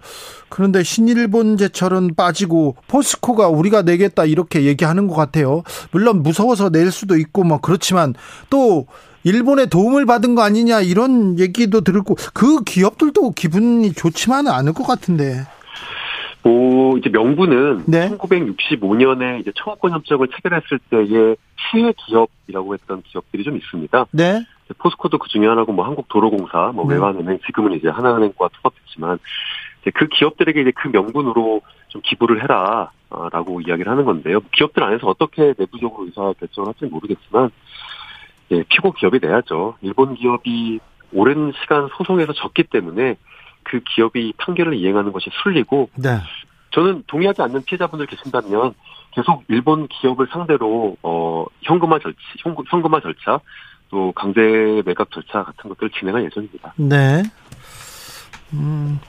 [0.48, 5.62] 그런데 신일본 제철은 빠지고 포스코가 우리가 내겠다 이렇게 얘기하는 것 같아요.
[5.92, 8.14] 물론 무서워서 낼 수도 있고 뭐 그렇지만
[8.50, 8.86] 또
[9.26, 15.42] 일본의 도움을 받은 거 아니냐 이런 얘기도 들고 그 기업들도 기분이 좋지만은 않을 것 같은데.
[16.44, 18.08] 뭐 이제 명분은 네.
[18.10, 24.06] 1965년에 이제 청구권 협정을 체결했을 때의 수혜 기업이라고 했던 기업들이 좀 있습니다.
[24.12, 24.46] 네.
[24.78, 26.94] 포스코도 그 중에 하나고 뭐 한국도로공사, 뭐 네.
[26.94, 29.18] 외환은행 지금은 이제 하나은행과 통합했지만
[29.92, 34.38] 그 기업들에게 이제 그 명분으로 좀 기부를 해라라고 이야기를 하는 건데요.
[34.52, 37.50] 기업들 안에서 어떻게 내부적으로 의사 결정을 할지 는 모르겠지만
[38.52, 39.76] 예, 피고 기업이 내야죠.
[39.80, 40.78] 일본 기업이
[41.12, 43.16] 오랜 시간 소송에서 졌기 때문에
[43.62, 46.18] 그 기업이 판결을 이행하는 것이 순리고 네.
[46.70, 48.74] 저는 동의하지 않는 피해자분들 계신다면
[49.12, 53.40] 계속 일본 기업을 상대로 어 현금화 절차, 현금- 현금화 절차
[53.88, 56.74] 또 강제 매각 절차 같은 것들을 진행할 예정입니다.
[56.76, 57.22] 네.
[58.52, 59.00] 음,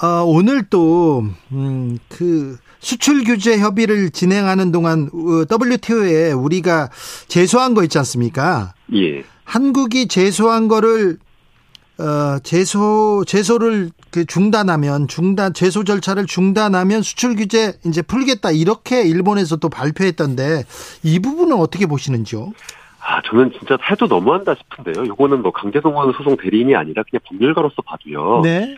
[0.00, 6.88] 어, 오늘 또, 음, 그, 수출 규제 협의를 진행하는 동안, 어, WTO에 우리가
[7.28, 8.72] 제소한 거 있지 않습니까?
[8.94, 9.22] 예.
[9.44, 11.18] 한국이 제소한 거를,
[11.98, 18.50] 어, 제소, 제소를 그 중단하면, 중단, 제소 절차를 중단하면 수출 규제 이제 풀겠다.
[18.50, 20.64] 이렇게 일본에서 또 발표했던데,
[21.02, 22.52] 이 부분은 어떻게 보시는지요?
[23.04, 25.06] 아, 저는 진짜 해도 너무한다 싶은데요.
[25.08, 28.40] 요거는 뭐 강제동원 소송 대리인이 아니라 그냥 법률가로서 봐도요.
[28.44, 28.76] 네.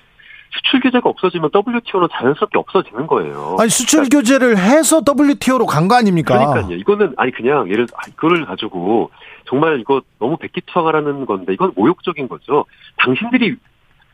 [0.54, 3.56] 수출 규제가 없어지면 WTO는 자연스럽게 없어지는 거예요.
[3.58, 6.38] 아니, 수출 규제를 해서 WTO로 간 거 아닙니까?
[6.38, 6.76] 그러니까요.
[6.76, 9.10] 이거는 아니 그냥 예를 아, 이거를 가지고
[9.46, 12.64] 정말 이거 너무 백기투항하라는 건데 이건 모욕적인 거죠.
[12.98, 13.56] 당신들이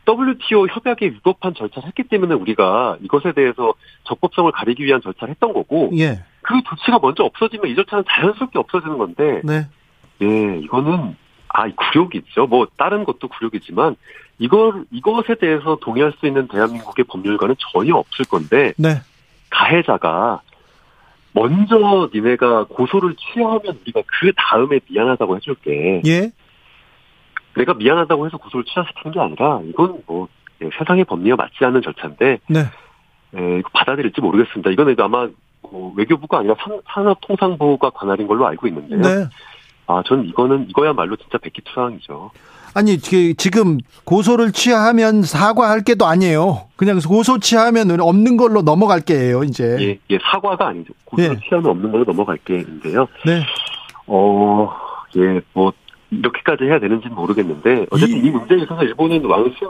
[0.09, 3.74] WTO 협약에 위법한 절차를 했기 때문에 우리가 이것에 대해서
[4.05, 6.24] 적법성을 가리기 위한 절차를 했던 거고 예.
[6.43, 9.68] 그 조치가 먼저 없어지면 이 절차는 자연스럽게 없어지는 건데 네.
[10.22, 11.16] 예 이거는
[11.53, 12.46] 아이 굴욕이 있죠.
[12.46, 13.96] 뭐 다른 것도 굴욕이지만
[14.38, 19.01] 이걸 이것에 대해서 동의할 수 있는 대한민국의 법률가는 전혀 없을 건데 네.
[19.51, 20.40] 가해자가
[21.32, 26.03] 먼저 니네가 고소를 취하하면 우리가 그 다음에 미안하다고 해줄게.
[26.07, 26.32] 예.
[27.57, 30.28] 내가 미안하다고 해서 고소를 취하시키는 게 아니라 이건 뭐
[30.62, 32.61] 예, 세상의 법리와 맞지 않는 절차인데 네.
[33.36, 34.70] 예, 이거 받아들일지 모르겠습니다.
[34.70, 35.28] 이거는 아마
[35.62, 39.01] 뭐 외교부가 아니라 산, 산업통상부가 관할인 걸로 알고 있는데요.
[39.01, 39.28] 네.
[39.91, 42.30] 아, 전 이거는 이거야말로 진짜 백기투항이죠.
[42.74, 46.68] 아니 지- 지금 고소를 취하면 사과할 게도 아니에요.
[46.76, 49.43] 그냥 고소 취하면 없는 걸로 넘어갈 게예요.
[49.43, 49.76] 이제.
[49.80, 50.93] 예, 예, 사과가 아니죠.
[51.05, 51.49] 고소를 예.
[51.49, 53.09] 취하면 없는 걸로 넘어갈 게인데요.
[53.26, 53.43] 네.
[54.07, 54.70] 어,
[55.16, 55.72] 예, 뭐,
[56.12, 59.68] 이렇게까지 해야 되는지는 모르겠는데, 어쨌든 이, 문제에 있어서 일본은 왕승,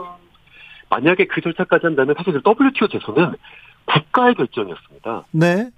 [0.89, 3.33] 만약에 그 절차까지 한다면 사실 WTO 제소는
[3.85, 5.23] 국가의 결정이었습니다.
[5.31, 5.69] 네.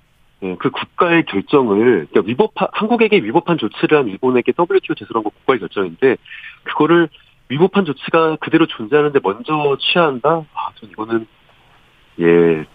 [0.44, 5.60] 예, 그 국가의 결정을, 그러니까 위법한, 한국에게 위법한 조치를 한 일본에게 WTO 제소란 건 국가의
[5.60, 6.18] 결정인데,
[6.64, 7.08] 그거를
[7.48, 10.44] 위법한 조치가 그대로 존재하는데 먼저 취한다?
[10.54, 11.28] 아, 전 이거는,
[12.20, 12.66] 예,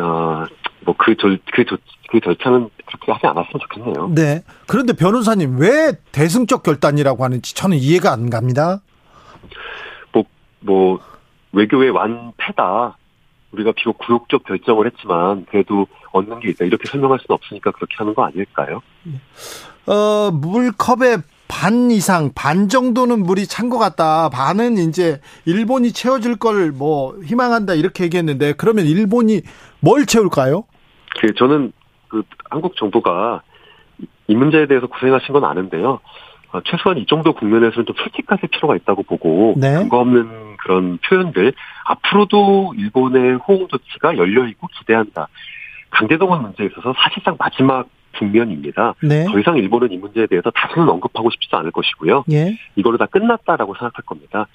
[0.00, 0.44] 어,
[0.84, 1.78] 뭐, 그 절, 그 조,
[2.10, 4.08] 그 절차는 그렇게 하지 않았으면 좋겠네요.
[4.14, 4.42] 네.
[4.66, 8.82] 그런데 변호사님 왜 대승적 결단이라고 하는지 저는 이해가 안 갑니다.
[10.12, 10.24] 뭐,
[10.60, 11.00] 뭐,
[11.52, 12.96] 외교의 완패다.
[13.54, 16.64] 우리가 비록 굴욕적 결정을 했지만, 그래도 얻는 게 있다.
[16.64, 18.82] 이렇게 설명할 수는 없으니까 그렇게 하는 거 아닐까요?
[19.86, 24.28] 어, 물컵의 반 이상, 반 정도는 물이 찬 것 같다.
[24.30, 29.42] 반은 이제 일본이 채워줄 걸 뭐 희망한다 이렇게 얘기했는데 그러면 일본이
[29.80, 30.64] 뭘 채울까요?
[31.20, 31.72] 그, 저는
[32.08, 33.42] 그, 한국 정부가
[34.26, 36.00] 이 문제에 대해서 고생하신 건 아는데요.
[36.54, 39.74] 어, 최소한 이 정도 국면에서는 좀 솔직하실 필요가 있다고 보고, 네.
[39.74, 41.52] 근거 없는 그런 표현들,
[41.84, 45.26] 앞으로도 일본의 호응 조치가 열려 있고 기대한다.
[45.90, 48.94] 강제동원 문제에 있어서 사실상 마지막 국면입니다.
[49.02, 49.24] 네.
[49.24, 52.24] 더 이상 일본은 이 문제에 대해서 다시는 언급하고 싶지 않을 것이고요.
[52.30, 52.56] 예.
[52.76, 54.46] 이걸로 다 끝났다라고 생각할 겁니다.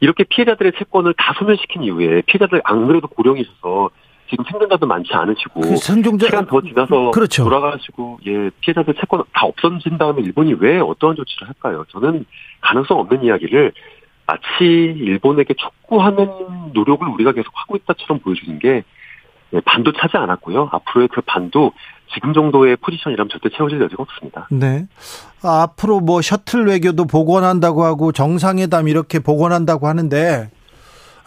[0.00, 3.90] 이렇게 피해자들의 채권을 다 소멸시킨 이후에 피해자들 안 그래도 고령이셔서
[4.30, 7.44] 지금 생존자도 많지 않으시고 그 생존자 시간 더 지나서 그렇죠.
[7.44, 11.84] 돌아가시고 예 피해자들 채권 다 없어진 다음에 일본이 왜 어떠한 조치를 할까요?
[11.90, 12.24] 저는
[12.60, 13.72] 가능성 없는 이야기를
[14.26, 16.28] 마치 일본에게 촉구하는
[16.74, 18.84] 노력을 우리가 계속 하고 있다처럼 보여주는 게
[19.54, 20.68] 예, 반도 차지 않았고요.
[20.72, 21.72] 앞으로의 그 반도
[22.12, 24.48] 지금 정도의 포지션이라면 절대 채워질 여지가 없습니다.
[24.50, 24.86] 네.
[25.42, 30.50] 아, 앞으로 뭐 셔틀 외교도 복원한다고 하고 정상회담 이렇게 복원한다고 하는데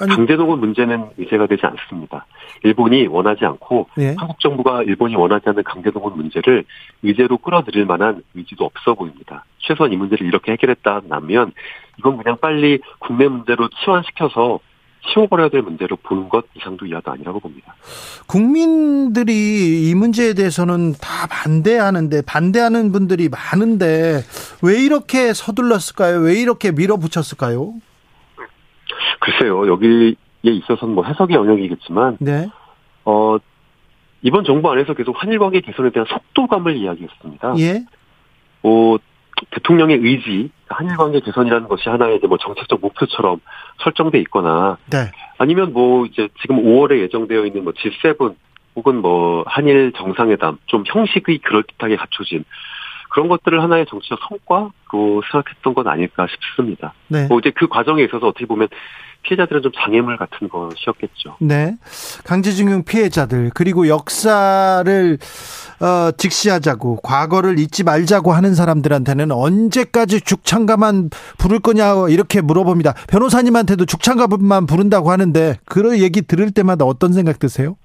[0.08, 2.26] 강제동원 문제는 의제가 되지 않습니다.
[2.64, 4.16] 일본이 원하지 않고 예.
[4.18, 6.66] 한국 정부가 일본이 원하지 않는 강제동원 문제를
[7.04, 9.46] 의제로 끌어들일 만한 의지도 없어 보입니다.
[9.60, 11.54] 최소한 이 문제를 이렇게 해결했다면
[12.00, 14.60] 이건 그냥 빨리 국내 문제로 치환시켜서
[15.12, 17.76] 치워버려야 될 문제로 보는 것 이상도 이하도 아니라고 봅니다.
[18.28, 24.22] 국민들이 이 문제에 대해서는 다 반대하는데 반대하는 분들이 많은데
[24.62, 26.20] 왜 이렇게 서둘렀을까요?
[26.20, 27.74] 왜 이렇게 밀어붙였을까요?
[29.22, 32.50] 글쎄요, 여기에 있어서는 뭐 해석의 영역이겠지만, 네.
[33.06, 33.38] 어,
[34.24, 37.54] 이번 정부 안에서 계속 한일 관계 개선에 대한 속도감을 이야기했습니다.
[37.60, 37.86] 예.
[38.64, 39.00] 뭐,
[39.52, 43.40] 대통령의 의지, 한일 관계 개선이라는 것이 하나의 뭐 정책적 목표처럼
[43.84, 45.12] 설정돼 있거나, 네.
[45.38, 48.36] 아니면 뭐 이제 지금 5월에 예정되어 있는 뭐 G7
[48.76, 52.46] 혹은 뭐 한일 정상회담 좀 형식이 그럴듯하게 갖춰진
[53.10, 56.94] 그런 것들을 하나의 정치적 성과로 생각했던 건 아닐까 싶습니다.
[57.10, 57.28] 네.
[57.28, 58.70] 뭐 이제 그 과정에 있어서 어떻게 보면
[59.24, 61.38] 피해자들은 좀 장애물 같은 것이었겠죠.
[61.40, 61.78] 네.
[62.24, 65.18] 강제징용 피해자들 그리고 역사를
[65.80, 72.94] 어, 직시하자고 과거를 잊지 말자고 하는 사람들한테는 언제까지 죽창가만 부를 거냐 이렇게 물어봅니다.
[73.08, 77.78] 변호사님한테도 죽창가만 부른다고 하는데 그런 얘기 들을 때마다 어떤 생각 드세요?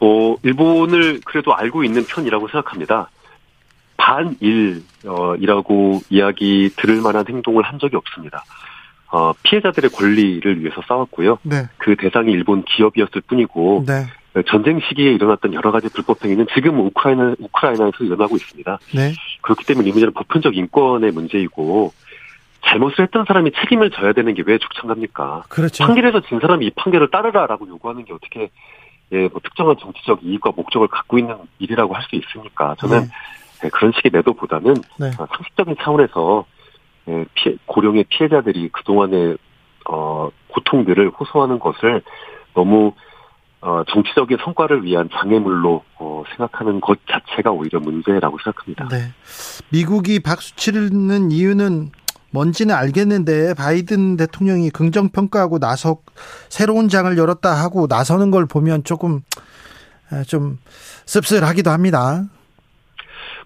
[0.00, 3.10] 어, 일본을 그래도 알고 있는 편이라고 생각합니다.
[3.96, 4.82] 반일이라고
[6.08, 8.44] 이야기 들을 만한 행동을 한 적이 없습니다.
[9.10, 11.38] 어, 피해자들의 권리를 위해서 싸웠고요.
[11.42, 11.64] 네.
[11.78, 14.06] 그 대상이 일본 기업이었을 뿐이고 네.
[14.48, 18.78] 전쟁 시기에 일어났던 여러 가지 불법 행위는 지금 우크라이나 우크라이나에서 일어나고 있습니다.
[18.94, 19.12] 네.
[19.40, 21.92] 그렇기 때문에 이 문제는 보편적 인권의 문제이고
[22.66, 25.44] 잘못을 했던 사람이 책임을 져야 되는 게 왜 죽창갑니까?
[25.48, 25.84] 그렇죠.
[25.86, 28.50] 판결에서 진 사람이 이 판결을 따르라라고 요구하는 게 어떻게
[29.12, 32.76] 예, 뭐 특정한 정치적 이익과 목적을 갖고 있는 일이라고 할 수 있습니까?
[32.78, 33.08] 저는 네.
[33.64, 35.06] 예, 그런 식의 매도보다는 네.
[35.18, 36.57] 어, 상식적인 차원에서 예,
[37.34, 39.38] 피해, 고령의 피해자들이 그동안의
[39.88, 42.02] 어, 고통들을 호소하는 것을
[42.54, 42.92] 너무
[43.60, 48.88] 어, 정치적인 성과를 위한 장애물로 어, 생각하는 것 자체가 오히려 문제라고 생각합니다.
[48.88, 49.12] 네.
[49.72, 51.90] 미국이 박수 치르는 이유는
[52.30, 55.98] 뭔지는 알겠는데 바이든 대통령이 긍정 평가하고 나서
[56.48, 59.22] 새로운 장을 열었다 하고 나서는 걸 보면 조금
[60.10, 60.58] 아, 좀
[61.06, 62.24] 씁쓸하기도 합니다.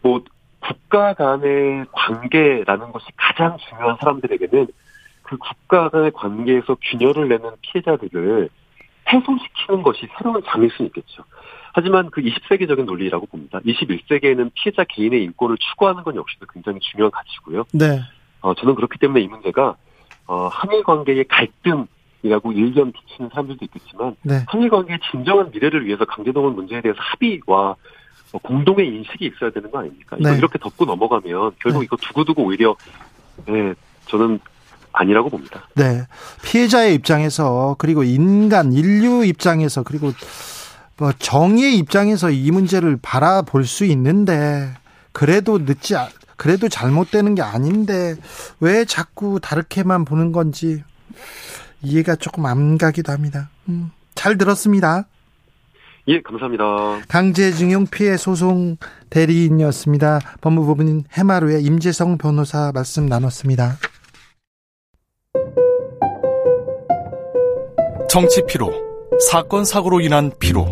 [0.02, 0.22] 뭐
[0.62, 4.68] 국가 간의 관계라는 것이 가장 중요한 사람들에게는
[5.22, 8.48] 그 국가 간의 관계에서 균열을 내는 피해자들을
[9.08, 11.24] 해소시키는 것이 새로운 장일 수는 있겠죠.
[11.74, 13.60] 하지만 그 20세기적인 논리라고 봅니다.
[13.60, 17.64] 21세기에는 피해자 개인의 인권을 추구하는 건 역시도 굉장히 중요한 가치고요.
[17.72, 18.00] 네.
[18.40, 19.76] 어, 저는 그렇기 때문에 이 문제가
[20.26, 24.44] 어, 한일 관계의 갈등이라고 일견 비치는 사람들도 있겠지만 네.
[24.48, 27.76] 한일 관계의 진정한 미래를 위해서 강제동원 문제에 대해서 합의와 어,
[28.38, 30.16] 공동의 인식이 있어야 되는 거 아닙니까?
[30.20, 30.36] 네.
[30.36, 31.84] 이렇게 덮고 넘어가면 결국 네.
[31.84, 32.76] 이거 두고두고 오히려
[33.46, 33.74] 네,
[34.08, 34.40] 저는
[34.92, 35.66] 아니라고 봅니다.
[35.74, 36.06] 네.
[36.42, 40.12] 피해자의 입장에서 그리고 인간 인류 입장에서 그리고
[40.98, 44.74] 뭐 정의의 입장에서 이 문제를 바라볼 수 있는데
[45.12, 48.16] 그래도 늦지 아- 그래도 잘못되는 게 아닌데
[48.60, 50.82] 왜 자꾸 다르게만 보는 건지
[51.82, 53.50] 이해가 조금 안 가기도 합니다.
[53.68, 55.06] 음, 잘 들었습니다.
[56.08, 56.64] 예, 감사합니다.
[57.08, 58.76] 강제징용 피해 소송
[59.10, 60.18] 대리인이었습니다.
[60.40, 63.76] 법무부인 해마루의 임재성 변호사 말씀 나눴습니다.
[68.08, 68.70] 정치 피로,
[69.30, 70.66] 사건 사고로 인한 피로,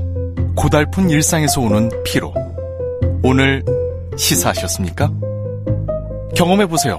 [0.57, 2.35] 고달픈 일상에서 오는 피로.
[3.23, 3.65] 오늘
[4.17, 5.11] 시사하셨습니까?
[6.37, 6.99] 경험해 보세요.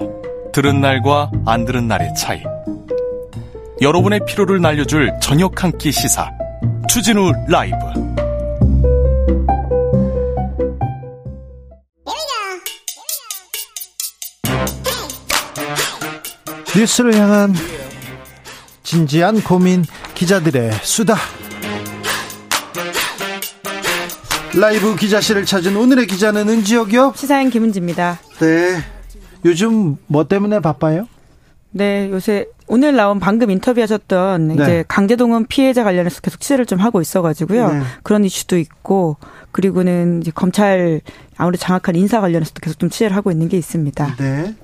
[0.52, 2.42] 들은 날과 안 들은 날의 차이.
[3.80, 6.30] 여러분의 피로를 날려줄 저녁 한 끼 시사.
[6.88, 7.76] 추진우 라이브.
[16.76, 17.54] 뉴스를 향한
[18.82, 19.84] 진지한 고민
[20.14, 21.16] 기자들의 수다
[24.54, 27.14] 라이브 기자실을 찾은 오늘의 기자는 은지혁이요.
[27.16, 28.18] 시사인 김은지입니다.
[28.38, 28.82] 네.
[29.44, 31.08] 요즘 뭐 때문에 바빠요?
[31.70, 34.54] 네, 요새 오늘 나온 방금 인터뷰하셨던 네.
[34.54, 37.72] 이제 강제동원 피해자 관련해서 계속 취재를 좀 하고 있어가지고요.
[37.72, 37.82] 네.
[38.02, 39.16] 그런 이슈도 있고
[39.52, 41.00] 그리고는 이제 검찰
[41.36, 44.16] 아무래도 장악한 인사 관련해서도 계속 좀 취재를 하고 있는 게 있습니다.
[44.16, 44.54] 네.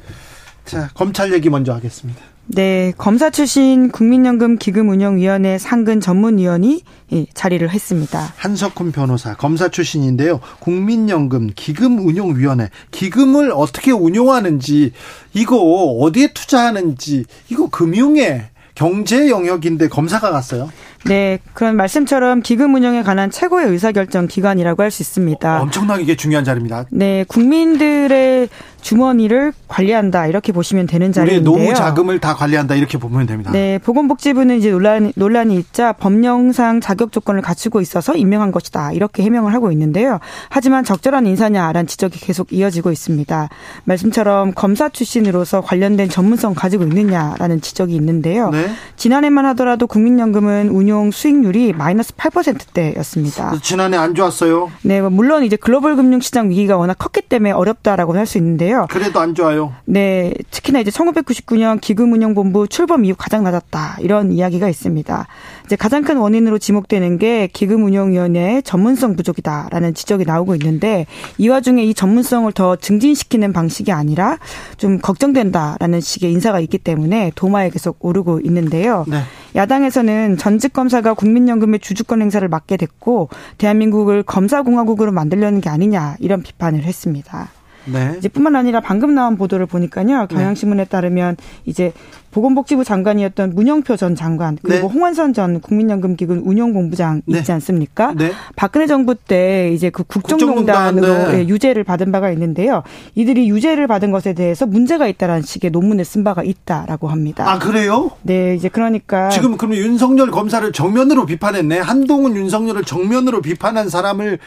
[0.68, 2.20] 자, 검찰 얘기 먼저 하겠습니다.
[2.50, 6.82] 네, 검사 출신 국민연금 기금운용위원회 상근 전문위원이
[7.12, 8.32] 예, 자리를 했습니다.
[8.36, 10.40] 한석훈 변호사, 검사 출신인데요.
[10.60, 14.92] 국민연금 기금운용위원회, 기금을 어떻게 운용하는지,
[15.34, 20.70] 이거 어디에 투자하는지, 이거 금융의 경제 영역인데 검사가 갔어요.
[21.04, 25.60] 네, 그런 말씀처럼 기금 운영에 관한 최고의 의사결정 기관이라고 할 수 있습니다.
[25.62, 26.86] 엄청나게 이게 중요한 자리입니다.
[26.90, 28.48] 네, 국민들의
[28.88, 31.44] 주머니를 관리한다 이렇게 보시면 되는 우리의 자리인데요.
[31.44, 33.50] 노무 자금을 다 관리한다 이렇게 보면 됩니다.
[33.52, 38.92] 네, 보건복지부는 이제 논란, 논란이 있자 법령상 자격 조건을 갖추고 있어서 임명한 것이다.
[38.92, 40.20] 이렇게 해명을 하고 있는데요.
[40.48, 43.50] 하지만 적절한 인사냐라는 지적이 계속 이어지고 있습니다.
[43.84, 48.48] 말씀처럼 검사 출신으로서 관련된 전문성 가지고 있느냐라는 지적이 있는데요.
[48.48, 48.70] 네.
[48.96, 53.52] 지난해만 하더라도 국민연금은 운용 수익률이 마이너스 8%대였습니다.
[53.60, 54.70] 지난해 안 좋았어요.
[54.80, 58.77] 네, 뭐 물론 이제 글로벌 금융 시장 위기가 워낙 컸기 때문에 어렵다라고 할 수 있는데요.
[58.86, 59.72] 그래도 안 좋아요.
[59.84, 65.26] 네, 특히나 이제 1999년 기금운용본부 출범 이후 가장 낮았다 이런 이야기가 있습니다.
[65.64, 71.06] 이제 가장 큰 원인으로 지목되는 게 기금운용위원회의 전문성 부족이다라는 지적이 나오고 있는데
[71.36, 74.38] 이 와중에 이 전문성을 더 증진시키는 방식이 아니라
[74.76, 79.04] 좀 걱정된다라는 식의 인사가 있기 때문에 도마에 계속 오르고 있는데요.
[79.08, 79.22] 네.
[79.56, 83.28] 야당에서는 전직 검사가 국민연금의 주주권 행사를 맡게 됐고
[83.58, 87.50] 대한민국을 검사공화국으로 만들려는 게 아니냐 이런 비판을 했습니다.
[87.92, 88.14] 네.
[88.18, 90.26] 이제 뿐만 아니라 방금 나온 보도를 보니까요.
[90.28, 91.92] 경향신문에 따르면 이제
[92.30, 94.92] 보건복지부 장관이었던 문영표 전 장관 그리고 네.
[94.92, 97.38] 홍원선 전 국민연금기금 운용본부장 네.
[97.38, 98.12] 있지 않습니까?
[98.14, 98.32] 네.
[98.54, 101.38] 박근혜 정부 때 이제 그 국정농단으로 국정농단, 네.
[101.38, 102.82] 예, 유죄를 받은 바가 있는데요.
[103.14, 107.50] 이들이 유죄를 받은 것에 대해서 문제가 있다라는 식의 논문을 쓴 바가 있다라고 합니다.
[107.50, 108.10] 아 그래요?
[108.22, 111.78] 네, 이제 그러니까 지금 그러면 윤석열 검사를 정면으로 비판했네.
[111.78, 114.38] 한동훈 윤석열을 정면으로 비판한 사람을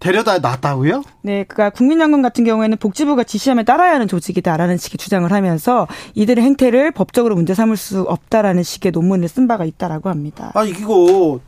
[0.00, 1.02] 데려다 놨다고요?
[1.22, 6.90] 네, 그니까 국민연금 같은 경우에는 복지부가 지시하면 따라야 하는 조직이다라는 식의 주장을 하면서 이들의 행태를
[6.92, 10.50] 법적으로 문제 삼을 수 없다라는 식의 논문을 쓴 바가 있다라고 합니다.
[10.54, 11.40] 아 이거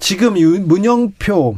[0.00, 1.56] 지금 유- 문영표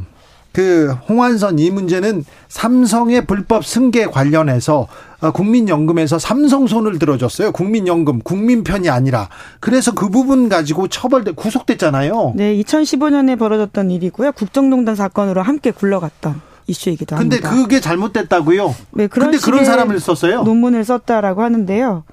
[0.53, 4.87] 그 홍완선 이 문제는 삼성의 불법 승계 관련해서
[5.21, 7.53] 어, 국민연금에서 삼성 손을 들어줬어요.
[7.53, 9.29] 국민연금 국민 편이 아니라
[9.61, 12.35] 그래서 그 부분 가지고 처벌돼 구속됐잖아요.
[12.37, 14.33] 네, 2015년에 벌어졌던 일이고요.
[14.33, 17.51] 국정농단 사건으로 함께 굴러갔던 이슈이기도 근데 합니다.
[17.51, 18.75] 그게 잘못됐다고요.
[18.93, 20.43] 네, 그런 근데 그런 사람을 썼어요.
[20.43, 22.05] 논문을 썼다라고 하는데요.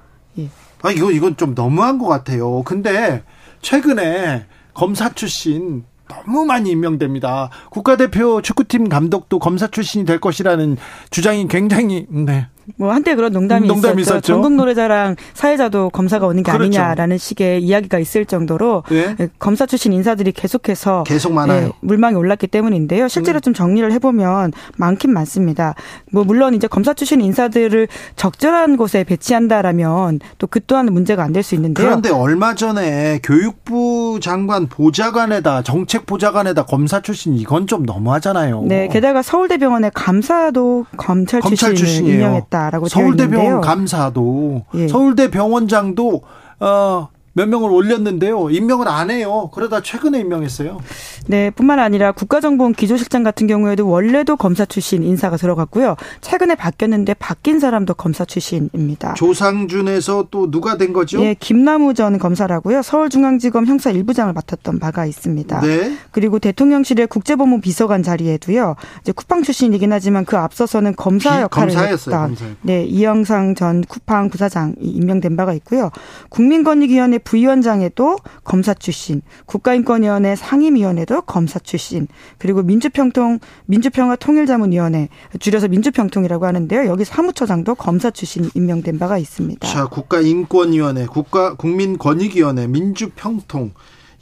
[0.82, 2.62] 아 이거 이건 좀 너무한 것 같아요.
[2.62, 3.22] 근데
[3.60, 7.50] 최근에 검사 출신 너무 많이 임명됩니다.
[7.70, 10.76] 국가대표 축구팀 감독도 검사 출신이 될 것이라는
[11.10, 12.48] 주장이 굉장히 네.
[12.76, 14.16] 뭐 한때 그런 농담이, 농담이 있었죠.
[14.16, 14.32] 있었죠.
[14.32, 16.64] 전국 노래자랑 사회자도 검사가 오는 게 그렇죠.
[16.64, 19.16] 아니냐라는 식의 이야기가 있을 정도로 네.
[19.20, 21.66] 예, 검사 출신 인사들이 계속해서 계속 많아요.
[21.66, 23.08] 예, 물망에 올랐기 때문인데요.
[23.08, 25.74] 실제로 좀 정리를 해보면 많긴 많습니다.
[26.12, 31.42] 뭐 물론 이제 검사 출신 인사들을 적절한 곳에 배치한다라면 또 그 또한 문제가 안 될
[31.42, 31.86] 수 있는데요.
[31.86, 38.64] 그런데 얼마 전에 교육부 장관 보좌관에다 정책 보좌관에다 검사 출신 이건 좀 너무하잖아요.
[38.66, 42.14] 네, 게다가 서울대병원의 감사도 검찰, 검찰 출신을 출신이에요.
[42.16, 43.60] 임명했다 라고 되어 서울대병원.
[43.62, 44.88] 감사도 예.
[44.88, 46.22] 서울대 병원장도
[46.60, 47.08] 어,
[47.40, 48.50] 몇 명을 올렸는데요.
[48.50, 49.50] 임명을 안 해요.
[49.54, 50.78] 그러다 최근에 임명했어요.
[51.26, 55.96] 네, 뿐만 아니라 국가정보원 기조실장 같은 경우에도 원래도 검사 출신 인사가 들어갔고요.
[56.20, 59.14] 최근에 바뀌었는데 바뀐 사람도 검사 출신입니다.
[59.14, 61.22] 조상준에서 또 누가 된 거죠?
[61.22, 62.82] 예, 김남우 전 검사라고요.
[62.82, 65.60] 서울중앙지검 형사 1부장을 맡았던 바가 있습니다.
[65.62, 65.96] 네.
[66.10, 68.76] 그리고 대통령실의 국제법무 비서관 자리에도요.
[69.00, 72.56] 이제 쿠팡 출신이긴 하지만 그 앞서서는 검사 비- 역할을 검사였어요, 했던 검사였고.
[72.62, 75.90] 네, 이영상 전 쿠팡 부사장이 임명된 바가 있고요.
[76.28, 82.08] 국민권익위원회 부위원장에도 검사 출신, 국가인권위원회 상임위원회도 검사 출신,
[82.38, 85.08] 그리고 민주평통 민주평화 통일자문위원회
[85.38, 86.86] 줄여서 민주평통이라고 하는데요.
[86.86, 89.68] 여기 사무처장도 검사 출신 임명된 바가 있습니다.
[89.68, 93.74] 자, 국가인권위원회, 국가 국민권익위원회, 민주평통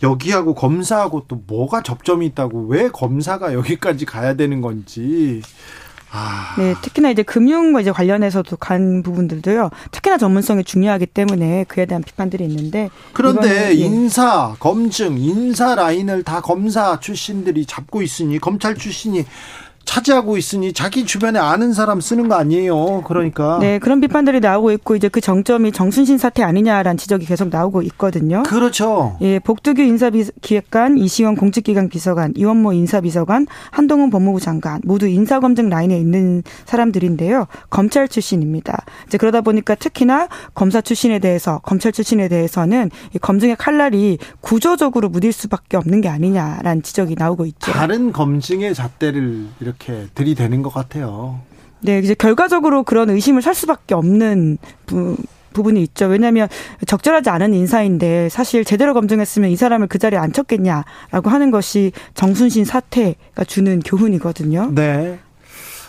[0.02, 5.40] 여기하고 검사하고 또 뭐가 접점이 있다고 왜 검사가 여기까지 가야 되는 건지
[6.10, 9.70] 아, 네, 특히나 이제 금융과 이제 관련해서도 간 부분들도요.
[9.93, 13.72] 특히나 전문성이 중요하기 때문에 그에 대한 비판들이 있는데 그런데 예.
[13.74, 19.24] 인사, 검증, 인사 라인을 다 검사 출신들이 잡고 있으니 검찰 출신이
[19.89, 23.02] 차지하고 있으니 자기 주변에 아는 사람 쓰는 거 아니에요.
[23.06, 27.81] 그러니까 네, 그런 비판들이 나오고 있고 이제 그 정점이 정순신 사태 아니냐라는 지적이 계속 나오고
[27.82, 28.43] 있거든요.
[28.43, 29.16] 그렇죠.
[29.23, 36.43] 예, 복두규 인사기획관, 이시원 공직기관 비서관, 이원모 인사비서관, 한동훈 법무부 장관 모두 인사검증 라인에 있는
[36.66, 37.47] 사람들인데요.
[37.70, 38.85] 검찰 출신입니다.
[39.06, 45.32] 이제 그러다 보니까 특히나 검사 출신에 대해서 검찰 출신에 대해서는 이 검증의 칼날이 구조적으로 무딜
[45.32, 47.73] 수밖에 없는 게 아니냐라는 지적이 나오고 있죠.
[47.73, 49.77] 다른 검증의 잣대를 이렇게
[50.14, 51.40] 들이대는 것 같아요.
[51.80, 55.16] 네, 이제 결과적으로 그런 의심을 살 수밖에 없는 부,
[55.52, 56.06] 부분이 있죠.
[56.06, 56.48] 왜냐하면
[56.86, 63.44] 적절하지 않은 인사인데 사실 제대로 검증했으면 이 사람을 그 자리에 앉혔겠냐라고 하는 것이 정순신 사태가
[63.46, 64.72] 주는 교훈이거든요.
[64.74, 65.18] 네.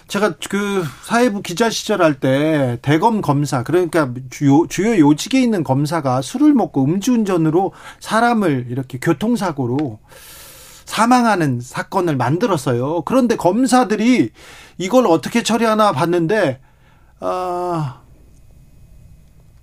[0.07, 6.23] 제가 그 사회부 기자 시절 할 때 대검 검사 그러니까 주요 주요 요직에 있는 검사가
[6.23, 9.99] 술을 먹고 음주운전으로 사람을 이렇게 교통사고로
[10.89, 13.03] 사망하는 사건을 만들었어요.
[13.03, 14.31] 그런데 검사들이
[14.79, 16.59] 이걸 어떻게 처리하나 봤는데
[17.19, 18.01] 아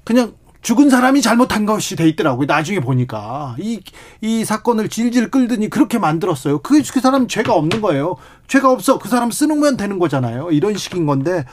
[0.05, 2.47] 그냥 죽은 사람이 잘못한 것이 돼 있더라고요.
[2.47, 3.81] 나중에 보니까 이
[4.21, 6.61] 이 사건을 질질 끌더니 그렇게 만들었어요.
[6.61, 8.17] 그 그 사람 죄가 없는 거예요.
[8.47, 8.99] 죄가 없어.
[8.99, 10.53] 그 사람 쓰는 되는 거잖아요.
[10.53, 11.45] 이런 식인 건데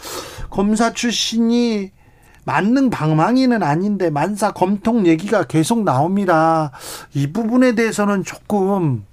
[0.52, 1.92] 검사 출신이
[2.46, 6.72] 만능 방망이는 아닌데 만사 검통 얘기가 계속 나옵니다.
[7.14, 9.06] 이 부분에 대해서는 조금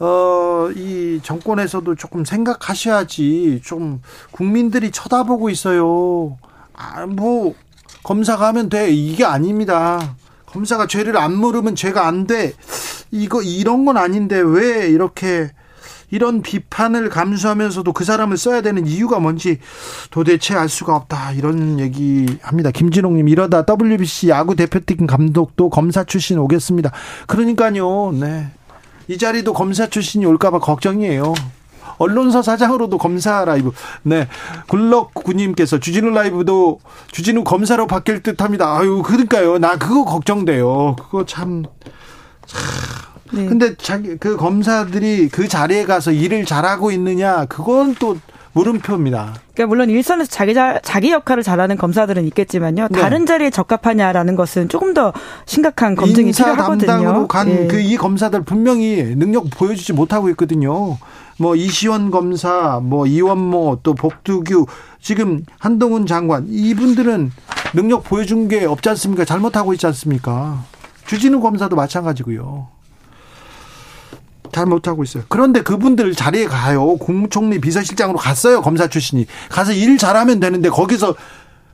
[0.00, 4.00] 어, 이 정권에서도 조금 생각하셔야지 좀
[4.30, 6.38] 국민들이 쳐다보고 있어요.
[6.72, 7.54] 아, 뭐
[8.04, 8.90] 검사가 하면 돼.
[8.90, 10.16] 이게 아닙니다.
[10.46, 12.52] 검사가 죄를 안 물으면 죄가 안 돼.
[13.10, 15.50] 이거 이런 건 아닌데 왜 이렇게
[16.10, 19.58] 이런 비판을 감수하면서도 그 사람을 써야 되는 이유가 뭔지
[20.10, 21.32] 도대체 알 수가 없다.
[21.32, 22.70] 이런 얘기 합니다.
[22.70, 26.92] 김진홍님, 이러다 WBC 야구 대표팀 감독도 검사 출신 오겠습니다.
[27.26, 28.48] 그러니까요, 네.
[29.08, 31.34] 이 자리도 검사 출신이 올까봐 걱정이에요.
[31.96, 33.72] 언론사 사장으로도 검사 라이브.
[34.02, 34.28] 네.
[34.68, 36.80] 굴럭구님께서 주진우 라이브도
[37.10, 38.76] 주진우 검사로 바뀔 듯 합니다.
[38.78, 39.58] 아유, 그러니까요.
[39.58, 40.96] 나 그거 걱정돼요.
[40.96, 41.64] 그거 참.
[42.46, 42.60] 참.
[43.32, 43.46] 네.
[43.46, 48.16] 근데 자기 그 검사들이 그 자리에 가서 일을 잘하고 있느냐 그건 또
[48.58, 49.34] 물음표입니다.
[49.54, 52.88] 그러니까 물론 일선에서 자기 자, 자기 역할을 잘하는 검사들은 있겠지만요.
[52.90, 53.00] 네.
[53.00, 55.12] 다른 자리에 적합하냐라는 것은 조금 더
[55.46, 56.86] 심각한 검증이 필요하거든요.
[56.86, 57.96] 담당으로 간 그이 예.
[57.96, 60.98] 그 검사들 분명히 능력 보여주지 못하고 있거든요.
[61.38, 64.66] 뭐 이시원 검사, 뭐 이원모, 또 복두규,
[65.00, 67.30] 지금 한동훈 장관 이분들은
[67.74, 69.24] 능력 보여준 게 없지 않습니까?
[69.24, 70.64] 잘못하고 있지 않습니까?
[71.06, 72.77] 주진우 검사도 마찬가지고요.
[74.52, 75.24] 잘 못하고 있어요.
[75.28, 76.96] 그런데 그분들 자리에 가요.
[76.96, 78.62] 국무총리 비서실장으로 갔어요.
[78.62, 79.26] 검사 출신이.
[79.48, 81.14] 가서 일 잘하면 되는데 거기서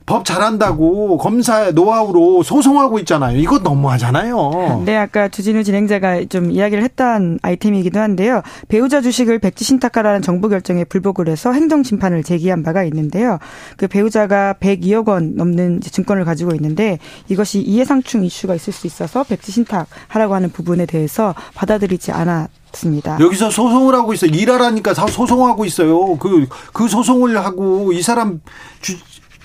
[0.05, 3.37] 법 잘한다고 검사 노하우로 소송하고 있잖아요.
[3.39, 4.83] 이거 너무하잖아요.
[4.85, 8.43] 네, 아까 주진우 진행자가 좀 이야기를 했던 아이템이기도 한데요.
[8.67, 13.39] 배우자 주식을 백지 신탁하라는 정부 결정에 불복을 해서 행정 심판을 제기한 바가 있는데요.
[13.77, 19.51] 그 배우자가 102억 원 넘는 증권을 가지고 있는데 이것이 이해상충 이슈가 있을 수 있어서 백지
[19.51, 23.17] 신탁하라고 하는 부분에 대해서 받아들이지 않았 습니다.
[23.19, 24.31] 여기서 소송을 하고 있어요.
[24.31, 26.17] 일하라니까 소송하고 있어요.
[26.17, 28.41] 그, 그 소송을 하고 이 사람
[28.81, 28.97] 주,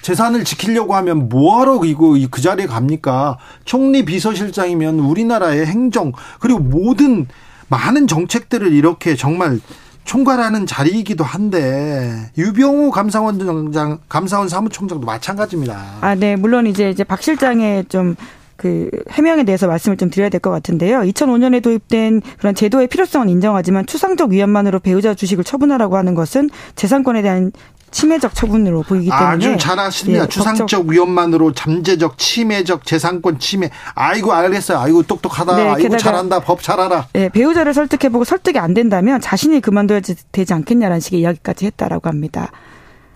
[0.02, 3.39] 재산을 지키려고 하면 뭐하러 이거 그 자리에 갑니까?
[3.64, 7.27] 총리 비서실장이면 우리나라의 행정 그리고 모든
[7.68, 9.60] 많은 정책들을 이렇게 정말
[10.05, 15.98] 총괄하는 자리이기도 한데 유병우 감사원장 감사원 사무총장도 마찬가지입니다.
[16.01, 20.51] 아, 네, 물론 이제 이제 박 실장의 좀그 해명에 대해서 말씀을 좀 드려야 될 것
[20.51, 21.01] 같은데요.
[21.01, 27.52] 2005년에 도입된 그런 제도의 필요성은 인정하지만 추상적 위험만으로 배우자 주식을 처분하라고 하는 것은 재산권에 대한
[27.90, 30.24] 침해적 처분으로 보이기 때문에 아주 잘하십니다.
[30.24, 33.70] 예, 추상적 위험만으로 잠재적 침해적 재산권 침해.
[33.94, 34.78] 아이고 알겠어요.
[34.78, 35.56] 아이고 똑똑하다.
[35.56, 36.40] 네, 아이고 잘한다.
[36.40, 37.06] 법 잘 알아.
[37.12, 40.00] 네, 배우자를 설득해보고 설득이 안 된다면 자신이 그만둬야
[40.32, 42.50] 되지 않겠냐라는 식의 이야기까지 했다라고 합니다.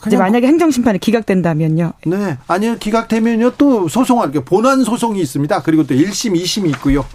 [0.07, 1.93] 이제 만약에 행정심판이 기각된다면요.
[2.07, 2.37] 네.
[2.47, 2.77] 아니요.
[2.79, 3.53] 기각되면요.
[3.57, 5.63] 또 소송할 게 본안 소송이 있습니다.
[5.63, 7.07] 그리고 또 1심, 2심이 있고요.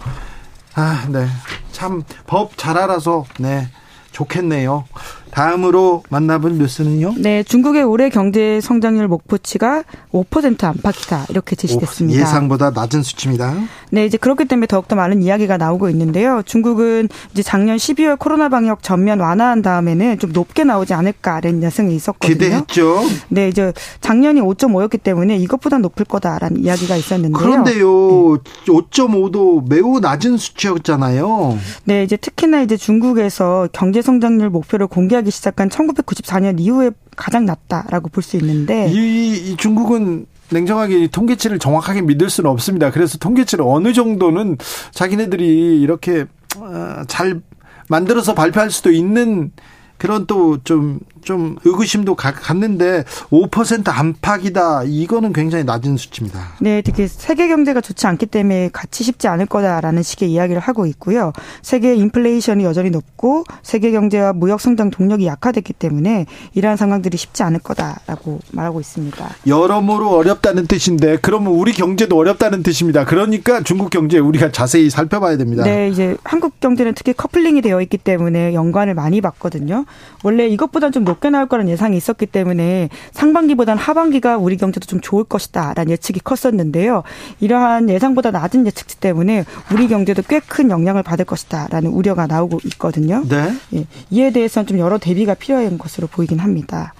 [0.74, 1.26] 아, 네.
[1.72, 3.68] 참 법 잘 알아서 네.
[4.12, 4.84] 좋겠네요.
[5.30, 7.14] 다음으로 만나본 뉴스는요?
[7.18, 12.20] 네, 중국의 올해 경제 성장률 목표치가 5% 안팎이다 이렇게 제시됐습니다.
[12.20, 13.54] 예상보다 낮은 수치입니다.
[13.90, 16.42] 네, 이제 그렇기 때문에 더욱더 많은 이야기가 나오고 있는데요.
[16.44, 22.34] 중국은 이제 작년 12월 코로나 방역 전면 완화한 다음에는 좀 높게 나오지 않을까라는 예상이 있었거든요.
[22.34, 23.00] 기대했죠.
[23.28, 27.38] 네, 이제 작년이 5.5였기 때문에 이것보다 높을 거다라는 이야기가 있었는데요.
[27.38, 31.58] 그런데요, 5.5도 매우 낮은 수치였잖아요.
[31.84, 38.08] 네, 이제 특히나 이제 중국에서 경제 성장률 목표를 공개 공개하기 시작한 1994년 이후에 가장 낮다라고
[38.08, 42.90] 볼 수 있는데 이, 이 중국은 냉정하게 통계치를 정확하게 믿을 수는 없습니다.
[42.90, 44.58] 그래서 통계치를 어느 정도는
[44.92, 46.26] 자기네들이 이렇게
[46.58, 47.40] 어, 잘
[47.88, 49.52] 만들어서 발표할 수도 있는
[49.98, 54.84] 그런 또 좀좀 의구심도 갖는데 5% 안팎이다.
[54.84, 56.40] 이거는 굉장히 낮은 수치입니다.
[56.60, 61.32] 네, 특히 세계 경제가 좋지 않기 때문에 같이 쉽지 않을 거다라는 식의 이야기를 하고 있고요.
[61.62, 67.60] 세계 인플레이션이 여전히 높고 세계 경제와 무역 성장 동력이 약화됐기 때문에 이러한 상황들이 쉽지 않을
[67.60, 69.28] 거다라고 말하고 있습니다.
[69.46, 73.04] 여러모로 어렵다는 뜻인데 그러면 우리 경제도 어렵다는 뜻입니다.
[73.04, 75.64] 그러니까 중국 경제 우리가 자세히 살펴봐야 됩니다.
[75.64, 79.84] 네, 이제 한국 경제는 특히 커플링이 되어 있기 때문에 연관을 많이 봤거든요.
[80.22, 85.24] 원래 이것보다 좀 높게 나올 거라는 예상이 있었기 때문에 상반기보다는 하반기가 우리 경제도 좀 좋을
[85.24, 87.02] 것이다라는 예측이 컸었는데요.
[87.40, 93.22] 이러한 예상보다 낮은 예측치 때문에 우리 경제도 꽤 큰 영향을 받을 것이다라는 우려가 나오고 있거든요.
[93.28, 93.52] 네.
[93.74, 96.92] 예, 이에 대해서는 좀 여러 대비가 필요한 것으로 보이긴 합니다.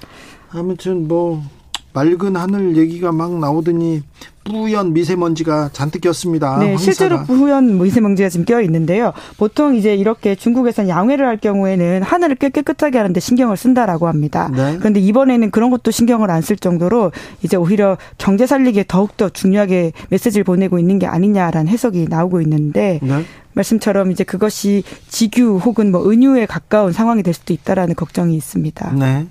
[0.51, 1.43] 아무튼 뭐
[1.93, 4.03] 맑은 하늘 얘기가 막 나오더니
[4.45, 6.59] 뿌연 미세먼지가 잔뜩 꼈습니다.
[6.59, 6.79] 네, 황사가.
[6.79, 9.13] 실제로 부연 미세먼지가 지금 껴 있는데요.
[9.37, 14.51] 보통 이제 이렇게 중국에서는 양회를 할 경우에는 하늘을 꽤 깨끗하게 하는데 신경을 쓴다라고 합니다.
[14.55, 14.77] 네.
[14.79, 17.13] 그런데 이번에는 그런 것도 신경을 안 쓸 정도로
[17.43, 23.25] 이제 오히려 경제 살리기에 더욱더 중요하게 메시지를 보내고 있는 게 아니냐라는 해석이 나오고 있는데 네.
[23.53, 28.95] 말씀처럼 이제 그것이 지규 혹은 뭐 은유에 가까운 상황이 될 수도 있다라는 걱정이 있습니다.
[28.95, 29.27] 네.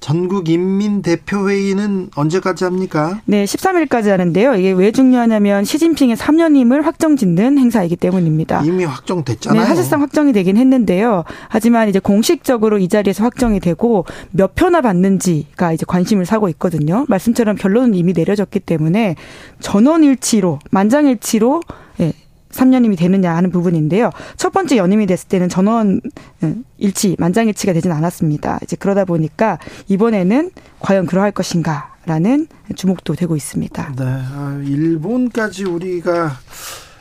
[0.00, 3.20] 전국 인민대표회의는 언제까지 합니까?
[3.24, 4.54] 네, 13일까지 하는데요.
[4.54, 8.62] 이게 왜 중요하냐면 시진핑의 3년임을 확정 짓는 행사이기 때문입니다.
[8.62, 9.60] 이미 확정됐잖아요.
[9.60, 11.24] 네, 사실상 확정이 되긴 했는데요.
[11.48, 17.04] 하지만 이제 공식적으로 이 자리에서 확정이 되고 몇 표나 받는지가 이제 관심을 사고 있거든요.
[17.08, 19.16] 말씀처럼 결론은 이미 내려졌기 때문에
[19.60, 21.62] 전원일치로 만장일치로
[22.00, 22.12] 예,
[22.56, 24.10] 3년임이 되느냐 하는 부분인데요.
[24.36, 26.00] 첫 번째 연임이 됐을 때는 전원
[26.42, 28.58] 음, 일치, 만장일치가 되진 않았습니다.
[28.62, 29.58] 이제 그러다 보니까
[29.88, 30.50] 이번에는
[30.80, 32.46] 과연 그러할 것인가 라는
[32.76, 33.94] 주목도 되고 있습니다.
[33.96, 36.38] 네, 아, 일본까지 우리가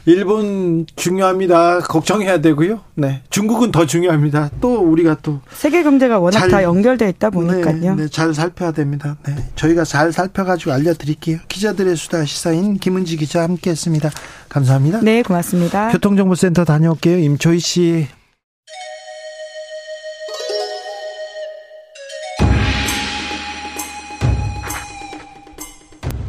[0.08, 1.80] 일본 중요합니다.
[1.80, 2.82] 걱정해야 되고요.
[2.94, 4.52] 네, 중국은 더 중요합니다.
[4.62, 7.96] 또 우리가 또 세계 경제가 워낙 잘- 다 연결돼 있다 보니까요.
[7.96, 9.18] 네, 네, 잘 살펴야 됩니다.
[9.26, 11.40] 네, 저희가 잘 살펴가지고 알려드릴게요.
[11.48, 14.12] 기자들의 수다 시사인 김은지 기자 함께했습니다.
[14.50, 15.00] 감사합니다.
[15.02, 15.90] 네, 고맙습니다.
[15.92, 17.18] 교통정보센터 다녀올게요.
[17.18, 18.08] 임초희 씨.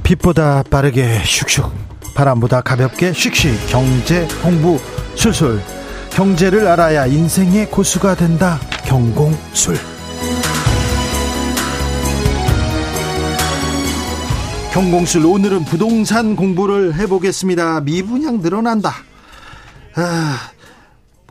[0.02, 1.70] 빛보다 빠르게 슉슉
[2.16, 4.80] 바람보다 가볍게 슉슉 경제 공부
[5.14, 5.60] 술술.
[6.10, 8.58] 경제를 알아야 인생의 고수가 된다.
[8.86, 9.76] 경공술.
[14.72, 17.80] 경공술 오늘은 부동산 공부를 해보겠습니다.
[17.80, 18.94] 미분양 늘어난다.
[19.94, 20.38] 아,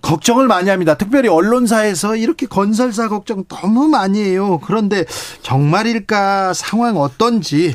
[0.04, 0.96] 걱정을 많이 합니다.
[0.96, 4.60] 특별히 언론사에서 이렇게 건설사 걱정 너무 많이 해요.
[4.64, 5.06] 그런데
[5.42, 6.54] 정말일까?
[6.54, 7.74] 상황 어떤지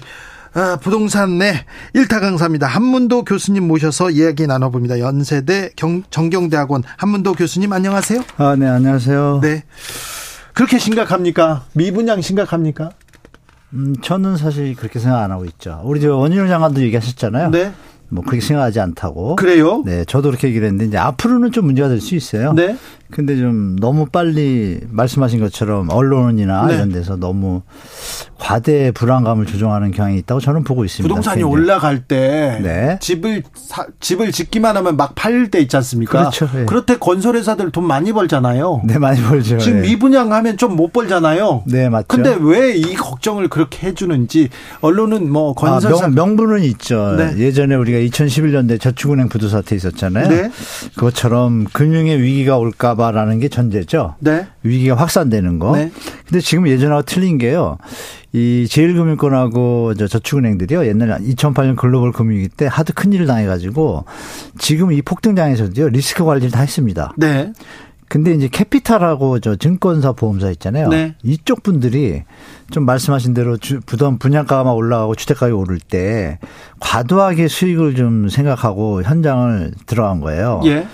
[0.53, 1.65] 아, 부동산 내
[1.95, 2.67] 일타 강사입니다.
[2.67, 4.99] 한문도 교수님 모셔서 이야기 나눠봅니다.
[4.99, 8.23] 연세대 경, 정경대학원 한문도 교수님 안녕하세요.
[8.37, 9.41] 아, 네, 안녕하세요.
[9.43, 9.63] 네.
[10.53, 11.67] 그렇게 심각합니까?
[11.73, 12.91] 미분양 심각합니까?
[13.75, 15.81] 음, 저는 사실 그렇게 생각 안 하고 있죠.
[15.85, 17.51] 우리 저 원희룡 장관도 얘기하셨잖아요.
[17.51, 17.73] 네.
[18.09, 19.37] 뭐 그렇게 생각하지 않다고.
[19.37, 19.85] 그래요?
[19.87, 22.53] 네, 저도 그렇게 얘기를 했는데 이제 앞으로는 좀 문제가 될 수 있어요.
[22.55, 22.77] 네.
[23.11, 26.75] 근데 좀 너무 빨리 말씀하신 것처럼 언론이나 네.
[26.75, 27.63] 이런 데서 너무
[28.39, 31.07] 과대 불안감을 조종하는 경향이 있다고 저는 보고 있습니다.
[31.09, 31.53] 부동산이 굉장히.
[31.63, 32.99] 올라갈 때 네.
[33.01, 36.31] 집을 사- 집을 짓기만 하면 막 팔릴 때 있지 않습니까?
[36.31, 36.49] 그렇죠.
[36.55, 36.67] 예.
[36.87, 38.81] 때 건설회사들 돈 많이 벌잖아요.
[38.85, 39.59] 네, 많이 벌죠.
[39.59, 39.89] 지금 예.
[39.89, 41.65] 미분양하면 좀 못 벌잖아요.
[41.67, 42.07] 네, 맞죠.
[42.09, 44.49] 근데 왜 이 걱정을 그렇게 해주는지
[44.81, 47.17] 언론은 뭐 건설사 아, 명, 명분은 있죠.
[47.19, 47.35] 네.
[47.37, 50.29] 예전에 우리가 2011년도에 저축은행 부도 사태 있었잖아요.
[50.29, 50.51] 네.
[50.95, 54.15] 그것처럼 금융의 위기가 올까 봐라는 게 전제죠.
[54.21, 54.47] 네.
[54.63, 55.77] 위기가 확산되는 거.
[55.77, 55.91] 네.
[56.27, 57.79] 근데 지금 예전하고 틀린 게요.
[58.33, 60.87] 이 제일금융권하고 저 저축은행들이요.
[60.87, 64.05] 옛날에 2008년 글로벌 금융위기 때 하도 큰일을 당해가지고
[64.59, 65.89] 지금 이 폭등장에서도요.
[65.89, 67.13] 리스크 관리를 다 했습니다.
[67.17, 67.53] 네.
[68.11, 70.89] 근데 이제 캐피탈하고 저 증권사 보험사 있잖아요.
[70.89, 71.15] 네.
[71.23, 72.25] 이쪽 분들이
[72.73, 76.41] 좀 말씀하신 대로 주, 부담 분양가가 막 올라가고 주택가격이 오를 때
[76.81, 80.61] 과도하게 수익을 좀 생각하고 현장을 들어간 거예요.
[80.65, 80.89] 예.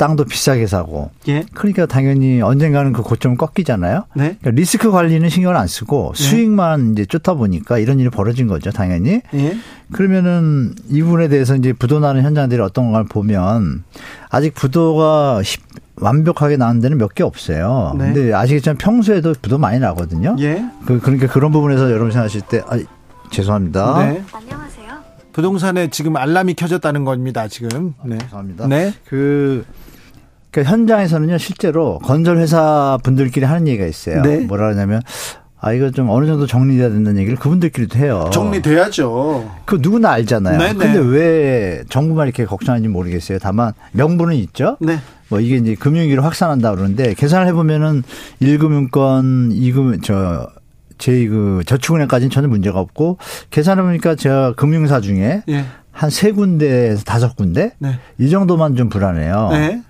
[0.00, 1.10] 땅도 비싸게 사고.
[1.28, 1.44] 예.
[1.52, 4.04] 그러니까 당연히 언젠가는 그 고점을 꺾이잖아요.
[4.14, 4.36] 네.
[4.40, 9.20] 그러니까 리스크 관리는 신경을 안 쓰고 수익만 이제 쫓다 보니까 이런 일이 벌어진 거죠, 당연히.
[9.34, 9.56] 예.
[9.92, 13.84] 그러면은 이 부분에 대해서 이제 부도 나는 현장들이 어떤 걸 보면
[14.30, 15.60] 아직 부도가 쉽-
[15.96, 17.94] 완벽하게 나는 데는 몇 개 없어요.
[17.98, 18.12] 네.
[18.14, 20.34] 근데 아시겠지만 평소에도 부도 많이 나거든요.
[20.40, 20.64] 예.
[20.86, 22.78] 그, 그러니까 그런 부분에서 여러분 생각하실 때, 아,
[23.30, 23.98] 죄송합니다.
[24.06, 24.22] 네.
[25.32, 27.46] 부동산에 지금 알람이 켜졌다는 겁니다.
[27.48, 27.94] 지금.
[28.04, 28.18] 네.
[28.18, 28.66] 죄송합니다.
[28.66, 28.92] 네.
[29.06, 29.64] 그,
[30.50, 34.22] 그 현장에서는요, 실제로 건설 회사 분들끼리 하는 얘기가 있어요.
[34.22, 34.38] 네.
[34.38, 35.00] 뭐라 하냐면,
[35.60, 38.30] 아, 이거 좀 어느 정도 정리돼야 된다는 얘기를 그분들끼리도 해요.
[38.32, 39.50] 정리돼야죠.
[39.66, 40.58] 그 누구나 알잖아요.
[40.58, 40.74] 네네.
[40.74, 43.38] 근데 왜 정부만 이렇게 걱정하는지 모르겠어요.
[43.38, 44.78] 다만 명분은 있죠.
[44.80, 44.98] 네.
[45.28, 48.02] 뭐 이게 이제 금융위기로 확산한다 그러는데 계산을 해 보면은
[48.40, 50.48] 1금융권, 2금, 저,
[50.96, 53.18] 제2그 저축은행까지는 전혀 문제가 없고
[53.50, 55.64] 계산해 보니까 제가 금융사 중에 예.
[55.92, 57.98] 한세 군데에서 다섯 군데 네.
[58.18, 59.48] 이 정도만 좀 불안해요.
[59.52, 59.82] 네.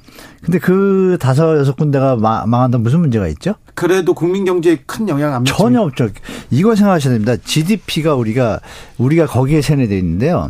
[0.43, 3.55] 근데 그 다섯 여섯 군데가 마- 망한다 무슨 문제가 있죠?
[3.75, 5.63] 그래도 국민 경제에 큰 영향 안 미칩니다.
[5.63, 6.09] 전혀 없죠.
[6.51, 7.37] 이거 생각하셔야 됩니다.
[7.45, 8.61] GDP가 우리가
[8.99, 10.49] 우리가 거기에 세뇌돼 있는데요.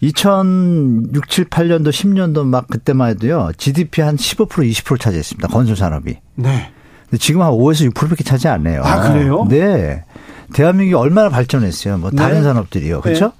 [0.00, 3.50] 2006, 7, 8년도, 10년도 막 그때만 해도요.
[3.56, 5.48] GDP 한 15% 20% 차지했습니다.
[5.48, 6.16] 건설 산업이.
[6.36, 6.70] 네.
[7.10, 8.82] 근데 지금 한 5에서 6%밖에 차지 안 해요.
[8.84, 9.46] 아, 그래요?
[9.48, 10.04] 네.
[10.52, 11.98] 대한민국이 얼마나 발전했어요.
[11.98, 12.42] 뭐 다른 네.
[12.42, 13.00] 산업들이요.
[13.00, 13.32] 그렇죠?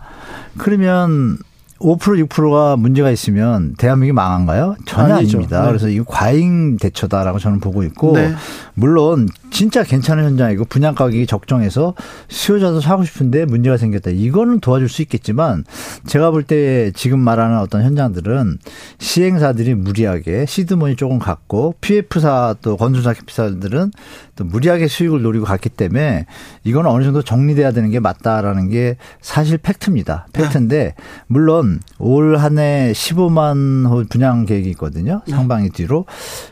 [0.59, 1.39] 그러면
[1.80, 4.76] 5% 6%가 문제가 있으면 대한민국이 망한가요?
[4.86, 5.38] 전혀 아니죠.
[5.38, 5.62] 아닙니다.
[5.62, 5.68] 네.
[5.68, 8.34] 그래서 이거 과잉 대처다라고 저는 보고 있고 네.
[8.74, 11.94] 물론 진짜 괜찮은 현장이고 분양 가격이 적정해서
[12.28, 14.10] 수요자도 사고 싶은데 문제가 생겼다.
[14.10, 15.64] 이거는 도와줄 수 있겠지만
[16.06, 18.58] 제가 볼 때 지금 말하는 어떤 현장들은
[18.98, 23.90] 시행사들이 무리하게 시드머니 조금 갖고 PF사 또 건설사 기사들은
[24.36, 26.26] 또 무리하게 수익을 노리고 갔기 때문에
[26.64, 30.28] 이거는 어느 정도 정리돼야 되는 게 맞다라는 게 사실 팩트입니다.
[30.32, 30.94] 팩트인데
[31.26, 35.22] 물론 올 한 해 15만 호 분양 계획이 있거든요.
[35.28, 36.06] 상반기 뒤로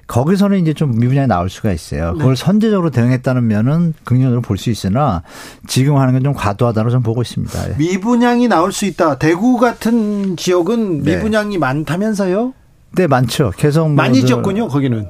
[0.07, 2.13] 거기서는 이제 좀 미분양이 나올 수가 있어요.
[2.15, 2.45] 그걸 네.
[2.45, 5.23] 선제적으로 대응했다는 면은 긍정적으로 볼 수 있으나
[5.67, 7.71] 지금 하는 건 좀 과도하다고 저는 보고 있습니다.
[7.71, 7.75] 예.
[7.77, 9.19] 미분양이 나올 수 있다.
[9.19, 11.17] 대구 같은 지역은 네.
[11.17, 12.53] 미분양이 많다면서요?
[12.97, 13.53] 네, 많죠.
[13.57, 15.07] 계속 뭐 많이 저- 지었군요, 거기는.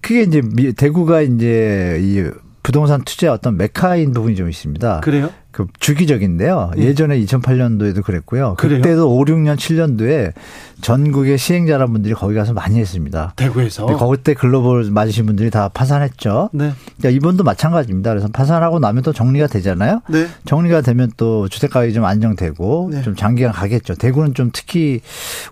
[0.00, 2.22] 그게 이제 미- 대구가 이제 이
[2.68, 5.00] 부동산 투자의 어떤 메카인 부분이 좀 있습니다.
[5.00, 5.30] 그래요?
[5.52, 6.72] 그 주기적인데요.
[6.76, 6.82] 예.
[6.82, 8.56] 예전에 2008년도에도 그랬고요.
[8.58, 8.82] 그래요?
[8.82, 10.34] 그때도 5, 6년, 7년도에
[10.82, 13.32] 전국의 시행자분들이 거기 가서 많이 했습니다.
[13.36, 13.86] 대구에서.
[13.86, 16.50] 거기 때 글로벌 맞으신 분들이 다 파산했죠.
[16.52, 16.72] 네.
[16.98, 18.10] 그러니까 이번도 마찬가지입니다.
[18.10, 20.02] 그래서 파산하고 나면 또 정리가 되잖아요.
[20.10, 20.26] 네.
[20.44, 23.00] 정리가 되면 또 주택 가격이 좀 안정되고 네.
[23.00, 23.94] 좀 장기간 가겠죠.
[23.94, 25.00] 대구는 좀 특히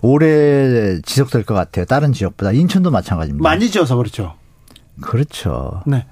[0.03, 1.85] 오래 지속될 것 같아요.
[1.85, 3.41] 다른 지역보다 인천도 마찬가지입니다.
[3.41, 4.35] 많이 지어서 그렇죠.
[5.01, 5.81] 그렇죠.
[5.85, 6.05] 네.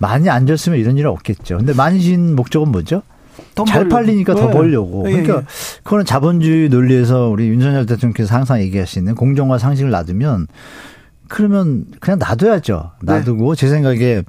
[0.00, 1.58] 많이 안 졌으면 이런 일은 없겠죠.
[1.58, 3.02] 근데 많이 진 목적은 뭐죠?
[3.54, 3.94] 돈잘 벌려고.
[3.94, 4.52] 팔리니까 더 네.
[4.52, 5.04] 벌려고.
[5.06, 5.44] 예, 그러니까 예.
[5.82, 10.46] 그거는 자본주의 논리에서 우리 윤석열 대통령께서 항상 얘기하시는 공정과 상식을 놔두면
[11.28, 12.92] 그러면 그냥 놔둬야죠.
[13.02, 13.12] 네.
[13.12, 14.22] 놔두고 제 생각에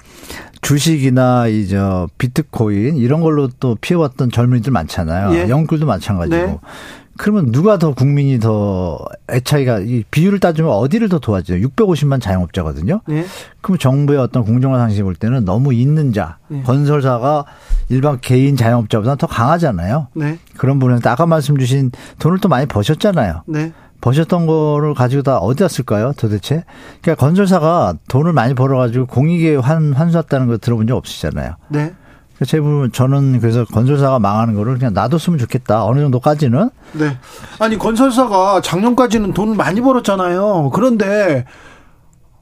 [0.61, 5.33] 주식이나 이저 비트코인 이런 걸로 또 피해왔던 젊은이들 많잖아요.
[5.35, 5.49] 예.
[5.49, 6.35] 영끌도 마찬가지고.
[6.35, 6.59] 네.
[7.17, 11.59] 그러면 누가 더 국민이 더 애차이가 이 비율을 따지면 어디를 더 도와줘요?
[11.67, 13.01] 650만 자영업자거든요.
[13.07, 13.25] 네.
[13.61, 16.63] 그럼 정부의 어떤 공정화 상식을 볼 때는 너무 있는 자, 네.
[16.63, 17.45] 건설사가
[17.89, 20.07] 일반 개인 자영업자보다 더 강하잖아요.
[20.13, 20.39] 네.
[20.57, 23.43] 그런 부분에서 아까 말씀 주신 돈을 또 많이 버셨잖아요.
[23.47, 23.71] 네.
[24.01, 26.63] 버셨던 거를 가지고 다 어디다 쓸까요, 도대체?
[27.01, 31.55] 그러니까 건설사가 돈을 많이 벌어가지고 공익에 환, 환수했다는 거 들어본 적 없으시잖아요.
[31.69, 31.93] 네.
[32.45, 35.85] 제 부분 저는 그래서 건설사가 망하는 거를 그냥 놔뒀으면 좋겠다.
[35.85, 36.69] 어느 정도까지는.
[36.93, 37.17] 네.
[37.59, 40.71] 아니 건설사가 작년까지는 돈을 많이 벌었잖아요.
[40.73, 41.45] 그런데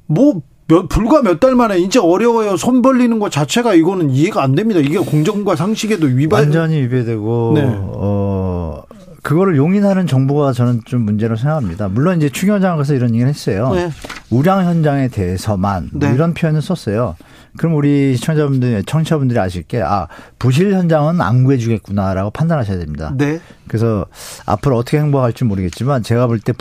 [0.06, 2.56] 뭐 몇, 불과 몇 달 만에 이제 어려워요.
[2.56, 4.80] 손 벌리는 것 자체가 이거는 이해가 안 됩니다.
[4.80, 6.44] 이게 공정과 상식에도 위반.
[6.44, 7.64] 완전히 위배되고 네.
[7.78, 8.84] 어
[9.24, 11.90] 그거를 용인하는 정부가 저는 좀 문제로 생각합니다.
[11.90, 13.72] 물론 이제 추경장에서 이런 얘기를 했어요.
[13.74, 13.90] 네.
[14.30, 16.14] 우량 현장에 대해서만 뭐 네.
[16.16, 17.16] 이런 표현을 썼어요.
[17.58, 20.08] 그럼 우리 시청자분들, 청취자분들이 아실 게, 아,
[20.38, 23.14] 부실 현장은 안 구해주겠구나라고 판단하셔야 됩니다.
[23.18, 23.40] 네.
[23.68, 24.06] 그래서
[24.46, 26.54] 앞으로 어떻게 행보할지 모르겠지만 제가 볼 때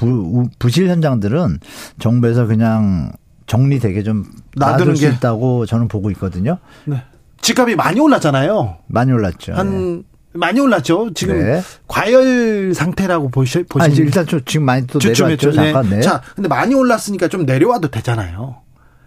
[0.58, 1.60] 부실 현장들은
[1.98, 3.12] 정부에서 그냥
[3.46, 4.24] 정리되게 좀
[4.56, 5.14] 놔둘 수 게.
[5.14, 6.58] 있다고 저는 보고 있거든요.
[6.84, 7.02] 네.
[7.40, 8.76] 집값이 많이 올랐잖아요.
[8.88, 9.54] 많이 올랐죠.
[9.54, 10.04] 한
[10.34, 11.14] 많이 올랐죠.
[11.14, 11.62] 지금 네.
[11.86, 15.52] 과열 상태라고 보시 보시면 아니, 일단 좀 지금 많이 또 내려왔죠.
[15.52, 16.00] 잠깐, 네.
[16.00, 18.56] 자, 근데 많이 올랐으니까 좀 내려와도 되잖아요.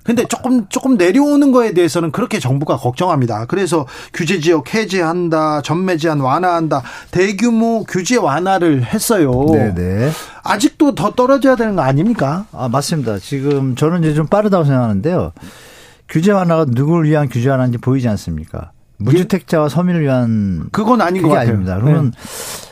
[0.04, 3.46] 근데 조금 조금 내려오는 거에 대해서는 그렇게 정부가 걱정합니다.
[3.46, 9.32] 그래서 규제 지역 해제한다, 전매 제한 완화한다, 대규모 규제 완화를 했어요.
[9.52, 10.12] 네네.
[10.44, 12.46] 아직도 더 떨어져야 되는 거 아닙니까?
[12.52, 13.20] 아, 맞습니다.
[13.20, 15.34] 지금 저는 이제 좀 빠르다고 생각하는데요.
[16.10, 18.72] 규제 완화가 누구를 위한 규제 완화인지 보이지 않습니까?
[18.98, 21.50] 무주택자와 서민을 위한 그건 아닌 것 같아요.
[21.50, 21.80] 아닙니다.
[21.80, 22.14] 그러면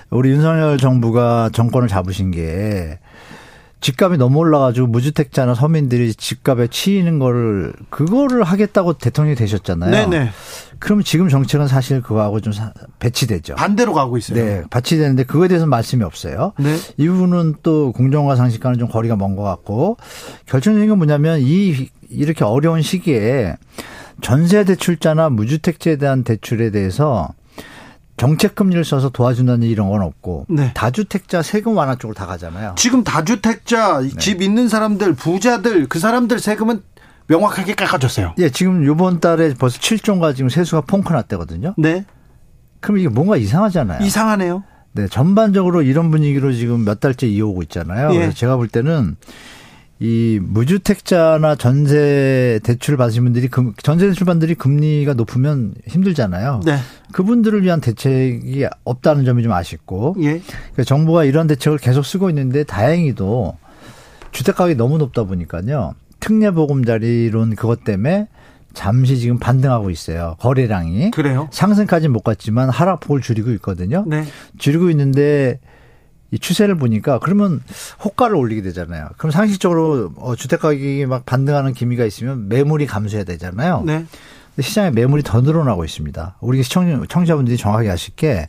[0.09, 2.99] 우리 윤석열 정부가 정권을 잡으신 게
[3.81, 9.89] 집값이 너무 올라가지고 무주택자나 서민들이 집값에 치이는 거를 그거를 하겠다고 대통령이 되셨잖아요.
[9.91, 10.29] 네네.
[10.79, 13.55] 그럼 지금 정책은 사실 그거하고 좀 사- 배치되죠.
[13.55, 14.43] 반대로 가고 있어요.
[14.43, 16.53] 네, 배치되는데 그거에 대해서는 말씀이 없어요.
[16.59, 16.75] 네.
[16.97, 19.97] 이 부분은 또 공정과 상식과는 좀 거리가 먼 것 같고
[20.45, 23.55] 결정적인 건 뭐냐면 이 이렇게 어려운 시기에
[24.21, 27.29] 전세 대출자나 무주택자에 대한 대출에 대해서
[28.19, 30.71] 정책 금리를 써서 도와준다는 이런 건 없고 네.
[30.73, 32.75] 다주택자 세금 완화 쪽으로 다 가잖아요.
[32.77, 34.09] 지금 다주택자 네.
[34.19, 36.83] 집 있는 사람들 부자들 그 사람들 세금은
[37.27, 38.33] 명확하게 깎아줬어요.
[38.39, 41.75] 예, 지금 요번 달에 벌써 7조가 지금 세수가 펑크 났대거든요.
[41.77, 42.03] 네.
[42.81, 44.05] 그럼 이게 뭔가 이상하잖아요.
[44.05, 44.63] 이상하네요.
[44.91, 48.09] 네, 전반적으로 이런 분위기로 지금 몇 달째 이어오고 있잖아요.
[48.11, 48.15] 예.
[48.15, 49.15] 그래서 제가 볼 때는
[50.01, 56.61] 이 무주택자나 전세 대출 받으신 분들이 금, 전세 대출 받들이 금리가 높으면 힘들잖아요.
[56.65, 56.77] 네.
[57.11, 60.39] 그분들을 위한 대책이 없다는 점이 좀 아쉽고 예.
[60.39, 63.57] 그러니까 정부가 이런 대책을 계속 쓰고 있는데 다행히도
[64.31, 65.95] 주택 가격이 너무 높다 보니까요.
[66.21, 68.27] 특례 보금자리론 그것 때문에
[68.73, 70.35] 잠시 지금 반등하고 있어요.
[70.39, 71.11] 거래량이.
[71.11, 71.49] 그래요?
[71.51, 74.05] 상승까지는 못 갔지만 하락폭을 줄이고 있거든요.
[74.07, 74.23] 네.
[74.57, 75.59] 줄이고 있는데
[76.31, 77.61] 이 추세를 보니까 그러면
[78.03, 79.09] 호가를 올리게 되잖아요.
[79.17, 83.83] 그럼 상식적으로 어, 주택 가격이 막 반등하는 기미가 있으면 매물이 감소해야 되잖아요.
[83.85, 84.05] 네.
[84.59, 86.35] 시장에 매물이 더 늘어나고 있습니다.
[86.41, 88.47] 우리 시청, 청자분들이 정확하게 아실 게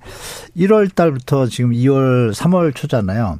[0.56, 3.38] 1월 달부터 지금 2월, 3월 초잖아요.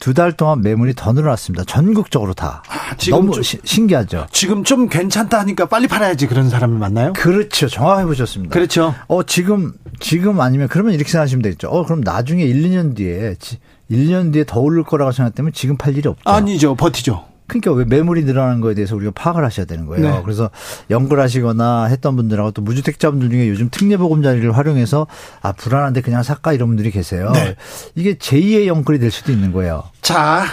[0.00, 1.62] 두 달 동안 매물이 더 늘어났습니다.
[1.64, 2.62] 전국적으로 다.
[2.68, 4.26] 아, 지금 너무 좀- 시- 신기하죠.
[4.32, 7.12] 지금 좀 괜찮다 하니까 빨리 팔아야지 그런 사람이 맞나요?
[7.12, 7.68] 그렇죠.
[7.68, 8.54] 정확하게 보셨습니다.
[8.54, 8.94] 그렇죠.
[9.08, 11.68] 어, 지금, 지금 아니면 그러면 이렇게 생각하시면 되겠죠.
[11.68, 13.58] 어, 그럼 나중에 1, 2년 뒤에, 지-
[13.90, 16.22] 1, 2년 뒤에 더 오를 거라고 생각되면 지금 팔 일이 없죠.
[16.24, 16.74] 아니죠.
[16.76, 17.24] 버티죠.
[17.48, 20.08] 그러니까 왜 매물이 늘어나는 거에 대해서 우리가 파악을 하셔야 되는 거예요.
[20.08, 20.20] 네.
[20.24, 20.50] 그래서
[20.88, 25.08] 연구하시거나 했던 분들하고 또 무주택자분들 중에 요즘 특례보금자리를 활용해서
[25.42, 27.32] 아 불안한데 그냥 살까 이런 분들이 계세요.
[27.34, 27.56] 네.
[27.96, 29.82] 이게 제2의 연끌이 될 수도 있는 거예요.
[30.00, 30.44] 자,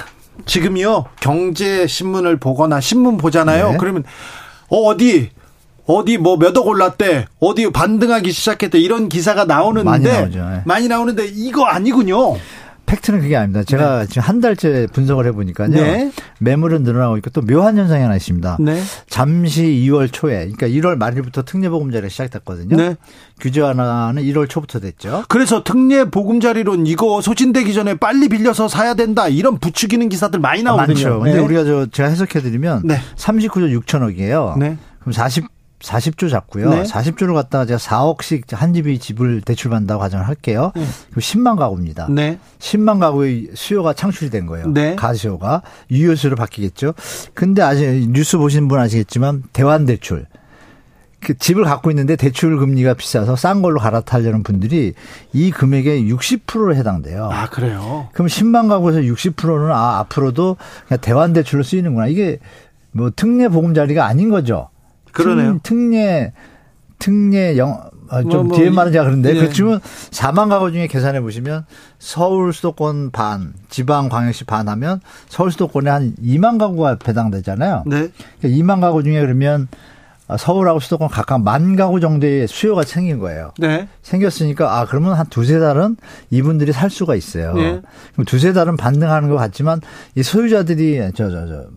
[0.47, 1.05] 지금이요.
[1.19, 3.73] 경제 신문을 보거나 신문 보잖아요.
[3.73, 3.77] 네.
[3.77, 4.03] 그러면
[4.69, 5.29] 어, 어디
[5.85, 7.27] 어디 뭐 몇 억 올랐대.
[7.39, 8.79] 어디 반등하기 시작했대.
[8.79, 10.39] 이런 기사가 나오는데 많이 나오죠.
[10.39, 10.61] 네.
[10.65, 12.37] 많이 나오는데 이거 아니군요.
[12.87, 13.63] 팩트는 그게 아닙니다.
[13.63, 15.67] 제가 지금 한 달째 분석을 해보니까요.
[15.67, 16.11] 네.
[16.39, 18.57] 매물은 늘어나고 있고 또 묘한 현상이 하나 있습니다.
[18.61, 18.81] 네.
[19.09, 22.75] 잠시 2월 초에, 그러니까 1월 말일부터 특례보금자리가 시작됐거든요.
[22.77, 22.95] 네.
[23.39, 25.25] 규제 완화는 1월 초부터 됐죠.
[25.27, 29.27] 그래서 특례 보금자리론 이거 소진되기 전에 빨리 빌려서 사야 된다.
[29.27, 30.93] 이런 부추기는 기사들 많이 나오거든요.
[30.93, 31.19] 많죠.
[31.19, 31.43] 근데 네.
[31.43, 32.97] 우리가 저 제가 해석해드리면 네.
[33.17, 34.57] 39조 6천억이에요.
[34.57, 34.77] 네.
[35.01, 36.69] 그럼 40 40조 잡고요.
[36.69, 36.83] 네.
[36.83, 40.71] 40조를 갖다가 제가 4억씩 한 집이 집을 대출받는다고 가정을 할게요.
[40.73, 40.87] 그럼
[41.19, 42.07] 10만 가구입니다.
[42.09, 42.39] 네.
[42.59, 44.67] 10만 가구의 수요가 창출이 된 거예요.
[44.67, 44.95] 네.
[44.95, 46.93] 가수요가 유효수로 바뀌겠죠.
[47.33, 50.25] 근데 아직 뉴스 보신 분 아시겠지만 대환 대출
[51.19, 54.93] 그 집을 갖고 있는데 대출 금리가 비싸서 싼 걸로 갈아타려는 분들이
[55.33, 57.29] 이 금액의 60%에 해당돼요.
[57.31, 58.07] 아, 그래요.
[58.13, 62.07] 그럼 10만 가구에서 60%는 아 앞으로도 그냥 대환 대출로 쓰이는구나.
[62.07, 62.39] 이게
[62.91, 64.69] 뭐 특례 보금자리가 아닌 거죠.
[65.23, 65.59] 그러네요.
[65.63, 66.33] 특, 례
[66.99, 69.39] 특례 영, 아, 좀 뭐, 뭐, 뒤에 말은 제가 그런데 예.
[69.39, 71.65] 그렇지만 4만 가구 중에 계산해 보시면
[71.99, 77.83] 서울 수도권 반, 지방 광역시 반 하면 서울 수도권에 한 2만 가구가 배당되잖아요.
[77.85, 78.09] 네.
[78.39, 79.67] 그러니까 2만 가구 중에 그러면
[80.37, 83.53] 서울하고 수도권 각각 만 가구 정도의 수요가 생긴 거예요.
[83.59, 83.87] 네.
[84.01, 85.97] 생겼으니까 아 그러면 한 두세 달은
[86.31, 87.53] 이분들이 살 수가 있어요.
[87.53, 87.81] 네.
[88.13, 89.81] 그럼 두세 달은 반등하는 것 같지만
[90.15, 91.67] 이 소유자들이 저 저 저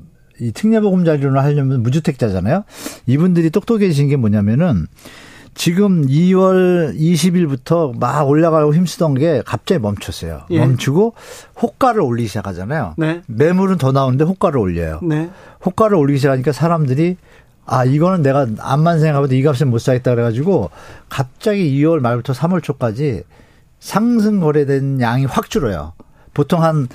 [0.40, 2.64] 이 특례보금자리론을 하려면 무주택자잖아요.
[3.06, 4.86] 이분들이 똑똑해진 게 뭐냐면은
[5.54, 10.42] 지금 2월 20일부터 막 올라가고 힘쓰던 게 갑자기 멈췄어요.
[10.50, 10.58] 예.
[10.60, 11.14] 멈추고
[11.60, 12.94] 호가를 올리기 시작하잖아요.
[12.96, 13.22] 네.
[13.26, 15.00] 매물은 더 나오는데 호가를 올려요.
[15.02, 15.30] 네.
[15.64, 17.16] 호가를 올리기 시작하니까 사람들이
[17.66, 20.70] 아 이거는 내가 암만 생각해도 이 값에 못 사겠다 그래가지고
[21.08, 23.22] 갑자기 2월 말부터 3월 초까지
[23.80, 25.92] 상승 거래된 양이 확 줄어요.
[26.32, 26.88] 보통 한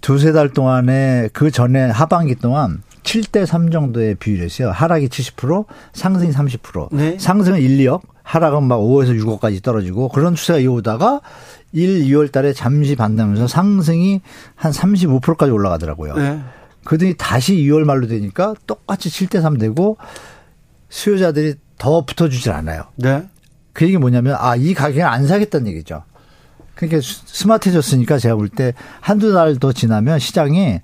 [0.00, 4.70] 두세 달 동안에 그 전에 하반기 동안 7대 3 정도의 비율이었어요.
[4.70, 6.88] 하락이 70%, 상승이 30%.
[6.92, 7.16] 네.
[7.18, 11.20] 상승은 1, 2억, 하락은 막 5에서 6억까지 떨어지고 그런 추세가 이어오다가
[11.72, 14.20] 1, 2월 달에 잠시 반등하면서 상승이
[14.54, 16.14] 한 35%까지 올라가더라고요.
[16.16, 16.40] 네.
[16.84, 19.96] 그더니 다시 2월 말로 되니까 똑같이 7대 3 되고
[20.90, 22.84] 수요자들이 더 붙어주질 않아요.
[22.96, 23.26] 네.
[23.72, 26.02] 그 얘기 뭐냐면 아 이 가격에 안 사겠다는 얘기죠.
[26.78, 30.80] 그러니까 스- 스마트해졌으니까 제가 볼 때 한두 달 더 지나면 시장이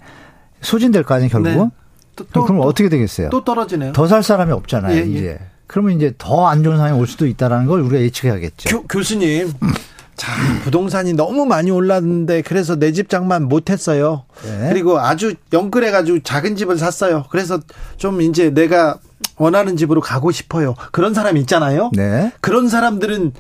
[0.60, 1.58] 소진될 거 아니에요 결국은.
[1.64, 1.70] 네.
[2.16, 3.30] 또, 또, 그럼 또, 어떻게 되겠어요?
[3.30, 3.92] 또 떨어지네요.
[3.92, 5.04] 더 살 사람이 없잖아요 예, 예.
[5.04, 5.38] 이제.
[5.66, 8.68] 그러면 이제 더 안 좋은 상황이 올 수도 있다라는 걸 우리가 예측해야겠죠.
[8.70, 9.52] 교, 교수님.
[10.16, 14.24] 자, 부동산이 너무 많이 올랐는데 그래서 내 집 장만 못 했어요.
[14.44, 14.68] 네.
[14.70, 17.24] 그리고 아주 영끌해 가지고 작은 집을 샀어요.
[17.30, 17.58] 그래서
[17.96, 18.98] 좀 이제 내가
[19.36, 20.76] 원하는 집으로 가고 싶어요.
[20.92, 21.90] 그런 사람 있잖아요.
[21.94, 22.30] 네.
[22.40, 23.32] 그런 사람들은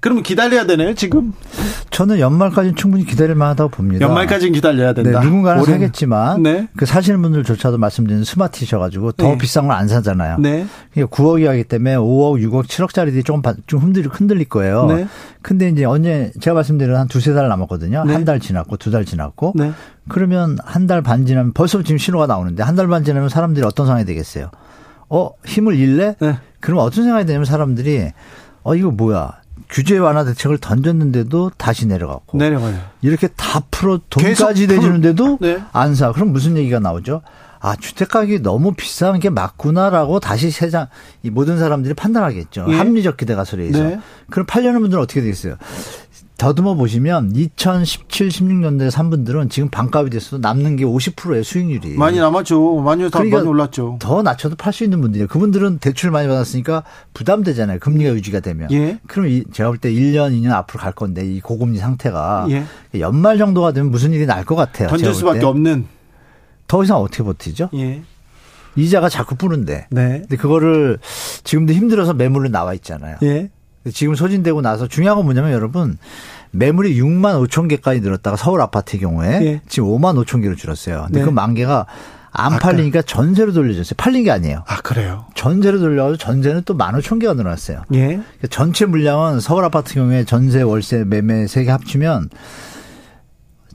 [0.00, 1.34] 그러면 기다려야 되나요, 지금?
[1.90, 4.06] 저는 연말까지는 충분히 기다릴 만하다고 봅니다.
[4.06, 5.20] 연말까지는 기다려야 네, 된다.
[5.20, 5.80] 누군가는 올해는.
[5.80, 6.68] 사겠지만 네.
[6.74, 9.38] 그 사시는 분들조차도 말씀드리는 스마트이셔 가지고 더 네.
[9.38, 10.38] 비싼 걸 안 사잖아요.
[10.38, 10.64] 네.
[10.94, 14.86] 그러니까 9억이 하기 때문에 5억, 6억, 7억짜리들이 조금 바- 좀 흔들, 흔들릴 거예요.
[14.86, 15.06] 네.
[15.42, 18.04] 근데 이제 언제 제가 말씀드린 한 두세 달 남았거든요.
[18.06, 18.12] 네.
[18.14, 19.72] 한달 지났고 두 달 지났고 네.
[20.08, 23.84] 그러면 한 달 반 지나면 벌써 지금 신호가 나오는데 한 달 반 지나면 사람들이 어떤
[23.86, 24.50] 상황이 되겠어요?
[25.10, 26.14] 어 힘을 잃래?
[26.20, 26.38] 네.
[26.60, 28.12] 그러면 어떤 생각이 되냐면 사람들이
[28.62, 29.39] 어 이거 뭐야?
[29.68, 32.78] 규제 완화 대책을 던졌는데도 다시 내려갔고 내려가요.
[33.02, 35.58] 이렇게 다 풀어 돈까지 풀- 내주는데도 네.
[35.72, 36.12] 안 사.
[36.12, 37.22] 그럼 무슨 얘기가 나오죠?
[37.62, 40.86] 아 주택 가격이 너무 비싼 게 맞구나라고 다시 세상
[41.22, 42.66] 이 모든 사람들이 판단하겠죠.
[42.70, 42.74] 예.
[42.76, 43.82] 합리적 기대 가설에서.
[43.82, 44.00] 네.
[44.30, 45.56] 그럼 팔려는 분들은 어떻게 되겠어요?
[46.40, 51.96] 더듬어 보시면 2017, 16년도에 산 분들은 지금 반값이 됐어도 남는 게 50%의 수익률이.
[51.98, 52.80] 많이 남았죠.
[52.80, 53.98] 많이 다 그러니까 많이 올랐죠.
[54.00, 55.28] 더 낮춰도 팔 수 있는 분들이에요.
[55.28, 57.78] 그분들은 대출 많이 받았으니까 부담되잖아요.
[57.80, 58.70] 금리가 유지가 되면.
[58.72, 58.98] 예.
[59.06, 62.64] 그럼 이 제가 볼 때 1년, 2년 앞으로 갈 건데 이 고금리 상태가 예.
[62.98, 64.88] 연말 정도가 되면 무슨 일이 날 것 같아요.
[64.88, 65.44] 던질 수밖에 때.
[65.44, 65.84] 없는.
[66.66, 67.68] 더 이상 어떻게 버티죠?
[67.74, 68.00] 예.
[68.76, 69.88] 이자가 자꾸 뿌는데.
[69.90, 70.20] 네.
[70.20, 71.00] 근데 그거를
[71.44, 73.16] 지금도 힘들어서 매물로 나와 있잖아요.
[73.24, 73.50] 예.
[73.92, 75.96] 지금 소진되고 나서 중요한 건 뭐냐면 여러분
[76.50, 79.60] 매물이 6만 5천 개까지 늘었다가 서울 아파트의 경우에 예.
[79.68, 81.04] 지금 5만 5천 개로 줄었어요.
[81.06, 81.24] 근데 네.
[81.24, 81.86] 그만 개가
[82.32, 83.94] 안 아까- 팔리니까 전세로 돌려줬어요.
[83.96, 84.62] 팔린 게 아니에요.
[84.68, 85.26] 아, 그래요.
[85.34, 87.82] 전세로 돌려가지고 전세는 또 1만 5천 개가 늘어났어요.
[87.94, 88.06] 예.
[88.06, 92.28] 그러니까 전체 물량은 서울 아파트 경우에 전세, 월세, 매매 세 개 합치면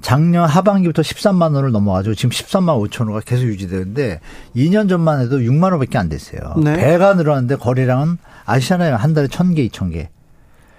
[0.01, 4.19] 작년 하반기부터 13만 원을 넘어가지고 지금 13만 5천 원가 계속 유지되는데
[4.55, 6.53] 2년 전만 해도 6만 원밖에 안 됐어요.
[6.63, 6.75] 네.
[6.75, 8.95] 배가 늘어났는데 거래량은 아시잖아요.
[8.95, 10.07] 한 달에 1,000개, 2,000개.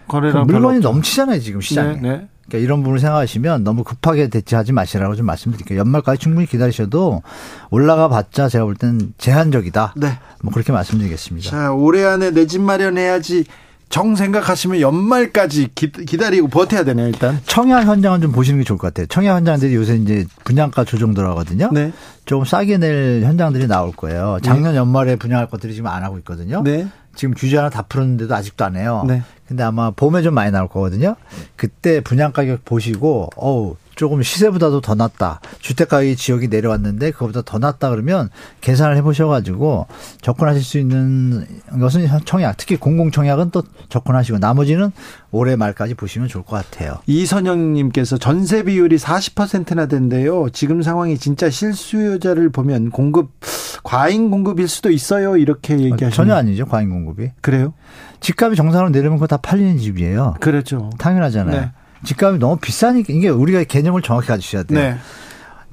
[0.08, 1.94] 거래량 물건이 별로 넘치잖아요, 지금 시장에.
[1.96, 2.28] 네, 네.
[2.48, 5.80] 그러니까 이런 부분을 생각하시면 너무 급하게 대처하지 마시라고 좀 말씀드릴게요.
[5.80, 7.22] 연말까지 충분히 기다리셔도
[7.70, 9.94] 올라가 봤자 제가 볼 땐 제한적이다.
[9.96, 10.18] 네.
[10.42, 11.50] 뭐 그렇게 말씀드리겠습니다.
[11.50, 13.46] 자, 올해 안에 내 집 마련해야지
[13.88, 17.40] 정 생각하시면 연말까지 기, 기다리고 버텨야 되네요, 일단.
[17.46, 19.06] 청약 현장은 좀 보시는 게 좋을 것 같아요.
[19.06, 21.70] 청약 현장들이 요새 이제 분양가 조정 들어가거든요.
[21.72, 21.92] 네.
[22.26, 24.38] 조금 싸게 낼 현장들이 나올 거예요.
[24.42, 26.62] 작년 연말에 분양할 것들이 지금 안 하고 있거든요.
[26.64, 26.86] 네.
[27.16, 29.04] 지금 규제 하나 다 풀었는데도 아직도 안 해요.
[29.08, 29.22] 네.
[29.48, 31.16] 근데 아마 봄에 좀 많이 나올 거거든요.
[31.56, 35.40] 그때 분양 가격 보시고 어우 조금 시세보다도 더 낮다.
[35.58, 38.28] 주택 가격이 지역이 내려왔는데 그거보다 더 낮다 그러면
[38.60, 39.86] 계산을 해 보셔 가지고
[40.20, 41.46] 접근하실 수 있는
[41.80, 44.92] 것은 청약, 특히 공공 청약은 또 접근하시고 나머지는
[45.32, 46.98] 올해 말까지 보시면 좋을 것 같아요.
[47.06, 50.50] 이선영님께서 전세 비율이 40%나 된대요.
[50.50, 53.30] 지금 상황이 진짜 실수요자를 보면 공급
[53.82, 55.38] 과잉 공급일 수도 있어요.
[55.38, 56.66] 이렇게 얘기하시는 전혀 아니죠.
[56.66, 57.30] 과잉 공급이.
[57.40, 57.72] 그래요?
[58.20, 60.34] 집값이 정상으로 내려면 그거 다 팔리는 집이에요.
[60.40, 60.90] 그렇죠.
[60.98, 61.60] 당연하잖아요.
[61.60, 61.70] 네.
[62.06, 64.78] 집값이 너무 비싸니까 이게 우리가 개념을 정확히 가지셔야 돼요.
[64.80, 64.96] 네.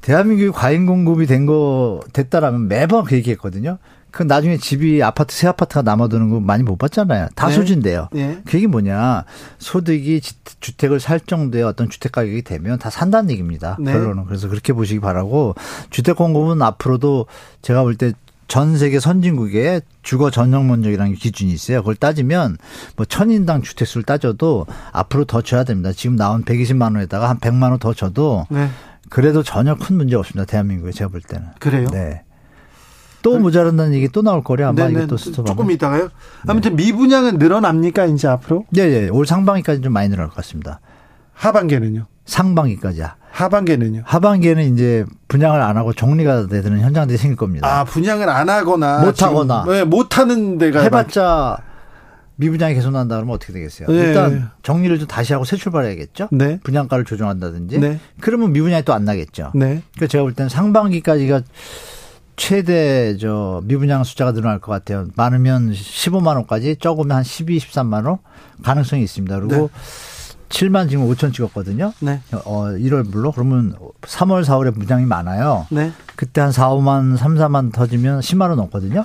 [0.02, 3.78] 대한민국이 과잉 공급이 된 거 됐다라면 매번 그 얘기했거든요.
[4.12, 7.30] 그 나중에 집이 아파트 새 아파트가 남아도는 거 많이 못 봤잖아요.
[7.36, 7.54] 다 네.
[7.56, 8.10] 소진돼요.
[8.12, 8.38] 네.
[8.46, 9.24] 그 얘기 뭐냐
[9.58, 13.76] 소득이 지- 주택을 살 정도의 어떤 주택 가격이 되면 다 산다는 얘기입니다.
[13.80, 13.92] 네.
[13.92, 15.56] 결론은 그래서 그렇게 보시기 바라고
[15.90, 17.26] 주택 공급은 앞으로도
[17.64, 18.14] 제가 볼 때
[18.48, 21.80] 전 세계 선진국의 주거 전용 면적이라는 기준이 있어요.
[21.80, 22.58] 그걸 따지면
[22.96, 25.92] 뭐 천인당 주택 수를 따져도 앞으로 더 줘야 됩니다.
[25.92, 28.70] 지금 나온 120만 원에다가 한 100만 원 더 줘도 네.
[29.10, 30.46] 그래도 전혀 큰 문제 없습니다.
[30.50, 31.48] 대한민국에 제가 볼 때는.
[31.60, 31.88] 그래요?
[31.90, 32.24] 네.
[33.22, 35.00] 또 모자란다는 얘기 또 나올 거래 아마 네, 네.
[35.00, 36.10] 이것도 스톱 조금 이따가요.
[36.46, 38.66] 아무튼 미분양은 늘어납니까 이제 앞으로?
[38.72, 39.10] 네, 네.
[39.10, 40.82] 올 상반기까지 좀 많이 늘어날 것 같습니다.
[41.34, 42.06] 하반기에는요?
[42.26, 43.16] 상반기까지야.
[43.34, 44.04] 하반기에는요?
[44.06, 47.68] 하반기에는 이제 분양을 안 하고 정리가 되는 현장들이 생길 겁니다.
[47.68, 49.66] 아 분양을 안 하거나 못 지금, 하거나.
[49.68, 51.58] 네, 못 하는 데가 해봤자
[52.36, 53.88] 미분양이 계속 난다 그러면 어떻게 되겠어요?
[53.88, 53.96] 네.
[53.96, 56.30] 일단 정리를 좀 다시 하고 새 출발해야겠죠.
[56.32, 56.60] 네.
[56.64, 57.80] 분양가를 조정한다든지.
[57.80, 58.00] 네.
[58.20, 59.52] 그러면 미분양이 또 안 나겠죠.
[59.56, 59.82] 네.
[59.96, 61.42] 그러니까 제가 볼 때는 상반기까지가
[62.36, 65.08] 최대 저 미분양 숫자가 늘어날 것 같아요.
[65.16, 68.18] 많으면 15만 원까지, 적으면 한 12, 13만 원
[68.64, 69.40] 가능성이 있습니다.
[69.40, 69.80] 그리고 네.
[70.54, 71.94] 7만 지금 5천 찍었거든요.
[72.00, 72.22] 네.
[72.46, 75.66] 어, 1월 물로 그러면 3월, 4월에 분양이 많아요.
[75.72, 75.92] 네.
[76.16, 79.04] 그때 한 4, 5만, 3, 4만 터지면 10만 원 넘거든요.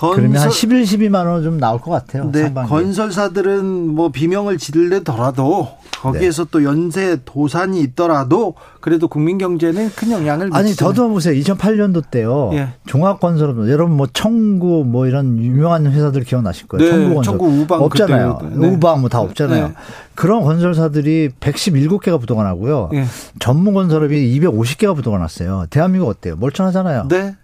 [0.00, 2.30] 그러면 한 건설- 11, 12만 원 좀 나올 것 같아요.
[2.30, 2.70] 네, 상반기.
[2.70, 3.64] 건설사들은
[3.94, 5.68] 뭐 비명을 지르더라도
[6.00, 6.50] 거기에서 네.
[6.52, 10.94] 또 연쇄 도산이 있더라도 그래도 국민 경제는 큰 영향을 아니 미치잖아요.
[10.94, 11.34] 더더 보세요.
[11.40, 12.50] 2008년도 때요.
[12.52, 12.68] 예.
[12.86, 16.84] 종합건설업 여러분 뭐 청구 뭐 이런 유명한 회사들 기억나실 거예요.
[16.84, 18.38] 네, 청구건설 청구 우방 없잖아요.
[18.54, 18.66] 네.
[18.68, 19.68] 우방 뭐 다 없잖아요.
[19.68, 19.74] 네.
[20.14, 22.90] 그런 건설사들이 117개가 부도가 나고요.
[22.94, 23.04] 예.
[23.40, 25.66] 전문 건설업이 250개가 부도가 났어요.
[25.70, 26.36] 대한민국 어때요?
[26.36, 27.08] 멀쩡하잖아요.
[27.08, 27.34] 네.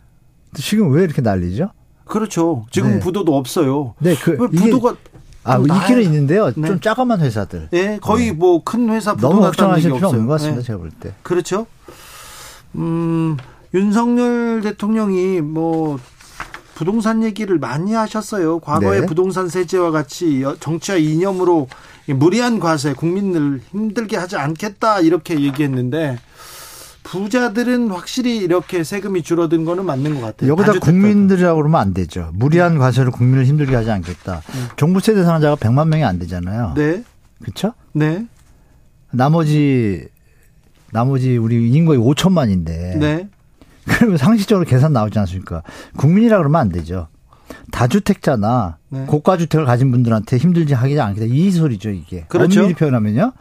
[0.55, 1.71] 지금 왜 이렇게 난리죠?
[2.05, 2.67] 그렇죠.
[2.71, 2.99] 지금 네.
[3.01, 3.95] 부도도 없어요.
[3.99, 4.95] 네, 그 부도가
[5.43, 6.03] 아, 좀 있기는.
[6.03, 6.53] 있는데요.
[6.57, 6.69] 네.
[6.69, 7.69] 좀 작아만 회사들.
[7.73, 10.09] 예, 거의 뭐 큰 회사 부도 너무 걱정하실 필요 없어요.
[10.09, 10.61] 없는 것 같습니다.
[10.61, 10.65] 예.
[10.65, 11.13] 제가 볼 때.
[11.23, 11.67] 그렇죠.
[12.77, 13.37] 음,
[13.73, 15.99] 윤석열 대통령이 뭐
[16.75, 18.59] 부동산 얘기를 많이 하셨어요.
[18.61, 19.07] 과거의 네.
[19.07, 21.69] 부동산 세제와 같이 여- 정치와 이념으로
[22.09, 26.19] 이 무리한 과세 국민을 힘들게 하지 않겠다 이렇게 얘기했는데
[27.05, 30.51] 부자들은 확실히 이렇게 세금이 줄어든 거는 맞는 것 같아요.
[30.51, 30.81] 여기다.
[30.81, 32.31] 국민들이라고 그러면 안 되죠.
[32.35, 34.43] 무리한 과세로 국민을 힘들게 하지 않겠다.
[34.77, 36.73] 종부 세대 사용자가 100만 명이 안 되잖아요.
[36.75, 37.05] 네,
[37.41, 37.75] 그렇죠?
[37.93, 38.27] 네,
[39.13, 40.09] 나머지
[40.91, 43.29] 나머지 우리 인구가 5천만인데 네.
[43.87, 45.63] 그러면 상식적으로 계산 나오지 않습니까?
[45.97, 47.09] 국민이라 그러면 안 되죠.
[47.71, 49.07] 다주택자나 네.
[49.07, 51.27] 고가 주택을 가진 분들한테 힘들지 하기 않겠다.
[51.29, 52.25] 이 소리죠, 이게.
[52.29, 52.61] 그렇죠.
[52.61, 53.33] 엄밀히 표현하면요.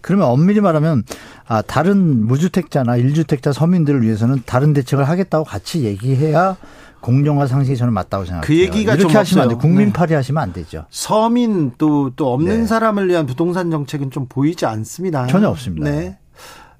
[0.00, 1.04] 그러면 엄밀히 말하면
[1.46, 6.56] 아, 다른 무주택자나 일주택자 서민들을 위해서는 다른 대책을 하겠다고 같이 얘기해야
[7.00, 8.46] 공정과 상식이 저는 맞다고 생각해요.
[8.46, 9.48] 그 얘기가 이렇게 좀 하시면 안.
[9.48, 9.58] 돼요.
[9.58, 9.92] 국민 네.
[9.92, 10.86] 팔이 하시면 안 되죠.
[10.90, 12.66] 서민 또또 없는 네.
[12.66, 15.26] 사람을 위한 부동산 정책은 좀 보이지 않습니다.
[15.26, 15.90] 전혀 없습니다.
[15.90, 16.18] 네.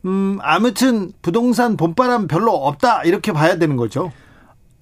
[0.05, 4.13] 음, 아무튼 부동산 봄바람 별로 없다 이렇게 봐야 되는 거죠.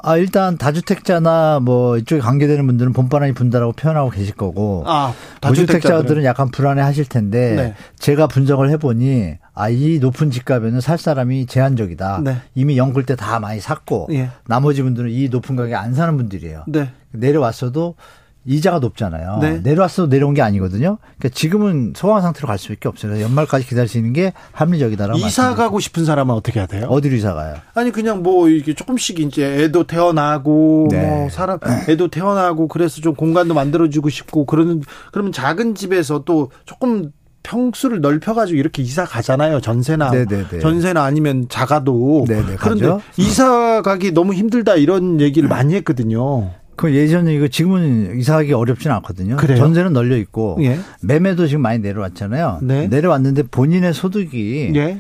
[0.03, 5.13] 아, 일단 다주택자나 뭐 이쪽에 관계되는 분들은 봄바람이 분다라고 표현하고 계실 거고 아,
[5.47, 7.75] 무주택자들은 약간 불안해 하실 텐데 네.
[7.99, 12.21] 제가 분석을 해 보니 아, 이 높은 집값에는 살 사람이 제한적이다.
[12.25, 12.37] 네.
[12.55, 14.31] 이미 연끌 때 다 많이 샀고 예.
[14.47, 16.65] 나머지 분들은 이 높은 가격에 안 사는 분들이에요.
[16.69, 16.91] 네.
[17.13, 17.97] 내려왔어도
[18.47, 19.39] 이자가 높잖아요.
[19.41, 19.61] 네.
[19.63, 20.99] 내려왔어도 내려온 게 아니거든요.
[21.19, 23.21] 그러니까 지금은 소강 상태로 갈 수밖에 없어요.
[23.21, 25.63] 연말까지 기다릴 수 있는 게 합리적이다라고 이사 말씀드립니다.
[25.63, 26.87] 가고 싶은 사람은 어떻게 해야 돼요?
[26.89, 27.57] 어디로 이사 가요?
[27.75, 31.07] 아니 그냥 뭐 이게 조금씩 이제 애도 태어나고 네.
[31.07, 31.59] 뭐 사람
[31.89, 37.13] 애도 태어나고 그래서 좀 공간도 만들어주고 싶고 그러는 그러면 작은 집에서 또 조금
[37.43, 39.61] 평수를 넓혀가지고 이렇게 이사 가잖아요.
[39.61, 40.59] 전세나 네네네.
[40.61, 43.01] 전세나 아니면 자가도 네네, 그런데 가죠.
[43.17, 46.51] 이사 가기 너무 힘들다 이런 얘기를 많이 했거든요.
[46.81, 49.37] 그 예전에 이거 지금은 이사하기 어렵지는 않거든요.
[49.37, 49.59] 그래요?
[49.59, 50.79] 전세는 널려 있고 예.
[51.03, 52.61] 매매도 지금 많이 내려왔잖아요.
[52.63, 52.89] 네.
[52.89, 54.99] 내려왔는데 본인의 소득이 예.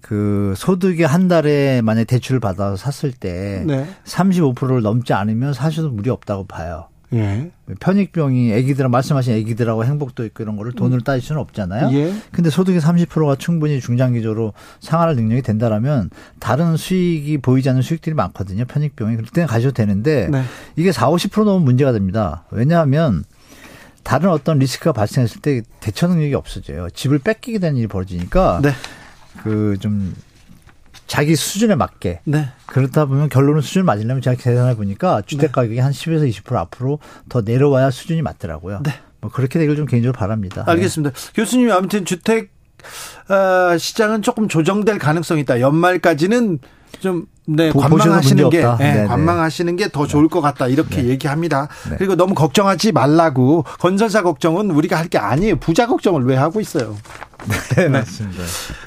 [0.00, 3.86] 그 소득이 한 달에 만약 대출을 받아서 샀을 때 네.
[4.06, 6.88] 35%를 넘지 않으면 사실은 무리 없다고 봐요.
[7.14, 7.50] 예.
[7.80, 11.90] 편익병이 애기들 말씀하신 애기들하고 행복도 있고 이런 거를 돈으로 따질 수는 없잖아요.
[11.92, 12.14] 예.
[12.32, 18.64] 근데 소득의 30%가 충분히 중장기적으로 상환할 능력이 된다라면 다른 수익이 보이지 않는 수익들이 많거든요.
[18.66, 20.42] 편익병이 그럴 때는 가셔도 되는데 네.
[20.76, 22.44] 이게 4, 50% 넘으면 문제가 됩니다.
[22.50, 23.24] 왜냐하면
[24.02, 26.88] 다른 어떤 리스크가 발생했을 때 대처 능력이 없어져요.
[26.90, 28.70] 집을 뺏기게 되는 일이 벌어지니까 네.
[29.42, 30.14] 그좀
[31.08, 32.48] 자기 수준에 맞게 네.
[32.66, 37.40] 그렇다 보면 결론은 수준을 맞으려면 제가 계산해 보니까 주택 가격이 한 10에서 20% 앞으로 더
[37.40, 38.80] 내려와야 수준이 맞더라고요.
[38.84, 38.92] 네.
[39.20, 40.62] 뭐 그렇게 되길 좀 개인적으로 바랍니다.
[40.66, 41.12] 알겠습니다.
[41.34, 42.50] 교수님이 아무튼 주택
[43.28, 45.60] 어, 시장은 조금 조정될 가능성이 있다.
[45.60, 46.60] 연말까지는
[47.00, 48.76] 좀 네, 보- 관망하시는 게 없다.
[48.76, 49.06] 네, 네네.
[49.08, 50.68] 관망하시는 게 더 좋을 것 같다.
[50.68, 51.08] 이렇게 네.
[51.08, 51.68] 얘기합니다.
[51.90, 51.96] 네.
[51.96, 55.56] 그리고 너무 걱정하지 말라고 건설사 걱정은 우리가 할 게 아니에요.
[55.56, 56.96] 부자 걱정을 왜 하고 있어요?
[57.76, 58.42] 네, 맞습니다.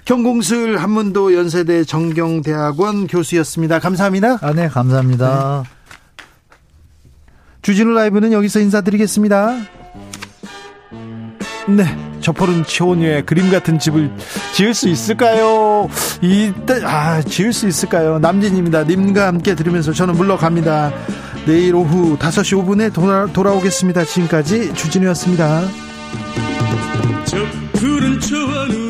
[0.05, 3.79] 경공술 한문도 연세대 정경대학원 교수였습니다.
[3.79, 4.37] 감사합니다.
[4.41, 5.63] 아, 네, 감사합니다.
[7.61, 9.55] 주진우 라이브는 여기서 인사드리겠습니다.
[11.67, 12.11] 네.
[12.21, 14.11] 저 푸른 초원위에 그림 같은 집을
[14.53, 15.89] 지을 수 있을까요?
[16.21, 18.19] 이때, 아, 지을 수 있을까요?
[18.19, 18.83] 남진입니다.
[18.83, 20.93] 님과 함께 들으면서 저는 물러갑니다.
[21.45, 24.05] 내일 오후 5시 5분에 돌아, 돌아오겠습니다.
[24.05, 25.63] 지금까지 주진우였습니다.
[27.81, 28.80] 저 푸른 초원